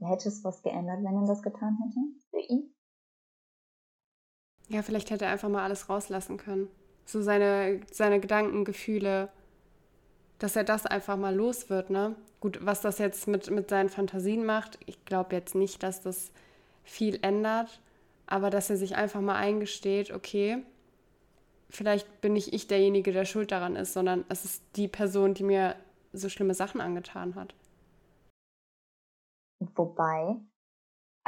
hätte 0.00 0.28
es 0.28 0.44
was 0.44 0.62
geändert, 0.62 0.98
wenn 0.98 1.22
er 1.22 1.26
das 1.26 1.42
getan 1.42 1.78
hätte 1.82 2.00
ihn? 2.38 2.74
Ja, 4.68 4.82
vielleicht 4.82 5.10
hätte 5.10 5.24
er 5.24 5.32
einfach 5.32 5.48
mal 5.48 5.64
alles 5.64 5.88
rauslassen 5.88 6.36
können. 6.36 6.68
So 7.06 7.22
seine, 7.22 7.80
seine 7.90 8.20
Gedanken, 8.20 8.64
Gefühle, 8.64 9.30
dass 10.38 10.56
er 10.56 10.64
das 10.64 10.86
einfach 10.86 11.16
mal 11.16 11.34
los 11.34 11.70
wird, 11.70 11.90
ne? 11.90 12.14
Gut, 12.40 12.60
was 12.64 12.80
das 12.80 12.98
jetzt 12.98 13.26
mit, 13.26 13.50
mit 13.50 13.68
seinen 13.70 13.88
Fantasien 13.88 14.44
macht, 14.46 14.78
ich 14.86 15.04
glaube 15.04 15.34
jetzt 15.34 15.54
nicht, 15.56 15.82
dass 15.82 16.00
das 16.02 16.30
viel 16.84 17.18
ändert, 17.22 17.80
aber 18.26 18.50
dass 18.50 18.70
er 18.70 18.76
sich 18.76 18.94
einfach 18.96 19.20
mal 19.20 19.34
eingesteht, 19.36 20.12
okay, 20.12 20.62
vielleicht 21.70 22.20
bin 22.20 22.34
nicht 22.34 22.52
ich 22.52 22.68
derjenige, 22.68 23.12
der 23.12 23.24
schuld 23.24 23.50
daran 23.52 23.76
ist, 23.76 23.92
sondern 23.92 24.24
es 24.28 24.44
ist 24.44 24.62
die 24.76 24.88
Person, 24.88 25.34
die 25.34 25.44
mir 25.44 25.76
so 26.12 26.28
schlimme 26.28 26.54
Sachen 26.54 26.80
angetan 26.80 27.34
hat. 27.34 27.54
Wobei, 29.76 30.40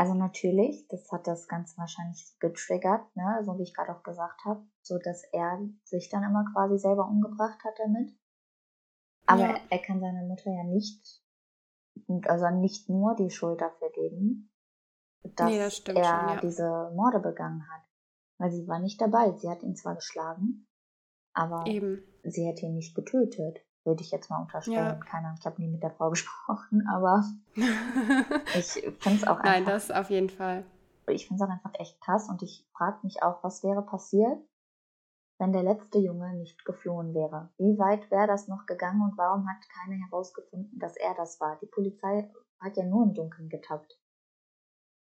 also 0.01 0.15
natürlich, 0.15 0.89
das 0.89 1.13
hat 1.13 1.27
das 1.27 1.47
Ganze 1.47 1.77
wahrscheinlich 1.77 2.35
getriggert, 2.39 3.15
ne, 3.17 3.43
so 3.45 3.59
wie 3.59 3.65
ich 3.65 3.75
gerade 3.75 3.95
auch 3.95 4.03
gesagt 4.03 4.43
habe, 4.47 4.65
so 4.81 4.97
dass 4.97 5.25
er 5.25 5.61
sich 5.85 6.09
dann 6.09 6.23
immer 6.25 6.47
quasi 6.55 6.79
selber 6.79 7.07
umgebracht 7.07 7.63
hat 7.63 7.75
damit. 7.79 8.11
Aber 9.27 9.41
Ja. 9.43 9.61
er 9.69 9.79
kann 9.79 10.01
seiner 10.01 10.23
Mutter 10.23 10.51
ja 10.51 10.65
nicht, 10.65 11.23
also 12.25 12.49
nicht 12.49 12.89
nur 12.89 13.15
die 13.15 13.29
Schuld 13.29 13.61
dafür 13.61 13.91
geben, 13.91 14.51
dass 15.37 15.51
Nee, 15.51 15.59
das 15.59 15.81
er 15.81 16.05
schon, 16.05 16.29
ja. 16.29 16.41
diese 16.41 16.93
Morde 16.95 17.21
begangen 17.21 17.69
hat. 17.71 17.83
Weil 18.39 18.53
sie 18.53 18.67
war 18.67 18.79
nicht 18.79 19.03
dabei. 19.03 19.33
Sie 19.37 19.51
hat 19.51 19.63
ihn 19.63 19.77
zwar 19.77 19.97
geschlagen, 19.97 20.67
aber 21.35 21.67
Eben. 21.67 22.03
sie 22.23 22.47
hätte 22.47 22.65
ihn 22.65 22.75
nicht 22.75 22.95
getötet, 22.95 23.59
würde 23.91 24.03
ich 24.03 24.11
jetzt 24.13 24.31
mal 24.31 24.41
unterstellen. 24.41 24.77
Ja. 24.77 24.95
Keine 24.95 25.27
Ahnung, 25.27 25.39
ich 25.41 25.47
habe 25.47 25.61
nie 25.61 25.69
mit 25.69 25.83
der 25.83 25.91
Frau 25.91 26.11
gesprochen, 26.11 26.87
aber 26.89 27.25
ich 28.55 28.85
finde 29.01 29.19
es 29.19 29.25
auch 29.25 29.41
einfach 29.41 29.45
Nein, 29.45 29.65
das 29.65 29.91
auf 29.91 30.11
jeden 30.11 30.31
Fall. 30.31 30.65
ich 31.09 31.27
finde 31.27 31.43
es 31.43 31.49
auch 31.49 31.53
einfach 31.53 31.73
echt 31.75 32.01
krass 32.01 32.29
und 32.29 32.41
ich 32.43 32.65
frage 32.73 33.01
mich 33.03 33.21
auch, 33.23 33.43
was 33.43 33.65
wäre 33.65 33.83
passiert, 33.83 34.39
wenn 35.39 35.53
der 35.53 35.65
letzte 35.65 35.99
Junge 35.99 36.37
nicht 36.37 36.65
geflohen 36.65 37.13
wäre? 37.15 37.51
Wie 37.59 37.77
weit 37.79 38.09
wäre 38.11 38.29
das 38.29 38.47
noch 38.47 38.67
gegangen 38.67 39.03
und 39.03 39.19
warum 39.19 39.49
hat 39.49 39.59
keiner 39.69 39.97
herausgefunden, 40.07 40.79
dass 40.79 40.97
er 40.97 41.15
das 41.15 41.41
war? 41.41 41.59
Die 41.61 41.67
Polizei 41.67 42.31
hat 42.61 42.77
ja 42.77 42.85
nur 42.85 43.03
im 43.03 43.15
Dunkeln 43.15 43.49
getappt. 43.49 43.99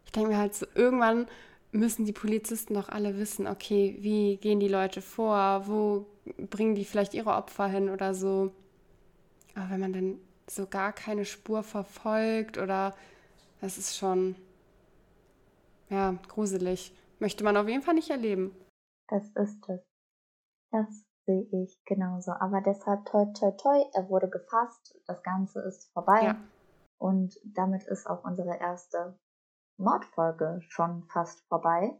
Ich 0.04 0.12
denke 0.12 0.30
mir 0.30 0.38
halt 0.38 0.54
so, 0.54 0.66
irgendwann 0.74 1.26
müssen 1.72 2.04
die 2.04 2.12
Polizisten 2.12 2.74
doch 2.74 2.88
alle 2.88 3.16
wissen, 3.16 3.46
okay, 3.46 3.96
wie 4.00 4.36
gehen 4.36 4.60
die 4.60 4.68
Leute 4.68 5.00
vor, 5.02 5.66
wo 5.66 6.06
bringen 6.50 6.74
die 6.74 6.84
vielleicht 6.84 7.14
ihre 7.14 7.34
Opfer 7.34 7.66
hin 7.66 7.88
oder 7.88 8.14
so. 8.14 8.52
Aber 9.54 9.70
wenn 9.70 9.80
man 9.80 9.92
dann 9.92 10.18
so 10.48 10.66
gar 10.66 10.92
keine 10.92 11.24
Spur 11.24 11.62
verfolgt 11.62 12.58
oder 12.58 12.94
das 13.60 13.78
ist 13.78 13.96
schon, 13.96 14.36
ja, 15.88 16.16
gruselig. 16.28 16.94
Möchte 17.18 17.44
man 17.44 17.56
auf 17.56 17.68
jeden 17.68 17.82
Fall 17.82 17.94
nicht 17.94 18.10
erleben. 18.10 18.54
Das 19.08 19.24
ist 19.36 19.68
es. 19.68 19.80
Das 20.70 21.04
sehe 21.26 21.46
ich 21.52 21.78
genauso. 21.84 22.32
Aber 22.32 22.60
deshalb 22.60 23.04
toi 23.06 23.26
toi 23.32 23.52
toi, 23.52 23.84
er 23.94 24.08
wurde 24.08 24.28
gefasst, 24.28 24.98
das 25.06 25.22
Ganze 25.22 25.60
ist 25.60 25.92
vorbei. 25.92 26.22
Ja. 26.24 26.36
Und 26.98 27.38
damit 27.44 27.84
ist 27.84 28.06
auch 28.06 28.24
unsere 28.24 28.58
erste 28.58 29.18
Mordfolge 29.82 30.60
schon 30.68 31.04
fast 31.04 31.40
vorbei. 31.48 31.96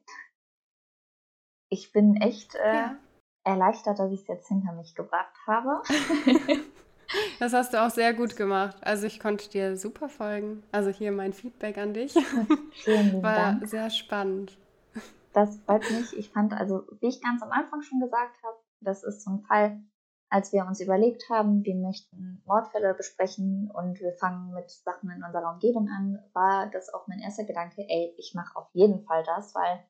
Ich 1.68 1.92
bin 1.92 2.16
echt 2.16 2.54
äh, 2.54 2.74
Ja. 2.76 2.96
erleichtert, 3.44 3.98
dass 3.98 4.10
ich 4.12 4.20
es 4.22 4.26
jetzt 4.28 4.48
hinter 4.48 4.72
mich 4.72 4.94
gebracht 4.94 5.34
habe. 5.46 5.82
Das 7.38 7.52
hast 7.52 7.74
du 7.74 7.82
auch 7.84 7.90
sehr 7.90 8.14
gut 8.14 8.36
gemacht. 8.36 8.74
Also 8.80 9.06
ich 9.06 9.20
konnte 9.20 9.46
dir 9.50 9.76
super 9.76 10.08
folgen. 10.08 10.62
Also 10.72 10.88
hier 10.88 11.12
mein 11.12 11.34
Feedback 11.34 11.76
an 11.76 11.92
dich. 11.92 12.14
Vielen 12.84 13.22
War 13.22 13.34
Dank. 13.34 13.68
sehr 13.68 13.90
spannend. 13.90 14.56
Das 15.34 15.58
freut 15.66 15.82
mich. 15.90 16.16
Ich 16.16 16.30
fand, 16.30 16.54
also, 16.54 16.86
wie 17.00 17.08
ich 17.08 17.20
ganz 17.20 17.42
am 17.42 17.50
Anfang 17.50 17.82
schon 17.82 18.00
gesagt 18.00 18.42
habe, 18.42 18.56
das 18.80 19.04
ist 19.04 19.24
so 19.24 19.30
ein 19.32 19.42
Fall, 19.42 19.82
als 20.32 20.52
wir 20.52 20.64
uns 20.64 20.80
überlegt 20.80 21.28
haben, 21.28 21.62
wir 21.62 21.74
möchten 21.74 22.42
Mordfälle 22.46 22.94
besprechen 22.94 23.70
und 23.70 24.00
wir 24.00 24.14
fangen 24.14 24.54
mit 24.54 24.70
Sachen 24.70 25.10
in 25.10 25.22
unserer 25.22 25.52
Umgebung 25.52 25.88
an, 25.88 26.24
war 26.32 26.70
das 26.70 26.92
auch 26.92 27.06
mein 27.06 27.20
erster 27.20 27.44
Gedanke, 27.44 27.84
ey, 27.86 28.14
ich 28.16 28.32
mache 28.34 28.56
auf 28.56 28.68
jeden 28.72 29.04
Fall 29.04 29.22
das, 29.24 29.54
weil 29.54 29.84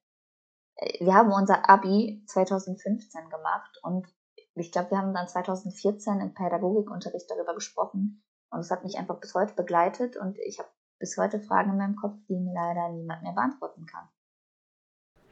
äh, 0.77 1.05
wir 1.05 1.15
haben 1.15 1.31
unser 1.33 1.71
Abi 1.71 2.25
2015 2.27 3.31
gemacht 3.31 3.79
und 3.85 4.09
ich 4.55 4.73
glaube, 4.73 4.91
wir 4.91 4.99
haben 4.99 5.15
dann 5.15 5.29
2014 5.29 6.21
im 6.21 6.35
Pädagogikunterricht 6.35 7.31
darüber 7.31 7.55
gesprochen 7.55 8.25
und 8.51 8.61
es 8.61 8.71
hat 8.73 8.83
mich 8.83 8.99
einfach 8.99 9.21
bis 9.21 9.35
heute 9.35 9.55
begleitet 9.55 10.17
und 10.17 10.39
ich 10.41 10.59
habe 10.59 10.69
bis 10.99 11.17
heute 11.19 11.41
Fragen 11.41 11.71
in 11.71 11.79
meinem 11.79 11.97
Kopf, 11.97 12.17
die 12.29 12.39
mir 12.39 12.53
leider 12.53 12.89
niemand 12.89 13.23
mehr 13.23 13.33
beantworten 13.33 13.87
kann. 13.87 14.09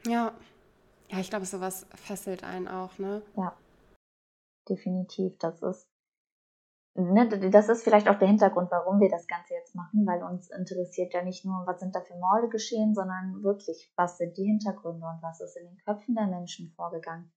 Ja. 0.05 0.31
Ja, 1.09 1.19
ich 1.19 1.29
glaube, 1.29 1.45
sowas 1.45 1.85
fesselt 1.95 2.45
einen 2.45 2.69
auch, 2.69 2.97
ne? 2.97 3.21
Definitiv. 4.71 5.37
Das 5.39 5.61
ist, 5.61 5.87
ne, 6.95 7.27
das 7.51 7.69
ist 7.69 7.83
vielleicht 7.83 8.07
auch 8.07 8.17
der 8.17 8.27
Hintergrund, 8.27 8.71
warum 8.71 8.99
wir 8.99 9.09
das 9.09 9.27
Ganze 9.27 9.53
jetzt 9.53 9.75
machen, 9.75 10.05
weil 10.05 10.23
uns 10.23 10.49
interessiert 10.49 11.13
ja 11.13 11.23
nicht 11.23 11.45
nur, 11.45 11.65
was 11.67 11.79
sind 11.79 11.95
da 11.95 12.01
für 12.01 12.17
Morde 12.17 12.49
geschehen, 12.49 12.95
sondern 12.95 13.43
wirklich, 13.43 13.91
was 13.95 14.17
sind 14.17 14.37
die 14.37 14.45
Hintergründe 14.45 15.05
und 15.05 15.21
was 15.21 15.41
ist 15.41 15.57
in 15.57 15.67
den 15.67 15.77
Köpfen 15.85 16.15
der 16.15 16.27
Menschen 16.27 16.71
vorgegangen. 16.75 17.31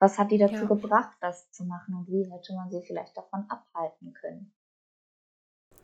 Was 0.00 0.18
hat 0.18 0.30
die 0.30 0.38
dazu 0.38 0.54
Ja. 0.54 0.64
gebracht, 0.64 1.16
das 1.20 1.50
zu 1.50 1.64
machen 1.64 1.94
und 1.94 2.08
wie 2.08 2.30
hätte 2.30 2.54
man 2.54 2.70
sie 2.70 2.82
vielleicht 2.82 3.16
davon 3.16 3.46
abhalten 3.48 4.12
können? 4.12 4.52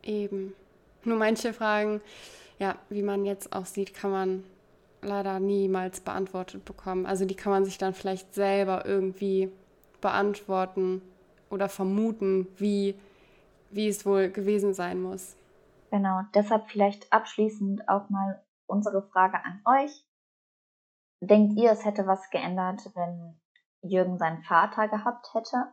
Eben. 0.03 0.55
Nur 1.05 1.19
manche 1.19 1.53
Fragen, 1.53 2.01
ja, 2.59 2.79
wie 2.89 3.03
man 3.03 3.25
jetzt 3.25 3.53
auch 3.53 3.67
sieht, 3.67 3.95
kann 3.95 4.11
man 4.11 4.45
leider 5.03 5.41
niemals 5.41 6.01
beantwortet 6.01 6.65
bekommen. 6.65 7.07
Also 7.07 7.25
die 7.25 7.35
kann 7.35 7.53
man 7.53 7.65
sich 7.65 7.79
dann 7.79 7.93
vielleicht 7.93 8.35
selber 8.35 8.87
irgendwie 8.87 9.51
beantworten 10.05 11.01
oder 11.49 11.71
vermuten, 11.71 12.47
wie, 12.59 12.95
wie 13.71 13.89
es 13.89 14.05
wohl 14.05 14.31
gewesen 14.31 14.75
sein 14.75 15.01
muss. 15.01 15.35
Genau, 15.91 16.21
deshalb 16.35 16.69
vielleicht 16.69 17.11
abschließend 17.11 17.89
auch 17.89 18.11
mal 18.11 18.45
unsere 18.67 19.03
Frage 19.09 19.39
an 19.43 19.63
euch. 19.65 20.05
Denkt 21.21 21.57
ihr, 21.57 21.71
es 21.73 21.87
hätte 21.87 22.07
was 22.07 22.29
geändert, 22.29 22.83
wenn 22.95 23.41
Jürgen 23.81 24.19
seinen 24.19 24.43
Vater 24.43 24.89
gehabt 24.89 25.33
hätte? 25.33 25.73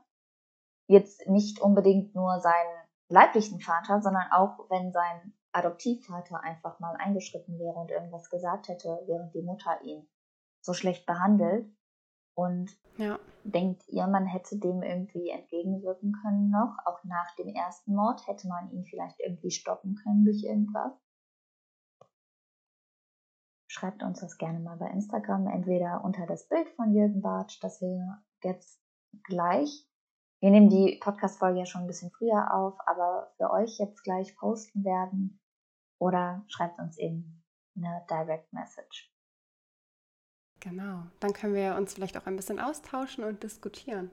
Jetzt 0.88 1.28
nicht 1.28 1.60
unbedingt 1.60 2.16
nur 2.16 2.40
seinen 2.40 2.88
leiblichen 3.10 3.60
Vater, 3.60 4.02
sondern 4.02 4.32
auch 4.32 4.70
wenn 4.70 4.94
sein 4.94 5.34
Adoptivvater 5.52 6.40
einfach 6.42 6.80
mal 6.80 6.96
eingeschritten 6.96 7.60
wäre 7.60 7.76
und 7.76 7.92
irgendwas 7.92 8.30
gesagt 8.30 8.70
hätte, 8.70 9.04
während 9.08 9.34
die 9.34 9.42
Mutter 9.42 9.82
ihn 9.84 10.08
so 10.62 10.74
schlecht 10.74 11.06
behandelt. 11.06 11.66
Und 12.34 12.72
ja. 12.98 13.20
denkt 13.44 13.84
ihr, 13.90 14.08
man 14.08 14.26
hätte 14.26 14.58
dem 14.58 14.82
irgendwie 14.84 15.30
entgegenwirken 15.30 16.14
können 16.22 16.50
noch? 16.50 16.78
Auch 16.86 17.04
nach 17.04 17.36
dem 17.36 17.48
ersten 17.48 17.94
Mord 17.94 18.26
hätte 18.28 18.48
man 18.48 18.72
ihn 18.72 18.86
vielleicht 18.86 19.20
irgendwie 19.20 19.52
stoppen 19.52 19.96
können 19.96 20.26
durch 20.26 20.44
irgendwas? 20.44 20.94
Schreibt 23.68 24.04
uns 24.04 24.20
das 24.20 24.38
gerne 24.38 24.60
mal 24.60 24.78
bei 24.78 24.90
Instagram, 24.90 25.48
entweder 25.48 26.04
unter 26.04 26.26
das 26.26 26.48
Bild 26.48 26.70
von 26.70 26.94
Jürgen 26.94 27.22
Bartsch, 27.22 27.62
das 27.62 27.82
wir 27.82 28.22
jetzt 28.44 28.82
gleich, 29.24 29.88
wir 30.42 30.50
nehmen 30.50 30.70
die 30.70 30.98
Podcast-Folge 31.00 31.60
ja 31.60 31.66
schon 31.68 31.82
ein 31.82 31.88
bisschen 31.88 32.10
früher 32.10 32.52
auf, 32.52 32.74
aber 32.88 33.32
für 33.38 33.52
euch 33.52 33.78
jetzt 33.78 34.04
gleich 34.04 34.36
posten 34.36 34.84
werden, 34.84 35.40
oder 36.00 36.44
schreibt 36.48 36.80
uns 36.80 36.98
eben 36.98 37.44
eine 37.76 38.04
Direct 38.10 38.52
Message. 38.52 39.11
Genau, 40.62 41.04
dann 41.20 41.34
können 41.34 41.56
wir 41.56 41.76
uns 41.76 41.94
vielleicht 41.94 42.18
auch 42.18 42.28
ein 42.28 42.36
bisschen 42.36 42.60
austauschen 42.60 43.24
und 43.24 43.44
diskutieren. 43.44 44.12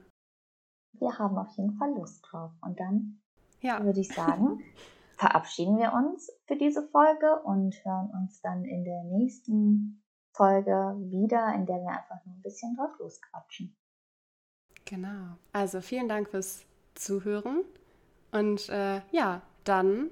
Wir 0.93 1.17
haben 1.17 1.37
auf 1.37 1.55
jeden 1.55 1.77
Fall 1.77 1.93
Lust 1.93 2.25
drauf. 2.29 2.51
Und 2.61 2.79
dann 2.79 3.21
ja. 3.61 3.83
würde 3.83 3.99
ich 3.99 4.13
sagen, 4.13 4.59
verabschieden 5.17 5.77
wir 5.77 5.93
uns 5.93 6.29
für 6.47 6.57
diese 6.57 6.87
Folge 6.87 7.41
und 7.43 7.75
hören 7.85 8.11
uns 8.19 8.41
dann 8.41 8.65
in 8.65 8.83
der 8.83 9.03
nächsten 9.03 10.03
Folge 10.33 10.95
wieder, 10.99 11.53
in 11.53 11.65
der 11.65 11.77
wir 11.77 11.89
einfach 11.89 12.25
nur 12.25 12.35
ein 12.35 12.41
bisschen 12.41 12.75
drauf 12.75 12.97
losquatschen. 12.97 13.75
Genau. 14.85 15.37
Also 15.53 15.81
vielen 15.81 16.09
Dank 16.09 16.29
fürs 16.29 16.65
Zuhören 16.95 17.63
und 18.31 18.69
äh, 18.69 19.01
ja, 19.11 19.41
dann 19.63 20.09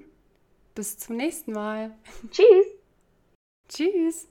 bis 0.74 0.98
zum 0.98 1.16
nächsten 1.16 1.52
Mal. 1.52 1.92
Tschüss. 2.30 2.66
Tschüss. 3.68 4.28